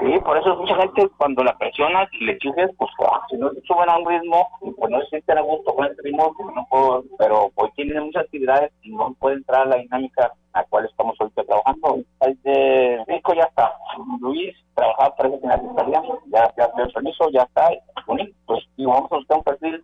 Sí, 0.00 0.18
por 0.24 0.38
eso 0.38 0.56
mucha 0.56 0.74
gente 0.76 1.06
cuando 1.18 1.44
la 1.44 1.58
presionas 1.58 2.08
y 2.12 2.24
le 2.24 2.32
exiges, 2.32 2.70
pues 2.78 2.90
ah, 3.00 3.20
si 3.28 3.36
no 3.36 3.50
se 3.50 3.60
suben 3.62 3.90
a 3.90 3.98
un 3.98 4.08
ritmo, 4.08 4.48
pues 4.60 4.90
no 4.90 4.98
se 5.02 5.08
sienten 5.08 5.36
a 5.36 5.42
gusto 5.42 5.74
con 5.74 5.84
el 5.84 5.96
ritmo, 6.02 6.32
pues 6.34 6.54
no 6.54 6.66
puedo, 6.70 7.04
pero 7.18 7.50
hoy 7.54 7.68
tienen 7.76 8.04
muchas 8.04 8.24
actividades 8.24 8.72
y 8.82 8.90
no 8.92 9.14
puede 9.20 9.36
entrar 9.36 9.62
a 9.62 9.70
la 9.70 9.76
dinámica 9.76 10.32
a 10.54 10.60
la 10.60 10.66
cual 10.70 10.86
estamos 10.86 11.14
ahorita 11.20 11.44
trabajando. 11.44 11.98
El 12.20 12.42
de 12.42 13.04
Rico 13.08 13.34
ya 13.34 13.42
está, 13.42 13.74
Luis 14.20 14.56
trabajaba 14.74 15.14
para 15.16 15.28
en 15.28 15.40
la 15.42 15.58
fiscalía, 15.58 16.02
ya, 16.28 16.54
ya 16.56 16.82
el 16.82 16.92
permiso, 16.92 17.28
ya 17.30 17.42
está, 17.42 17.68
pues 18.06 18.64
y 18.78 18.86
vamos 18.86 19.12
a 19.12 19.16
buscar 19.16 19.36
un 19.36 19.44
perfil 19.44 19.82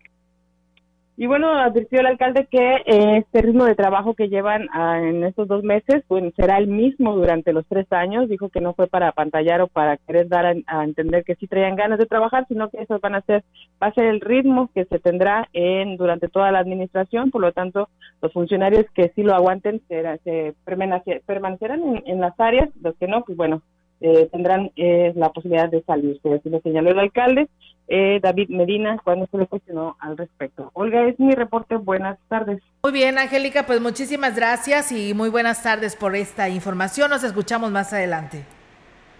y 1.20 1.26
bueno, 1.26 1.52
advirtió 1.52 1.98
el 1.98 2.06
alcalde 2.06 2.46
que 2.48 2.76
eh, 2.86 3.16
este 3.16 3.42
ritmo 3.42 3.64
de 3.64 3.74
trabajo 3.74 4.14
que 4.14 4.28
llevan 4.28 4.68
ah, 4.72 5.00
en 5.02 5.24
estos 5.24 5.48
dos 5.48 5.64
meses 5.64 6.04
pues, 6.06 6.32
será 6.36 6.58
el 6.58 6.68
mismo 6.68 7.16
durante 7.16 7.52
los 7.52 7.66
tres 7.66 7.92
años. 7.92 8.28
Dijo 8.28 8.50
que 8.50 8.60
no 8.60 8.72
fue 8.72 8.86
para 8.86 9.10
pantallar 9.10 9.60
o 9.60 9.66
para 9.66 9.96
querer 9.96 10.28
dar 10.28 10.46
a, 10.46 10.84
entender 10.84 11.24
que 11.24 11.34
sí 11.34 11.48
traían 11.48 11.74
ganas 11.74 11.98
de 11.98 12.06
trabajar, 12.06 12.46
sino 12.46 12.70
que 12.70 12.80
eso 12.82 13.00
van 13.00 13.16
a 13.16 13.22
ser, 13.22 13.42
va 13.82 13.88
a 13.88 13.94
ser 13.94 14.04
el 14.04 14.20
ritmo 14.20 14.70
que 14.72 14.84
se 14.84 15.00
tendrá 15.00 15.48
en 15.54 15.96
durante 15.96 16.28
toda 16.28 16.52
la 16.52 16.60
administración. 16.60 17.32
Por 17.32 17.40
lo 17.40 17.50
tanto, 17.50 17.88
los 18.22 18.32
funcionarios 18.32 18.86
que 18.94 19.10
sí 19.16 19.24
lo 19.24 19.34
aguanten 19.34 19.82
será, 19.88 20.18
se 20.18 20.54
permanecerán 20.64 22.00
en, 22.06 22.20
las 22.20 22.38
áreas, 22.38 22.68
los 22.80 22.94
que 22.94 23.08
no, 23.08 23.24
pues 23.24 23.36
bueno, 23.36 23.62
eh, 24.00 24.28
tendrán 24.30 24.70
eh, 24.76 25.12
la 25.16 25.30
posibilidad 25.30 25.68
de 25.68 25.82
salir. 25.82 26.20
Así 26.24 26.48
lo 26.50 26.60
señaló 26.60 26.90
el 26.90 26.98
alcalde. 26.98 27.48
Eh, 27.90 28.20
David 28.22 28.50
Medina 28.50 28.98
cuando 29.02 29.26
se 29.30 29.38
le 29.38 29.46
cuestionó 29.46 29.96
al 29.98 30.16
respecto. 30.16 30.70
Olga, 30.74 31.06
es 31.06 31.18
mi 31.18 31.34
reporte. 31.34 31.76
Buenas 31.76 32.18
tardes. 32.28 32.60
Muy 32.82 32.92
bien, 32.92 33.18
Angélica, 33.18 33.64
pues 33.66 33.80
muchísimas 33.80 34.36
gracias 34.36 34.92
y 34.92 35.14
muy 35.14 35.30
buenas 35.30 35.62
tardes 35.62 35.96
por 35.96 36.14
esta 36.14 36.48
información. 36.48 37.10
Nos 37.10 37.24
escuchamos 37.24 37.70
más 37.70 37.92
adelante. 37.92 38.44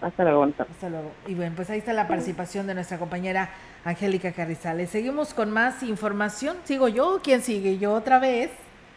Hasta 0.01 0.23
luego. 0.23 0.43
Hasta 0.43 0.89
luego. 0.89 1.11
Y 1.27 1.33
bueno, 1.33 1.53
pues 1.55 1.69
ahí 1.69 1.79
está 1.79 1.93
la 1.93 2.07
participación 2.07 2.67
de 2.67 2.75
nuestra 2.75 2.99
compañera 2.99 3.49
Angélica 3.83 4.31
Carrizales. 4.31 4.89
Seguimos 4.89 5.33
con 5.33 5.51
más 5.51 5.83
información. 5.83 6.57
¿Sigo 6.63 6.87
yo? 6.87 7.19
¿Quién 7.23 7.41
sigue? 7.41 7.79
¿Yo 7.79 7.93
otra 7.93 8.19
vez? 8.19 8.51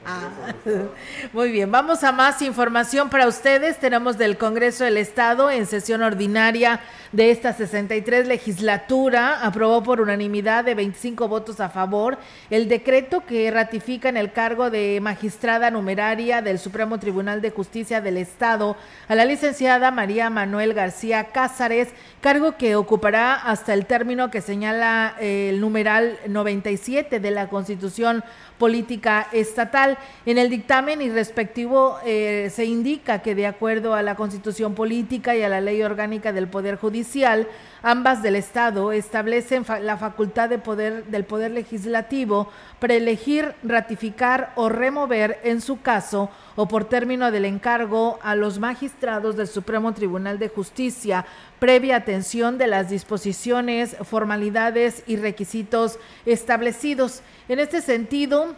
Ah, 0.05 0.31
muy 1.33 1.53
bien, 1.53 1.71
vamos 1.71 2.03
a 2.03 2.11
más 2.11 2.43
información 2.43 3.09
para 3.09 3.29
ustedes. 3.29 3.79
Tenemos 3.79 4.19
del 4.19 4.37
Congreso 4.37 4.83
del 4.83 4.97
Estado 4.97 5.49
en 5.49 5.67
sesión 5.67 6.03
ordinaria 6.03 6.81
de 7.13 7.31
esta 7.31 7.53
63 7.53 8.27
legislatura. 8.27 9.47
Aprobó 9.47 9.85
por 9.85 10.01
unanimidad 10.01 10.65
de 10.65 10.75
25 10.75 11.29
votos 11.29 11.61
a 11.61 11.69
favor 11.69 12.19
el 12.51 12.69
decreto 12.69 13.25
que 13.25 13.49
ratifica 13.53 14.09
en 14.09 14.17
el 14.17 14.33
cargo 14.33 14.71
de 14.71 14.99
magistrada 15.01 15.71
numeraria 15.71 16.43
del 16.43 16.59
Supremo 16.59 16.99
Tribunal 16.99 17.41
de 17.41 17.51
Justicia 17.51 18.01
del 18.01 18.17
Estado 18.17 18.77
a 19.07 19.15
la 19.15 19.25
licenciada 19.25 19.93
María 19.93 20.31
Manuel 20.31 20.75
García 20.75 21.27
Cázares, 21.27 21.89
cargo 22.21 22.57
que 22.57 22.75
ocupará 22.75 23.35
hasta 23.35 23.73
el 23.73 23.87
término 23.87 24.33
que 24.33 24.41
señala 24.41 25.15
el 25.21 25.61
numeral 25.61 26.19
97 26.27 27.21
de 27.21 27.31
la 27.31 27.49
Constitución 27.49 28.25
política 28.59 29.27
estatal. 29.33 29.92
En 30.27 30.39
el 30.39 30.51
dictamen 30.51 31.03
y 31.03 31.11
respectivo 31.11 31.99
eh, 32.05 32.51
se 32.55 32.65
indica 32.65 33.21
que 33.21 33.35
de 33.35 33.47
acuerdo 33.47 33.95
a 33.95 34.03
la 34.03 34.15
constitución 34.15 34.75
política 34.75 35.37
y 35.37 35.43
a 35.43 35.49
la 35.49 35.61
ley 35.61 35.83
orgánica 35.83 36.33
del 36.33 36.49
Poder 36.49 36.77
Judicial, 36.77 37.49
ambas 37.83 38.23
del 38.23 38.37
Estado 38.37 38.93
establecen 38.93 39.65
la 39.83 39.97
facultad 39.97 40.49
de 40.49 40.59
poder 40.59 41.05
del 41.07 41.25
Poder 41.25 41.51
Legislativo 41.51 42.49
para 42.79 42.95
elegir, 42.95 43.55
ratificar 43.63 44.53
o 44.57 44.69
remover, 44.69 45.41
en 45.45 45.61
su 45.61 45.81
caso 45.81 46.31
o 46.57 46.67
por 46.67 46.85
término 46.85 47.31
del 47.31 47.45
encargo, 47.45 48.19
a 48.23 48.35
los 48.35 48.59
magistrados 48.59 49.37
del 49.37 49.49
Supremo 49.49 49.93
Tribunal 49.95 50.39
de 50.39 50.49
Justicia, 50.49 51.25
previa 51.59 51.97
atención 51.97 52.59
de 52.59 52.67
las 52.67 52.91
disposiciones, 52.91 53.97
formalidades 54.03 55.03
y 55.07 55.17
requisitos 55.17 55.99
establecidos. 56.27 57.23
En 57.49 57.59
este 57.59 57.81
sentido, 57.81 58.55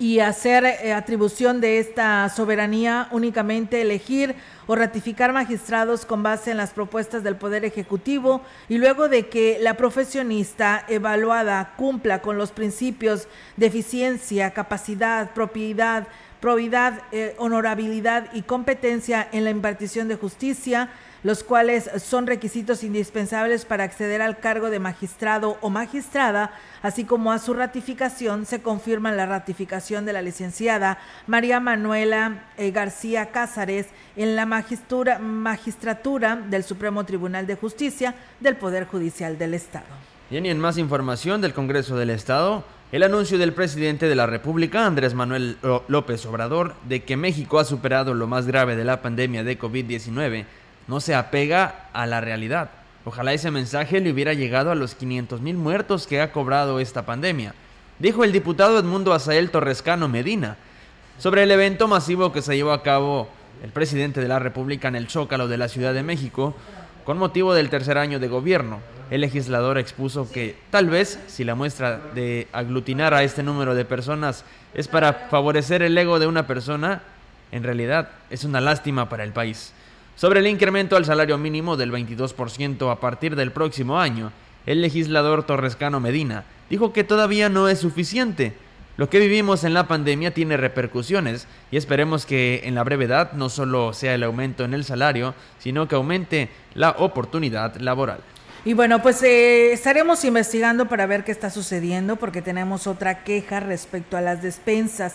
y 0.00 0.20
hacer 0.20 0.64
eh, 0.64 0.94
atribución 0.94 1.60
de 1.60 1.78
esta 1.78 2.26
soberanía 2.30 3.08
únicamente 3.12 3.82
elegir 3.82 4.34
o 4.66 4.74
ratificar 4.74 5.34
magistrados 5.34 6.06
con 6.06 6.22
base 6.22 6.50
en 6.50 6.56
las 6.56 6.70
propuestas 6.70 7.22
del 7.22 7.36
Poder 7.36 7.66
Ejecutivo 7.66 8.40
y 8.70 8.78
luego 8.78 9.10
de 9.10 9.28
que 9.28 9.58
la 9.60 9.74
profesionista 9.74 10.86
evaluada 10.88 11.74
cumpla 11.76 12.22
con 12.22 12.38
los 12.38 12.50
principios 12.50 13.28
de 13.58 13.66
eficiencia, 13.66 14.52
capacidad, 14.52 15.34
propiedad, 15.34 16.08
probidad, 16.40 17.02
eh, 17.12 17.34
honorabilidad 17.36 18.32
y 18.32 18.40
competencia 18.40 19.28
en 19.32 19.44
la 19.44 19.50
impartición 19.50 20.08
de 20.08 20.16
justicia, 20.16 20.88
los 21.22 21.44
cuales 21.44 21.90
son 22.02 22.26
requisitos 22.26 22.82
indispensables 22.82 23.64
para 23.64 23.84
acceder 23.84 24.22
al 24.22 24.38
cargo 24.38 24.70
de 24.70 24.78
magistrado 24.78 25.58
o 25.60 25.70
magistrada, 25.70 26.52
así 26.82 27.04
como 27.04 27.32
a 27.32 27.38
su 27.38 27.54
ratificación, 27.54 28.46
se 28.46 28.62
confirma 28.62 29.12
la 29.12 29.26
ratificación 29.26 30.06
de 30.06 30.12
la 30.12 30.22
licenciada 30.22 30.98
María 31.26 31.60
Manuela 31.60 32.44
eh, 32.56 32.70
García 32.70 33.30
Cázares 33.30 33.86
en 34.16 34.36
la 34.36 34.46
magistratura 34.46 36.36
del 36.36 36.64
Supremo 36.64 37.04
Tribunal 37.04 37.46
de 37.46 37.56
Justicia 37.56 38.14
del 38.40 38.56
Poder 38.56 38.86
Judicial 38.86 39.38
del 39.38 39.54
Estado. 39.54 39.86
Bien, 40.30 40.46
y 40.46 40.50
en 40.50 40.60
más 40.60 40.78
información 40.78 41.40
del 41.40 41.52
Congreso 41.52 41.96
del 41.96 42.10
Estado, 42.10 42.64
el 42.92 43.02
anuncio 43.04 43.38
del 43.38 43.52
presidente 43.52 44.08
de 44.08 44.16
la 44.16 44.26
República, 44.26 44.84
Andrés 44.84 45.14
Manuel 45.14 45.56
López 45.86 46.26
Obrador, 46.26 46.74
de 46.88 47.04
que 47.04 47.16
México 47.16 47.58
ha 47.60 47.64
superado 47.64 48.14
lo 48.14 48.26
más 48.26 48.46
grave 48.46 48.74
de 48.74 48.84
la 48.84 49.00
pandemia 49.00 49.44
de 49.44 49.58
COVID-19, 49.58 50.44
no 50.88 51.00
se 51.00 51.14
apega 51.14 51.86
a 51.92 52.06
la 52.06 52.20
realidad. 52.20 52.70
Ojalá 53.04 53.32
ese 53.32 53.50
mensaje 53.50 54.00
le 54.00 54.12
hubiera 54.12 54.34
llegado 54.34 54.70
a 54.70 54.74
los 54.74 54.94
500 54.94 55.40
mil 55.40 55.56
muertos 55.56 56.06
que 56.06 56.20
ha 56.20 56.32
cobrado 56.32 56.80
esta 56.80 57.06
pandemia, 57.06 57.54
dijo 57.98 58.24
el 58.24 58.32
diputado 58.32 58.78
Edmundo 58.78 59.12
Azael 59.12 59.50
Torrescano 59.50 60.08
Medina 60.08 60.56
sobre 61.18 61.42
el 61.42 61.50
evento 61.50 61.88
masivo 61.88 62.32
que 62.32 62.42
se 62.42 62.56
llevó 62.56 62.72
a 62.72 62.82
cabo 62.82 63.28
el 63.62 63.70
presidente 63.70 64.20
de 64.20 64.28
la 64.28 64.38
República 64.38 64.88
en 64.88 64.96
el 64.96 65.08
Zócalo 65.08 65.48
de 65.48 65.58
la 65.58 65.68
Ciudad 65.68 65.92
de 65.92 66.02
México, 66.02 66.54
con 67.04 67.18
motivo 67.18 67.52
del 67.54 67.70
tercer 67.70 67.98
año 67.98 68.18
de 68.18 68.28
gobierno. 68.28 68.80
El 69.10 69.22
legislador 69.22 69.76
expuso 69.76 70.30
que 70.30 70.56
tal 70.70 70.88
vez 70.88 71.18
si 71.26 71.44
la 71.44 71.54
muestra 71.54 72.00
de 72.14 72.48
aglutinar 72.52 73.12
a 73.12 73.22
este 73.22 73.42
número 73.42 73.74
de 73.74 73.84
personas 73.84 74.44
es 74.72 74.88
para 74.88 75.12
favorecer 75.12 75.82
el 75.82 75.98
ego 75.98 76.18
de 76.18 76.26
una 76.26 76.46
persona, 76.46 77.02
en 77.52 77.64
realidad 77.64 78.10
es 78.30 78.44
una 78.44 78.60
lástima 78.60 79.08
para 79.08 79.24
el 79.24 79.32
país. 79.32 79.72
Sobre 80.20 80.40
el 80.40 80.48
incremento 80.48 80.96
al 80.96 81.06
salario 81.06 81.38
mínimo 81.38 81.78
del 81.78 81.90
22% 81.90 82.92
a 82.92 83.00
partir 83.00 83.36
del 83.36 83.52
próximo 83.52 83.98
año, 83.98 84.32
el 84.66 84.82
legislador 84.82 85.44
Torrescano 85.44 85.98
Medina 85.98 86.44
dijo 86.68 86.92
que 86.92 87.04
todavía 87.04 87.48
no 87.48 87.70
es 87.70 87.78
suficiente. 87.78 88.52
Lo 88.98 89.08
que 89.08 89.18
vivimos 89.18 89.64
en 89.64 89.72
la 89.72 89.88
pandemia 89.88 90.34
tiene 90.34 90.58
repercusiones 90.58 91.46
y 91.70 91.78
esperemos 91.78 92.26
que 92.26 92.60
en 92.64 92.74
la 92.74 92.84
brevedad 92.84 93.32
no 93.32 93.48
solo 93.48 93.94
sea 93.94 94.14
el 94.14 94.22
aumento 94.22 94.62
en 94.62 94.74
el 94.74 94.84
salario, 94.84 95.34
sino 95.58 95.88
que 95.88 95.94
aumente 95.94 96.50
la 96.74 96.90
oportunidad 96.98 97.76
laboral. 97.76 98.20
Y 98.66 98.74
bueno, 98.74 99.00
pues 99.00 99.22
eh, 99.22 99.72
estaremos 99.72 100.22
investigando 100.26 100.86
para 100.86 101.06
ver 101.06 101.24
qué 101.24 101.32
está 101.32 101.48
sucediendo 101.48 102.16
porque 102.16 102.42
tenemos 102.42 102.86
otra 102.86 103.24
queja 103.24 103.60
respecto 103.60 104.18
a 104.18 104.20
las 104.20 104.42
despensas. 104.42 105.14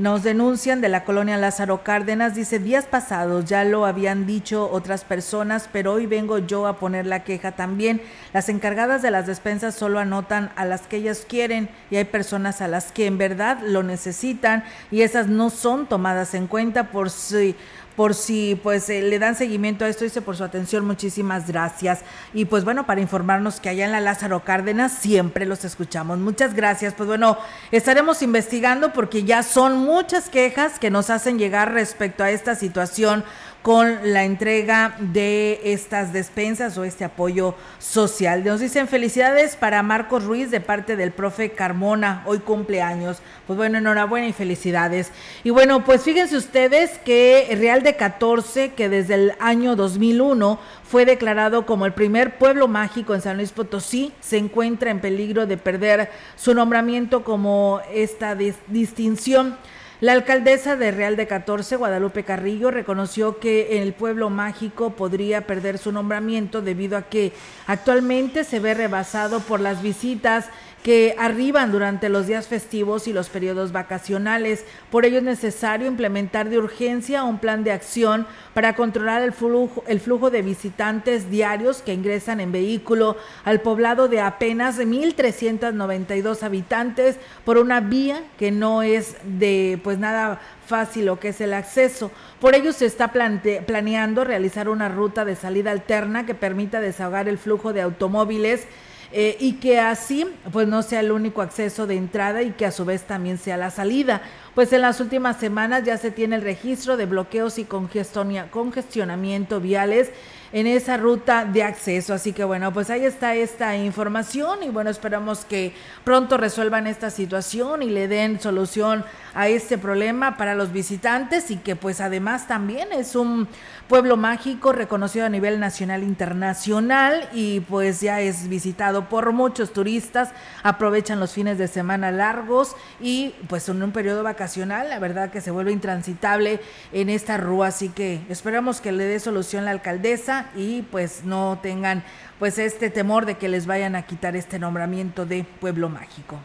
Nos 0.00 0.22
denuncian 0.22 0.80
de 0.80 0.88
la 0.88 1.04
colonia 1.04 1.36
Lázaro 1.36 1.82
Cárdenas, 1.82 2.34
dice, 2.34 2.58
días 2.58 2.86
pasados 2.86 3.44
ya 3.44 3.64
lo 3.64 3.84
habían 3.84 4.24
dicho 4.24 4.70
otras 4.72 5.04
personas, 5.04 5.68
pero 5.70 5.92
hoy 5.92 6.06
vengo 6.06 6.38
yo 6.38 6.66
a 6.66 6.78
poner 6.78 7.04
la 7.04 7.22
queja 7.22 7.52
también. 7.52 8.00
Las 8.32 8.48
encargadas 8.48 9.02
de 9.02 9.10
las 9.10 9.26
despensas 9.26 9.74
solo 9.74 9.98
anotan 9.98 10.52
a 10.56 10.64
las 10.64 10.86
que 10.86 10.96
ellas 10.96 11.26
quieren 11.28 11.68
y 11.90 11.96
hay 11.96 12.04
personas 12.04 12.62
a 12.62 12.68
las 12.68 12.92
que 12.92 13.04
en 13.04 13.18
verdad 13.18 13.58
lo 13.62 13.82
necesitan 13.82 14.64
y 14.90 15.02
esas 15.02 15.26
no 15.26 15.50
son 15.50 15.86
tomadas 15.86 16.32
en 16.32 16.46
cuenta 16.46 16.84
por 16.84 17.10
si 17.10 17.54
por 17.96 18.14
si 18.14 18.58
pues 18.62 18.88
eh, 18.88 19.02
le 19.02 19.18
dan 19.18 19.34
seguimiento 19.34 19.84
a 19.84 19.88
esto, 19.88 20.04
dice 20.04 20.22
por 20.22 20.36
su 20.36 20.44
atención, 20.44 20.86
muchísimas 20.86 21.46
gracias. 21.46 22.00
Y 22.32 22.46
pues 22.46 22.64
bueno, 22.64 22.86
para 22.86 23.00
informarnos 23.00 23.60
que 23.60 23.68
allá 23.68 23.84
en 23.84 23.92
la 23.92 24.00
Lázaro 24.00 24.44
Cárdenas 24.44 24.92
siempre 24.92 25.46
los 25.46 25.64
escuchamos. 25.64 26.18
Muchas 26.18 26.54
gracias. 26.54 26.94
Pues 26.94 27.08
bueno, 27.08 27.38
estaremos 27.70 28.22
investigando 28.22 28.92
porque 28.92 29.24
ya 29.24 29.42
son 29.42 29.78
muchas 29.78 30.28
quejas 30.28 30.78
que 30.78 30.90
nos 30.90 31.10
hacen 31.10 31.38
llegar 31.38 31.72
respecto 31.72 32.24
a 32.24 32.30
esta 32.30 32.54
situación 32.54 33.24
con 33.62 34.12
la 34.12 34.24
entrega 34.24 34.96
de 34.98 35.60
estas 35.64 36.12
despensas 36.12 36.78
o 36.78 36.84
este 36.84 37.04
apoyo 37.04 37.54
social. 37.78 38.42
Nos 38.42 38.60
dicen 38.60 38.88
felicidades 38.88 39.56
para 39.56 39.82
Marcos 39.82 40.24
Ruiz 40.24 40.50
de 40.50 40.60
parte 40.60 40.96
del 40.96 41.12
profe 41.12 41.50
Carmona, 41.50 42.22
hoy 42.24 42.38
cumpleaños. 42.38 43.18
Pues 43.46 43.56
bueno, 43.58 43.78
enhorabuena 43.78 44.28
y 44.28 44.32
felicidades. 44.32 45.10
Y 45.44 45.50
bueno, 45.50 45.84
pues 45.84 46.02
fíjense 46.02 46.36
ustedes 46.36 46.98
que 47.04 47.48
Real 47.80 47.94
de 47.94 47.96
14, 47.96 48.72
que 48.74 48.90
desde 48.90 49.14
el 49.14 49.32
año 49.38 49.74
2001 49.74 50.58
fue 50.84 51.06
declarado 51.06 51.64
como 51.64 51.86
el 51.86 51.94
primer 51.94 52.36
pueblo 52.36 52.68
mágico 52.68 53.14
en 53.14 53.22
San 53.22 53.38
Luis 53.38 53.52
Potosí, 53.52 54.12
se 54.20 54.36
encuentra 54.36 54.90
en 54.90 55.00
peligro 55.00 55.46
de 55.46 55.56
perder 55.56 56.10
su 56.36 56.52
nombramiento 56.52 57.24
como 57.24 57.80
esta 57.90 58.34
distinción. 58.34 59.56
La 60.00 60.12
alcaldesa 60.12 60.76
de 60.76 60.90
Real 60.92 61.16
de 61.16 61.26
14, 61.26 61.76
Guadalupe 61.76 62.24
Carrillo, 62.24 62.70
reconoció 62.70 63.38
que 63.38 63.82
el 63.82 63.92
pueblo 63.92 64.30
mágico 64.30 64.96
podría 64.96 65.46
perder 65.46 65.76
su 65.76 65.92
nombramiento 65.92 66.62
debido 66.62 66.96
a 66.96 67.02
que 67.02 67.32
actualmente 67.66 68.44
se 68.44 68.60
ve 68.60 68.72
rebasado 68.74 69.40
por 69.40 69.60
las 69.60 69.82
visitas 69.82 70.46
que 70.82 71.14
arriban 71.18 71.72
durante 71.72 72.08
los 72.08 72.26
días 72.26 72.48
festivos 72.48 73.06
y 73.06 73.12
los 73.12 73.28
periodos 73.28 73.70
vacacionales. 73.70 74.64
Por 74.90 75.04
ello 75.04 75.18
es 75.18 75.24
necesario 75.24 75.86
implementar 75.86 76.48
de 76.48 76.58
urgencia 76.58 77.24
un 77.24 77.38
plan 77.38 77.64
de 77.64 77.72
acción 77.72 78.26
para 78.54 78.74
controlar 78.74 79.22
el 79.22 79.32
flujo, 79.32 79.84
el 79.86 80.00
flujo 80.00 80.30
de 80.30 80.40
visitantes 80.40 81.30
diarios 81.30 81.82
que 81.82 81.92
ingresan 81.92 82.40
en 82.40 82.50
vehículo 82.50 83.16
al 83.44 83.60
poblado 83.60 84.08
de 84.08 84.20
apenas 84.20 84.78
1.392 84.78 86.42
habitantes 86.42 87.16
por 87.44 87.58
una 87.58 87.80
vía 87.80 88.22
que 88.38 88.50
no 88.50 88.82
es 88.82 89.16
de 89.24 89.78
pues 89.84 89.98
nada 89.98 90.40
fácil 90.66 91.06
lo 91.06 91.20
que 91.20 91.28
es 91.28 91.40
el 91.42 91.52
acceso. 91.52 92.10
Por 92.40 92.54
ello 92.54 92.72
se 92.72 92.86
está 92.86 93.12
planeando 93.12 94.24
realizar 94.24 94.68
una 94.70 94.88
ruta 94.88 95.26
de 95.26 95.36
salida 95.36 95.72
alterna 95.72 96.24
que 96.24 96.34
permita 96.34 96.80
desahogar 96.80 97.28
el 97.28 97.36
flujo 97.36 97.74
de 97.74 97.82
automóviles 97.82 98.66
eh, 99.12 99.36
y 99.40 99.54
que 99.54 99.80
así 99.80 100.24
pues 100.52 100.68
no 100.68 100.82
sea 100.82 101.00
el 101.00 101.10
único 101.10 101.42
acceso 101.42 101.86
de 101.86 101.96
entrada 101.96 102.42
y 102.42 102.52
que 102.52 102.66
a 102.66 102.70
su 102.70 102.84
vez 102.84 103.02
también 103.02 103.38
sea 103.38 103.56
la 103.56 103.70
salida. 103.70 104.22
Pues 104.54 104.72
en 104.72 104.82
las 104.82 105.00
últimas 105.00 105.38
semanas 105.38 105.84
ya 105.84 105.96
se 105.96 106.10
tiene 106.10 106.36
el 106.36 106.42
registro 106.42 106.96
de 106.96 107.06
bloqueos 107.06 107.58
y 107.58 107.64
congestionamiento 107.64 109.60
viales 109.60 110.10
en 110.52 110.66
esa 110.66 110.96
ruta 110.96 111.44
de 111.44 111.62
acceso. 111.62 112.14
Así 112.14 112.32
que 112.32 112.44
bueno, 112.44 112.72
pues 112.72 112.90
ahí 112.90 113.04
está 113.04 113.34
esta 113.34 113.76
información 113.76 114.62
y 114.62 114.68
bueno, 114.68 114.90
esperamos 114.90 115.44
que 115.44 115.72
pronto 116.04 116.36
resuelvan 116.36 116.86
esta 116.86 117.10
situación 117.10 117.82
y 117.82 117.90
le 117.90 118.08
den 118.08 118.40
solución 118.40 119.04
a 119.34 119.48
este 119.48 119.78
problema 119.78 120.36
para 120.36 120.54
los 120.54 120.72
visitantes 120.72 121.50
y 121.50 121.56
que 121.56 121.76
pues 121.76 122.00
además 122.00 122.46
también 122.48 122.92
es 122.92 123.14
un 123.14 123.48
pueblo 123.90 124.16
mágico 124.16 124.70
reconocido 124.70 125.26
a 125.26 125.28
nivel 125.28 125.58
nacional 125.58 126.02
e 126.02 126.06
internacional 126.06 127.28
y 127.32 127.58
pues 127.58 128.00
ya 128.00 128.20
es 128.20 128.48
visitado 128.48 129.08
por 129.08 129.32
muchos 129.32 129.72
turistas, 129.72 130.30
aprovechan 130.62 131.18
los 131.18 131.32
fines 131.32 131.58
de 131.58 131.66
semana 131.66 132.12
largos 132.12 132.76
y 133.00 133.34
pues 133.48 133.68
en 133.68 133.82
un 133.82 133.90
periodo 133.90 134.22
vacacional, 134.22 134.88
la 134.90 135.00
verdad 135.00 135.32
que 135.32 135.40
se 135.40 135.50
vuelve 135.50 135.72
intransitable 135.72 136.60
en 136.92 137.10
esta 137.10 137.36
rúa, 137.36 137.66
así 137.66 137.88
que 137.88 138.20
esperamos 138.28 138.80
que 138.80 138.92
le 138.92 139.02
dé 139.02 139.18
solución 139.18 139.64
la 139.64 139.72
alcaldesa 139.72 140.46
y 140.54 140.82
pues 140.82 141.24
no 141.24 141.58
tengan 141.60 142.04
pues 142.38 142.60
este 142.60 142.90
temor 142.90 143.26
de 143.26 143.38
que 143.38 143.48
les 143.48 143.66
vayan 143.66 143.96
a 143.96 144.02
quitar 144.02 144.36
este 144.36 144.60
nombramiento 144.60 145.26
de 145.26 145.44
pueblo 145.58 145.88
mágico. 145.88 146.38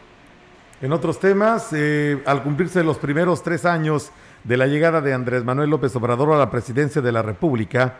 En 0.82 0.92
otros 0.92 1.20
temas, 1.20 1.68
eh, 1.72 2.20
al 2.26 2.42
cumplirse 2.42 2.82
los 2.82 2.98
primeros 2.98 3.44
tres 3.44 3.64
años 3.64 4.10
de 4.46 4.56
la 4.56 4.68
llegada 4.68 5.00
de 5.00 5.12
Andrés 5.12 5.44
Manuel 5.44 5.70
López 5.70 5.94
Obrador 5.96 6.32
a 6.32 6.38
la 6.38 6.50
presidencia 6.50 7.02
de 7.02 7.10
la 7.10 7.20
República, 7.20 7.94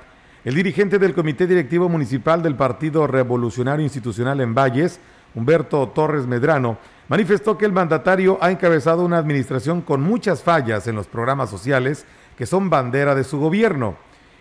el 0.44 0.54
dirigente 0.54 1.00
del 1.00 1.12
Comité 1.12 1.44
Directivo 1.44 1.88
Municipal 1.88 2.40
del 2.40 2.54
Partido 2.54 3.08
Revolucionario 3.08 3.82
Institucional 3.82 4.40
en 4.40 4.54
Valles, 4.54 5.00
Humberto 5.34 5.88
Torres 5.88 6.24
Medrano, 6.24 6.78
manifestó 7.08 7.58
que 7.58 7.64
el 7.64 7.72
mandatario 7.72 8.38
ha 8.40 8.52
encabezado 8.52 9.04
una 9.04 9.18
administración 9.18 9.82
con 9.82 10.02
muchas 10.02 10.44
fallas 10.44 10.86
en 10.86 10.94
los 10.94 11.08
programas 11.08 11.50
sociales 11.50 12.06
que 12.38 12.46
son 12.46 12.70
bandera 12.70 13.16
de 13.16 13.24
su 13.24 13.40
gobierno. 13.40 13.96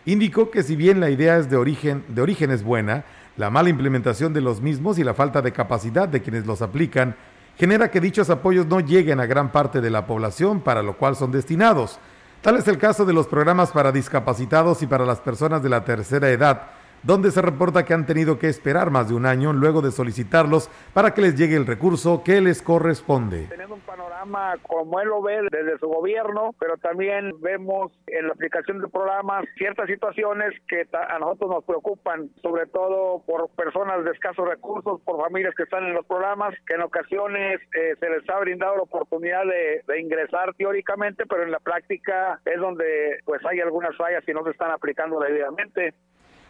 Indicó 0.05 0.51
que 0.51 0.61
si 0.61 0.75
bien 0.75 0.99
la 0.99 1.09
idea 1.09 1.37
es 1.37 1.49
de 1.49 1.57
origen, 1.57 2.03
de 2.09 2.21
origen 2.21 2.51
es 2.51 2.63
buena, 2.63 3.03
la 3.35 3.49
mala 3.49 3.69
implementación 3.69 4.31
de 4.31 4.41
los 4.41 4.61
mismos 4.61 4.99
y 4.99 5.03
la 5.03 5.15
falta 5.15 5.41
de 5.41 5.51
capacidad 5.51 6.07
de 6.07 6.21
quienes 6.21 6.45
los 6.45 6.61
aplican 6.61 7.15
genera 7.57 7.89
que 7.89 8.01
dichos 8.01 8.29
apoyos 8.29 8.65
no 8.65 8.79
lleguen 8.79 9.19
a 9.19 9.25
gran 9.25 9.51
parte 9.51 9.81
de 9.81 9.89
la 9.89 10.05
población 10.05 10.61
para 10.61 10.83
lo 10.83 10.97
cual 10.97 11.15
son 11.15 11.31
destinados. 11.31 11.99
Tal 12.41 12.57
es 12.57 12.67
el 12.67 12.77
caso 12.77 13.05
de 13.05 13.13
los 13.13 13.27
programas 13.27 13.71
para 13.71 13.91
discapacitados 13.91 14.81
y 14.83 14.87
para 14.87 15.05
las 15.05 15.19
personas 15.19 15.63
de 15.63 15.69
la 15.69 15.83
tercera 15.83 16.29
edad, 16.29 16.69
donde 17.05 17.29
se 17.29 17.41
reporta 17.41 17.85
que 17.85 17.93
han 17.93 18.05
tenido 18.05 18.39
que 18.39 18.49
esperar 18.49 18.89
más 18.89 19.09
de 19.09 19.15
un 19.15 19.27
año 19.27 19.53
luego 19.53 19.81
de 19.81 19.91
solicitarlos 19.91 20.69
para 20.93 21.13
que 21.13 21.21
les 21.21 21.35
llegue 21.35 21.55
el 21.55 21.67
recurso 21.67 22.23
que 22.23 22.41
les 22.41 22.63
corresponde. 22.63 23.45
Tenemos 23.47 23.77
un 23.77 23.85
panorama 23.85 24.55
como 24.63 24.99
él 24.99 25.09
lo 25.09 25.21
ve 25.21 25.39
desde 25.51 25.77
su 25.77 25.87
gobierno, 25.87 26.55
pero 26.59 26.77
también 26.77 27.31
vemos 27.41 27.91
en 28.07 28.27
la 28.27 28.33
aplicación 28.33 28.81
de 28.81 28.87
programas 28.87 29.45
ciertas 29.55 29.87
situaciones 29.87 30.53
que 30.67 30.87
a 30.91 31.19
nosotros 31.19 31.51
nos 31.51 31.63
preocupan, 31.63 32.29
sobre 32.41 32.65
todo 32.65 33.21
por 33.25 33.49
personas 33.49 34.03
de 34.03 34.11
escasos 34.11 34.47
recursos, 34.47 34.99
por 35.01 35.21
familias 35.21 35.53
que 35.55 35.63
están 35.63 35.85
en 35.85 35.93
los 35.93 36.05
programas, 36.07 36.55
que 36.65 36.73
en 36.73 36.81
ocasiones 36.81 37.61
eh, 37.79 37.95
se 37.99 38.09
les 38.09 38.27
ha 38.29 38.39
brindado 38.39 38.77
la 38.77 38.83
oportunidad 38.83 39.43
de, 39.45 39.83
de 39.87 40.01
ingresar 40.01 40.55
teóricamente, 40.55 41.25
pero 41.27 41.43
en 41.43 41.51
la 41.51 41.59
práctica 41.59 42.39
es 42.45 42.59
donde 42.59 43.19
pues 43.25 43.45
hay 43.45 43.59
algunas 43.59 43.95
fallas 43.95 44.23
y 44.27 44.33
no 44.33 44.43
se 44.43 44.51
están 44.51 44.71
aplicando 44.71 45.19
debidamente. 45.19 45.93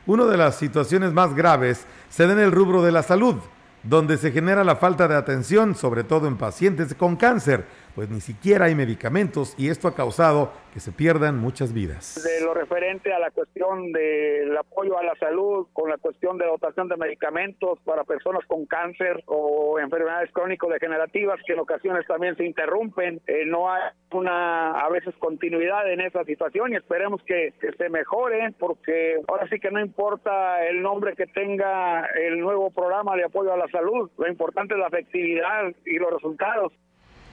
Una 0.08 0.26
de 0.26 0.38
las 0.38 0.56
situaciones 0.56 1.14
más 1.14 1.34
graves 1.34 1.86
se 2.10 2.28
da 2.28 2.34
en 2.34 2.40
el 2.40 2.52
rubro 2.52 2.84
de 2.84 2.92
la 2.92 3.02
salud, 3.02 3.36
donde 3.82 4.18
se 4.18 4.32
genera 4.32 4.64
la 4.64 4.76
falta 4.76 5.08
de 5.08 5.16
atención, 5.16 5.76
sobre 5.76 6.04
todo 6.04 6.28
en 6.28 6.38
pacientes 6.38 6.94
con 6.94 7.16
cáncer, 7.16 7.66
pues 7.96 8.10
ni 8.10 8.20
siquiera 8.20 8.66
hay 8.66 8.76
medicamentos 8.76 9.56
y 9.58 9.70
esto 9.70 9.88
ha 9.88 9.96
causado 9.96 10.52
que 10.74 10.82
se 10.82 10.92
pierdan 10.92 11.40
muchas 11.40 11.74
vidas. 11.74 12.22
De 12.22 12.44
lo 12.44 12.54
referente 12.54 13.14
a 13.14 13.20
la 13.20 13.32
cuestión 13.32 13.94
del 13.94 14.56
apoyo 14.58 15.00
a 15.00 15.04
la 15.04 15.16
salud, 15.16 15.68
con 15.72 15.90
la 15.90 15.98
cuestión 15.98 16.38
de 16.38 16.46
dotación 16.46 16.90
de 16.90 16.98
medicamentos 16.98 17.80
para 17.86 18.04
personas 18.04 18.44
con 18.46 18.66
cáncer 18.66 19.24
o 19.28 19.80
enfermedades 19.80 20.30
crónico-degenerativas 20.34 21.40
que 21.48 21.54
en 21.54 21.60
ocasiones 21.60 22.06
también 22.06 22.36
se 22.36 22.46
interrumpen, 22.46 23.22
eh, 23.26 23.46
no 23.46 23.72
hay 23.72 23.84
una 24.12 24.72
a 24.72 24.90
veces 24.90 25.16
continuidad 25.18 25.90
en 25.90 26.02
esa 26.02 26.26
situación 26.26 26.74
y 26.74 26.76
esperemos 26.76 27.22
que, 27.24 27.54
que 27.62 27.72
se 27.72 27.90
mejore 27.90 28.54
porque 28.60 29.22
ahora 29.30 29.48
sí 29.48 29.60
que 29.60 29.72
no 29.72 29.80
importa 29.80 30.66
el 30.68 30.82
nombre 30.82 31.16
que 31.16 31.28
tenga 31.28 32.06
el 32.08 32.42
nuevo 32.42 32.70
programa 32.72 33.16
de 33.16 33.24
apoyo 33.24 33.54
a 33.54 33.58
la 33.58 33.70
salud, 33.70 34.12
lo 34.18 34.28
importante 34.28 34.74
es 34.74 34.80
la 34.82 34.88
efectividad 34.88 35.74
y 35.86 35.98
los 36.00 36.12
resultados. 36.12 36.74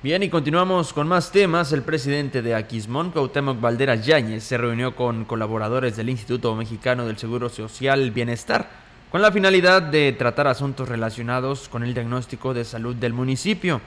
Bien, 0.02 0.20
y 0.24 0.28
continuamos 0.28 0.92
con 0.92 1.06
más 1.06 1.30
temas. 1.30 1.72
El 1.72 1.82
presidente 1.82 2.42
de 2.42 2.56
Aquismón, 2.56 3.12
Cuauhtémoc 3.12 3.60
Valderas 3.60 4.04
Yáñez, 4.04 4.42
se 4.42 4.58
reunió 4.58 4.96
con 4.96 5.24
colaboradores 5.24 5.96
del 5.96 6.10
Instituto 6.10 6.56
Mexicano 6.56 7.06
del 7.06 7.18
Seguro 7.18 7.48
Social 7.48 8.10
Bienestar 8.10 8.68
con 9.12 9.22
la 9.22 9.30
finalidad 9.30 9.80
de 9.80 10.10
tratar 10.10 10.48
asuntos 10.48 10.88
relacionados 10.88 11.68
con 11.68 11.84
el 11.84 11.94
diagnóstico 11.94 12.52
de 12.52 12.64
salud 12.64 12.96
del 12.96 13.12
municipio. 13.12 13.80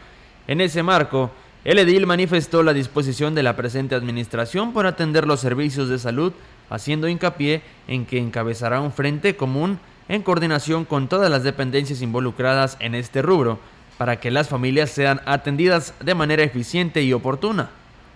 En 0.47 0.61
ese 0.61 0.84
marco, 0.84 1.32
el 1.66 1.80
edil 1.80 2.07
manifestó 2.07 2.63
la 2.63 2.72
disposición 2.72 3.36
de 3.36 3.43
la 3.43 3.57
presente 3.57 3.93
administración 3.93 4.72
por 4.72 4.86
atender 4.86 5.28
los 5.28 5.41
servicios 5.41 5.89
de 5.89 5.99
salud, 5.99 6.32
haciendo 6.70 7.09
hincapié 7.09 7.61
en 7.89 8.05
que 8.05 8.20
encabezará 8.20 8.80
un 8.80 8.93
frente 8.93 9.36
común 9.36 9.80
en 10.07 10.22
coordinación 10.22 10.86
con 10.86 11.09
todas 11.09 11.30
las 11.30 11.43
dependencias 11.43 12.01
involucradas 12.01 12.78
en 12.80 12.95
este 12.95 13.22
rubro 13.22 13.59
para 13.97 14.19
que 14.19 14.31
las 14.31 14.49
familias 14.49 14.89
sean 14.89 15.21
atendidas 15.25 15.93
de 15.99 16.15
manera 16.15 16.43
eficiente 16.43 17.03
y 17.03 17.13
oportuna. 17.13 17.69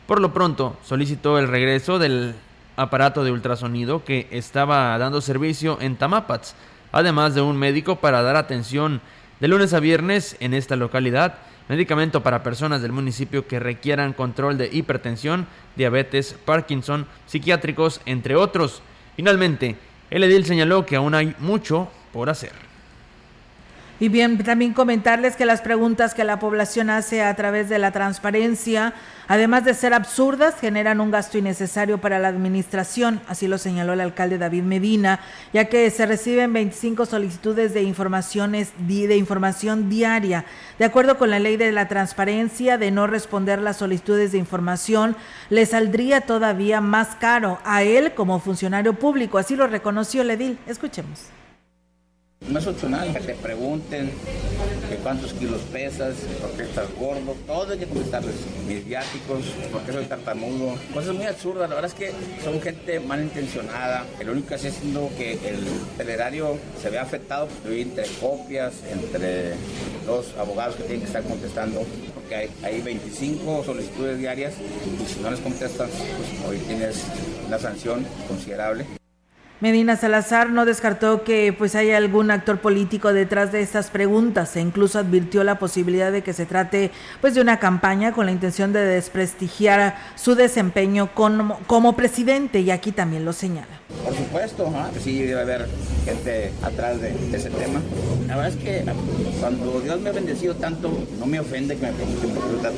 Por 0.07 0.21
lo 0.21 0.33
pronto, 0.33 0.77
solicitó 0.83 1.37
el 1.39 1.47
regreso 1.47 1.99
del 1.99 2.35
aparato 2.75 3.23
de 3.23 3.31
ultrasonido 3.31 4.03
que 4.03 4.27
estaba 4.31 4.97
dando 4.97 5.21
servicio 5.21 5.77
en 5.81 5.97
Tamapats, 5.97 6.55
además 6.91 7.35
de 7.35 7.41
un 7.41 7.57
médico 7.57 7.97
para 7.97 8.21
dar 8.21 8.35
atención 8.35 9.01
de 9.39 9.47
lunes 9.47 9.73
a 9.73 9.79
viernes 9.79 10.35
en 10.39 10.53
esta 10.53 10.75
localidad, 10.75 11.35
medicamento 11.67 12.23
para 12.23 12.43
personas 12.43 12.81
del 12.81 12.91
municipio 12.91 13.47
que 13.47 13.59
requieran 13.59 14.13
control 14.13 14.57
de 14.57 14.69
hipertensión, 14.71 15.47
diabetes, 15.75 16.35
Parkinson, 16.45 17.05
psiquiátricos, 17.25 18.01
entre 18.05 18.35
otros. 18.35 18.81
Finalmente, 19.15 19.75
el 20.09 20.23
edil 20.23 20.45
señaló 20.45 20.85
que 20.85 20.95
aún 20.95 21.13
hay 21.13 21.35
mucho 21.39 21.89
por 22.11 22.29
hacer. 22.29 22.68
Y 24.01 24.07
bien, 24.07 24.37
también 24.37 24.73
comentarles 24.73 25.35
que 25.35 25.45
las 25.45 25.59
preguntas 25.59 26.13
que 26.13 26.23
la 26.23 26.39
población 26.39 26.89
hace 26.89 27.21
a 27.21 27.35
través 27.35 27.67
de 27.67 27.79
la 27.79 27.91
transparencia, 27.91 28.93
además 29.27 29.65
de 29.65 29.73
ser 29.73 29.93
absurdas, 29.93 30.55
generan 30.57 31.01
un 31.01 31.11
gasto 31.11 31.37
innecesario 31.37 31.97
para 31.97 32.17
la 32.17 32.29
administración, 32.29 33.19
así 33.27 33.49
lo 33.49 33.57
señaló 33.57 33.91
el 33.91 33.99
alcalde 33.99 34.37
David 34.37 34.63
Medina, 34.63 35.19
ya 35.51 35.65
que 35.65 35.91
se 35.91 36.05
reciben 36.05 36.53
25 36.53 37.05
solicitudes 37.05 37.73
de 37.73 37.83
informaciones 37.83 38.71
de 38.77 39.17
información 39.17 39.89
diaria. 39.89 40.45
De 40.77 40.85
acuerdo 40.85 41.17
con 41.17 41.29
la 41.29 41.39
ley 41.39 41.57
de 41.57 41.73
la 41.73 41.89
transparencia, 41.89 42.77
de 42.77 42.91
no 42.91 43.05
responder 43.05 43.59
las 43.59 43.75
solicitudes 43.75 44.31
de 44.31 44.37
información, 44.37 45.17
le 45.49 45.65
saldría 45.65 46.21
todavía 46.21 46.79
más 46.79 47.15
caro 47.19 47.59
a 47.65 47.83
él 47.83 48.13
como 48.13 48.39
funcionario 48.39 48.93
público, 48.93 49.39
así 49.39 49.57
lo 49.57 49.67
reconoció 49.67 50.21
el 50.21 50.31
edil. 50.31 50.57
Escuchemos. 50.67 51.31
No 52.49 52.57
es 52.57 52.65
opcional 52.65 53.13
que 53.13 53.19
te 53.19 53.33
pregunten 53.35 54.09
que 54.89 54.95
cuántos 55.03 55.33
kilos 55.33 55.61
pesas, 55.71 56.15
por 56.41 56.49
qué 56.53 56.63
estás 56.63 56.87
gordo, 56.95 57.35
todo 57.45 57.73
hay 57.73 57.77
que 57.77 57.85
contestarles. 57.85 58.33
Mis 58.67 58.83
viáticos, 58.85 59.43
por 59.71 59.83
qué 59.83 59.91
soy 59.91 60.05
tartamudo. 60.05 60.73
Cosas 60.91 61.13
muy 61.13 61.27
absurdas, 61.27 61.69
la 61.69 61.75
verdad 61.75 61.91
es 61.91 61.97
que 61.97 62.11
son 62.43 62.59
gente 62.59 62.99
malintencionada. 63.01 64.03
El 64.19 64.31
único 64.31 64.47
que 64.47 64.55
hace 64.55 64.69
es 64.69 64.79
que 65.15 65.33
el 65.33 65.63
telerario 65.95 66.57
se 66.81 66.89
vea 66.89 67.03
afectado 67.03 67.47
entre 67.69 68.07
copias, 68.19 68.73
entre 68.89 69.53
los 70.07 70.35
abogados 70.39 70.75
que 70.75 70.83
tienen 70.83 71.01
que 71.01 71.07
estar 71.07 71.21
contestando, 71.21 71.85
porque 72.15 72.35
hay, 72.35 72.49
hay 72.63 72.81
25 72.81 73.63
solicitudes 73.63 74.17
diarias 74.17 74.53
y 74.57 75.13
si 75.13 75.19
no 75.19 75.29
les 75.29 75.39
contestas, 75.39 75.89
pues 75.91 76.49
hoy 76.49 76.57
tienes 76.65 77.03
una 77.47 77.59
sanción 77.59 78.03
considerable. 78.27 78.98
Medina 79.61 79.97
Salazar 79.97 80.49
no 80.51 80.63
descartó 80.63 81.25
que 81.25 81.51
pues 81.51 81.75
haya 81.75 81.97
algún 81.97 82.31
actor 82.31 82.59
político 82.59 83.11
detrás 83.11 83.51
de 83.51 83.61
estas 83.61 83.89
preguntas 83.89 84.55
e 84.55 84.61
incluso 84.61 84.99
advirtió 84.99 85.43
la 85.43 85.59
posibilidad 85.59 86.13
de 86.13 86.23
que 86.23 86.31
se 86.31 86.45
trate 86.45 86.91
pues 87.19 87.35
de 87.35 87.41
una 87.41 87.59
campaña 87.59 88.13
con 88.13 88.25
la 88.25 88.31
intención 88.31 88.71
de 88.71 88.85
desprestigiar 88.85 89.97
su 90.15 90.35
desempeño 90.35 91.13
como, 91.13 91.59
como 91.67 91.97
presidente 91.97 92.61
y 92.61 92.71
aquí 92.71 92.93
también 92.93 93.25
lo 93.25 93.33
señala. 93.33 93.67
Por 94.05 94.15
supuesto, 94.15 94.73
sí 95.03 95.23
debe 95.23 95.41
haber 95.41 95.67
gente 96.05 96.53
atrás 96.61 97.01
de, 97.01 97.13
ese 97.33 97.49
tema. 97.49 97.81
La 98.27 98.37
verdad 98.37 98.53
es 98.53 98.63
que 98.63 98.85
cuando 99.41 99.81
Dios 99.81 99.99
me 99.99 100.09
ha 100.09 100.13
bendecido 100.13 100.55
tanto, 100.55 100.89
no 101.19 101.25
me 101.25 101.39
ofende 101.39 101.75
que 101.75 101.85
me 101.85 101.91
pregunten 101.91 102.29
por 102.29 102.43
qué. 102.61 102.69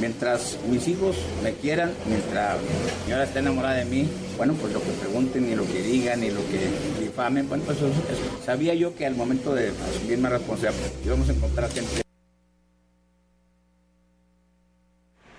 Mientras 0.00 0.58
mis 0.70 0.86
hijos 0.88 1.16
me 1.42 1.52
quieran, 1.52 1.92
mientras 2.08 2.56
mi 2.58 3.04
señora 3.04 3.24
esté 3.24 3.40
enamorada 3.40 3.74
de 3.74 3.84
mí, 3.84 4.08
bueno, 4.36 4.54
pues 4.54 4.72
lo 4.72 4.80
que 4.80 4.90
pregunten 5.00 5.50
y 5.50 5.54
lo 5.54 5.64
que 5.66 5.73
digan 5.82 6.22
y 6.22 6.30
lo 6.30 6.40
que 6.48 6.70
difamen, 7.00 7.48
bueno, 7.48 7.64
pues 7.64 7.78
sabía 8.44 8.74
yo 8.74 8.94
que 8.94 9.06
al 9.06 9.14
momento 9.14 9.54
de 9.54 9.68
asumir 9.68 10.18
mi 10.18 10.28
responsabilidad 10.28 10.90
íbamos 11.04 11.28
a 11.28 11.32
encontrar 11.32 11.70
gente. 11.70 12.02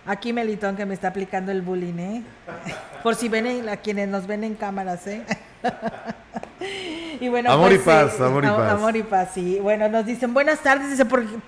Aquí 0.06 0.34
Melitón 0.34 0.76
que 0.76 0.86
me 0.86 0.94
está 0.94 1.08
aplicando 1.08 1.52
el 1.52 1.62
bullying, 1.64 1.98
¿eh? 1.98 2.24
Por 3.04 3.16
si 3.16 3.28
ven 3.28 3.68
a 3.68 3.78
quienes 3.78 4.08
nos 4.08 4.28
ven 4.28 4.44
en 4.44 4.56
cámaras, 4.56 5.08
¿eh? 5.08 5.24
y 7.20 7.28
bueno, 7.28 7.52
amor 7.52 7.72
y 7.72 7.78
pues, 7.78 7.86
paz, 7.86 8.22
amor 8.22 8.44
y 8.44 8.48
paz. 8.48 8.72
Amor 8.72 8.96
y 8.96 9.04
paz, 9.04 9.30
sí. 9.34 9.60
Bueno, 9.62 9.88
nos 9.90 10.06
dicen 10.06 10.34
buenas 10.34 10.60
tardes, 10.60 10.90
dice, 10.92 11.06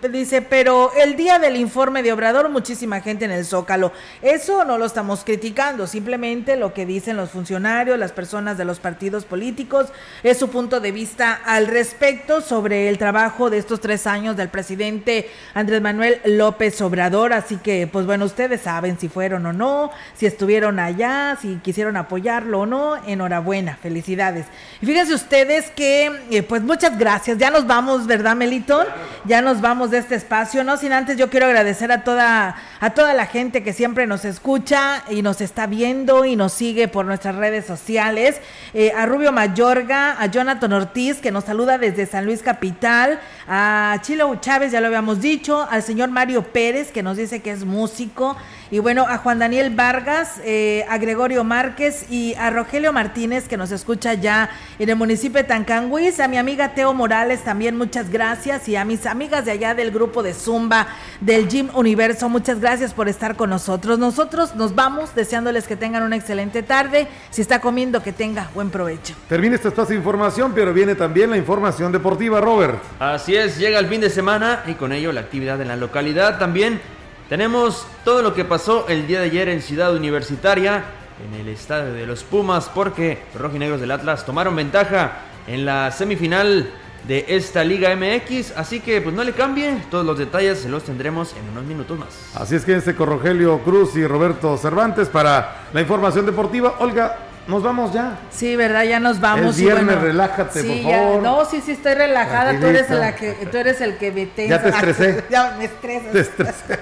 dice, 0.09 0.41
pero 0.41 0.91
el 0.95 1.15
día 1.15 1.39
del 1.39 1.55
informe 1.57 2.03
de 2.03 2.13
Obrador, 2.13 2.49
muchísima 2.49 3.01
gente 3.01 3.25
en 3.25 3.31
el 3.31 3.45
Zócalo. 3.45 3.91
Eso 4.21 4.65
no 4.65 4.77
lo 4.77 4.85
estamos 4.85 5.23
criticando, 5.23 5.87
simplemente 5.87 6.55
lo 6.55 6.73
que 6.73 6.85
dicen 6.85 7.17
los 7.17 7.31
funcionarios, 7.31 7.97
las 7.99 8.11
personas 8.11 8.57
de 8.57 8.65
los 8.65 8.79
partidos 8.79 9.25
políticos, 9.25 9.87
es 10.23 10.37
su 10.37 10.49
punto 10.49 10.79
de 10.79 10.91
vista 10.91 11.39
al 11.45 11.67
respecto 11.67 12.41
sobre 12.41 12.89
el 12.89 12.97
trabajo 12.97 13.49
de 13.49 13.57
estos 13.57 13.81
tres 13.81 14.07
años 14.07 14.37
del 14.37 14.49
presidente 14.49 15.29
Andrés 15.53 15.81
Manuel 15.81 16.21
López 16.25 16.81
Obrador. 16.81 17.33
Así 17.33 17.57
que, 17.57 17.87
pues 17.87 18.05
bueno, 18.05 18.25
ustedes 18.25 18.61
saben 18.61 18.99
si 18.99 19.09
fueron 19.09 19.45
o 19.45 19.53
no, 19.53 19.91
si 20.15 20.25
estuvieron 20.25 20.79
allá, 20.79 21.37
si 21.41 21.55
quisieron 21.57 21.97
apoyarlo 21.97 22.61
o 22.61 22.65
no. 22.65 22.95
Enhorabuena, 23.05 23.77
felicidades. 23.81 24.45
Y 24.81 24.85
fíjense 24.85 25.06
ustedes 25.15 25.69
que, 25.71 26.11
eh, 26.31 26.43
pues 26.43 26.61
muchas 26.61 26.97
gracias. 26.97 27.37
Ya 27.37 27.49
nos 27.49 27.67
vamos, 27.67 28.07
¿verdad, 28.07 28.35
Melitón? 28.35 28.85
Ya 29.25 29.41
nos 29.41 29.61
vamos 29.61 29.91
de 29.91 29.99
este 29.99 30.15
espacio, 30.15 30.63
¿no? 30.63 30.77
Sin 30.77 30.93
antes 30.93 31.17
yo 31.17 31.29
quiero 31.29 31.45
agradecer 31.45 31.91
a 31.91 32.03
toda, 32.03 32.55
a 32.79 32.89
toda 32.91 33.13
la 33.13 33.25
gente 33.25 33.63
que 33.63 33.73
siempre 33.73 34.07
nos 34.07 34.25
escucha 34.25 35.03
y 35.09 35.21
nos 35.21 35.41
está 35.41 35.67
viendo 35.67 36.25
y 36.25 36.35
nos 36.35 36.53
sigue 36.53 36.87
por 36.87 37.05
nuestras 37.05 37.35
redes 37.35 37.65
sociales. 37.65 38.39
Eh, 38.73 38.91
a 38.95 39.05
Rubio 39.05 39.31
Mayorga, 39.31 40.21
a 40.21 40.25
Jonathan 40.27 40.73
Ortiz, 40.73 41.17
que 41.17 41.31
nos 41.31 41.45
saluda 41.45 41.77
desde 41.77 42.05
San 42.05 42.25
Luis 42.25 42.41
Capital, 42.41 43.19
a 43.47 43.97
Chilo 44.01 44.33
Chávez, 44.35 44.71
ya 44.71 44.81
lo 44.81 44.87
habíamos 44.87 45.21
dicho, 45.21 45.67
al 45.69 45.83
señor 45.83 46.09
Mario 46.09 46.43
Pérez, 46.43 46.91
que 46.91 47.03
nos 47.03 47.17
dice 47.17 47.41
que 47.41 47.51
es 47.51 47.65
músico. 47.65 48.37
Y 48.69 48.79
bueno, 48.79 49.05
a 49.07 49.17
Juan 49.19 49.39
Daniel 49.39 49.73
Vargas, 49.73 50.41
eh, 50.43 50.85
a 50.89 50.97
Gregorio 50.97 51.45
Márquez 51.45 52.05
y 52.09 52.35
a 52.35 52.49
Rogelio 52.49 52.91
Martínez, 52.91 53.47
que 53.47 53.55
nos 53.55 53.71
escucha 53.71 54.13
ya 54.13 54.49
en 54.77 54.89
el 54.89 54.97
municipio 54.97 55.41
de 55.41 55.45
Tancanguis, 55.45 56.19
a 56.19 56.27
mi 56.27 56.37
amiga 56.37 56.73
Teo 56.73 56.93
Morales 56.93 57.43
también 57.43 57.77
muchas 57.77 58.09
gracias 58.09 58.67
y 58.67 58.75
a 58.75 58.83
mis 58.83 59.05
amigas 59.05 59.45
de 59.45 59.51
allá 59.51 59.73
del 59.73 59.91
grupo 59.91 60.21
de 60.21 60.33
Zumba 60.33 60.87
del 61.21 61.47
Gym 61.47 61.69
Universo, 61.75 62.27
muchas 62.27 62.59
gracias 62.59 62.93
por 62.93 63.07
estar 63.07 63.37
con 63.37 63.49
nosotros. 63.49 63.99
Nosotros 63.99 64.55
nos 64.55 64.75
vamos 64.75 65.15
deseándoles 65.15 65.65
que 65.65 65.77
tengan 65.77 66.03
una 66.03 66.17
excelente 66.17 66.61
tarde. 66.61 67.07
Si 67.29 67.41
está 67.41 67.61
comiendo, 67.61 68.03
que 68.03 68.11
tenga 68.11 68.49
buen 68.53 68.69
provecho. 68.69 69.15
Termina 69.29 69.55
esta 69.55 69.69
espacio 69.69 69.93
de 69.93 69.99
información, 69.99 70.51
pero 70.53 70.73
viene 70.73 70.95
también 70.95 71.29
la 71.29 71.37
información 71.37 71.91
deportiva, 71.93 72.41
Robert. 72.41 72.81
Así 72.99 73.33
es, 73.33 73.57
llega 73.57 73.79
el 73.79 73.87
fin 73.87 74.01
de 74.01 74.09
semana 74.09 74.63
y 74.67 74.73
con 74.73 74.91
ello 74.91 75.13
la 75.13 75.21
actividad 75.21 75.61
en 75.61 75.69
la 75.69 75.77
localidad 75.77 76.37
también 76.37 76.81
tenemos 77.29 77.85
todo 78.05 78.21
lo 78.21 78.33
que 78.33 78.45
pasó 78.45 78.87
el 78.87 79.05
día 79.05 79.19
de 79.19 79.25
ayer 79.25 79.49
en 79.49 79.61
Ciudad 79.61 79.93
Universitaria, 79.93 80.85
en 81.25 81.39
el 81.39 81.49
estadio 81.49 81.93
de 81.93 82.07
los 82.07 82.23
Pumas, 82.23 82.69
porque 82.73 83.19
rojinegros 83.37 83.81
del 83.81 83.91
Atlas 83.91 84.25
tomaron 84.25 84.55
ventaja 84.55 85.23
en 85.45 85.65
la 85.65 85.91
semifinal 85.91 86.69
de 87.05 87.25
esta 87.27 87.63
Liga 87.63 87.95
MX. 87.95 88.55
Así 88.55 88.79
que 88.79 89.01
pues 89.01 89.13
no 89.13 89.23
le 89.23 89.33
cambie, 89.33 89.77
todos 89.91 90.05
los 90.05 90.17
detalles 90.17 90.65
los 90.65 90.83
tendremos 90.83 91.35
en 91.35 91.49
unos 91.49 91.65
minutos 91.65 91.99
más. 91.99 92.31
Así 92.35 92.55
es 92.55 92.63
que 92.63 92.75
este 92.75 92.95
con 92.95 93.09
Rogelio 93.09 93.59
Cruz 93.59 93.95
y 93.97 94.07
Roberto 94.07 94.57
Cervantes 94.57 95.09
para 95.09 95.67
la 95.73 95.81
información 95.81 96.25
deportiva. 96.25 96.75
Olga, 96.79 97.26
nos 97.47 97.63
vamos 97.63 97.93
ya. 97.93 98.19
Sí, 98.29 98.55
¿verdad? 98.57 98.83
Ya 98.83 98.99
nos 98.99 99.21
vamos. 99.21 99.57
El 99.57 99.65
viernes, 99.65 100.01
relájate, 100.01 100.63
por 100.63 100.83
favor. 100.83 101.23
No, 101.23 101.45
sí, 101.45 101.61
sí, 101.65 101.71
estoy 101.71 101.93
relajada. 101.93 102.59
Tú 102.59 102.65
eres, 102.65 102.89
la 102.89 103.15
que, 103.15 103.31
tú 103.49 103.57
eres 103.57 103.79
el 103.79 103.97
que 103.97 104.11
me 104.11 104.47
Ya 104.47 104.61
te 104.61 104.69
estresé. 104.69 105.23
ya 105.29 105.55
me 105.57 105.65
estresas. 105.65 106.11
Te 106.11 106.19
estresé. 106.19 106.79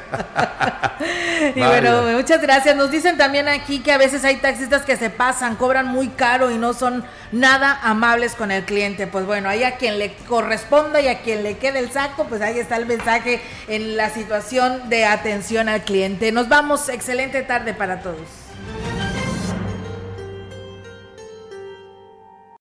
y 1.55 1.59
bueno, 1.59 2.01
muchas 2.13 2.41
gracias. 2.41 2.75
Nos 2.75 2.89
dicen 2.89 3.15
también 3.15 3.47
aquí 3.47 3.81
que 3.81 3.91
a 3.91 3.99
veces 3.99 4.25
hay 4.25 4.37
taxistas 4.37 4.81
que 4.81 4.97
se 4.97 5.11
pasan, 5.11 5.55
cobran 5.55 5.87
muy 5.87 6.07
caro 6.07 6.49
y 6.49 6.57
no 6.57 6.73
son 6.73 7.05
nada 7.31 7.79
amables 7.83 8.33
con 8.33 8.49
el 8.49 8.63
cliente. 8.63 9.05
Pues 9.05 9.27
bueno, 9.27 9.49
ahí 9.49 9.63
a 9.63 9.75
quien 9.75 9.99
le 9.99 10.15
corresponda 10.27 10.99
y 10.99 11.07
a 11.07 11.19
quien 11.19 11.43
le 11.43 11.57
quede 11.57 11.77
el 11.77 11.91
saco, 11.91 12.25
pues 12.25 12.41
ahí 12.41 12.57
está 12.57 12.77
el 12.77 12.87
mensaje 12.87 13.39
en 13.67 13.97
la 13.97 14.09
situación 14.09 14.89
de 14.89 15.05
atención 15.05 15.69
al 15.69 15.83
cliente. 15.83 16.31
Nos 16.31 16.49
vamos. 16.49 16.89
Excelente 16.89 17.43
tarde 17.43 17.73
para 17.75 17.99
todos. 17.99 18.17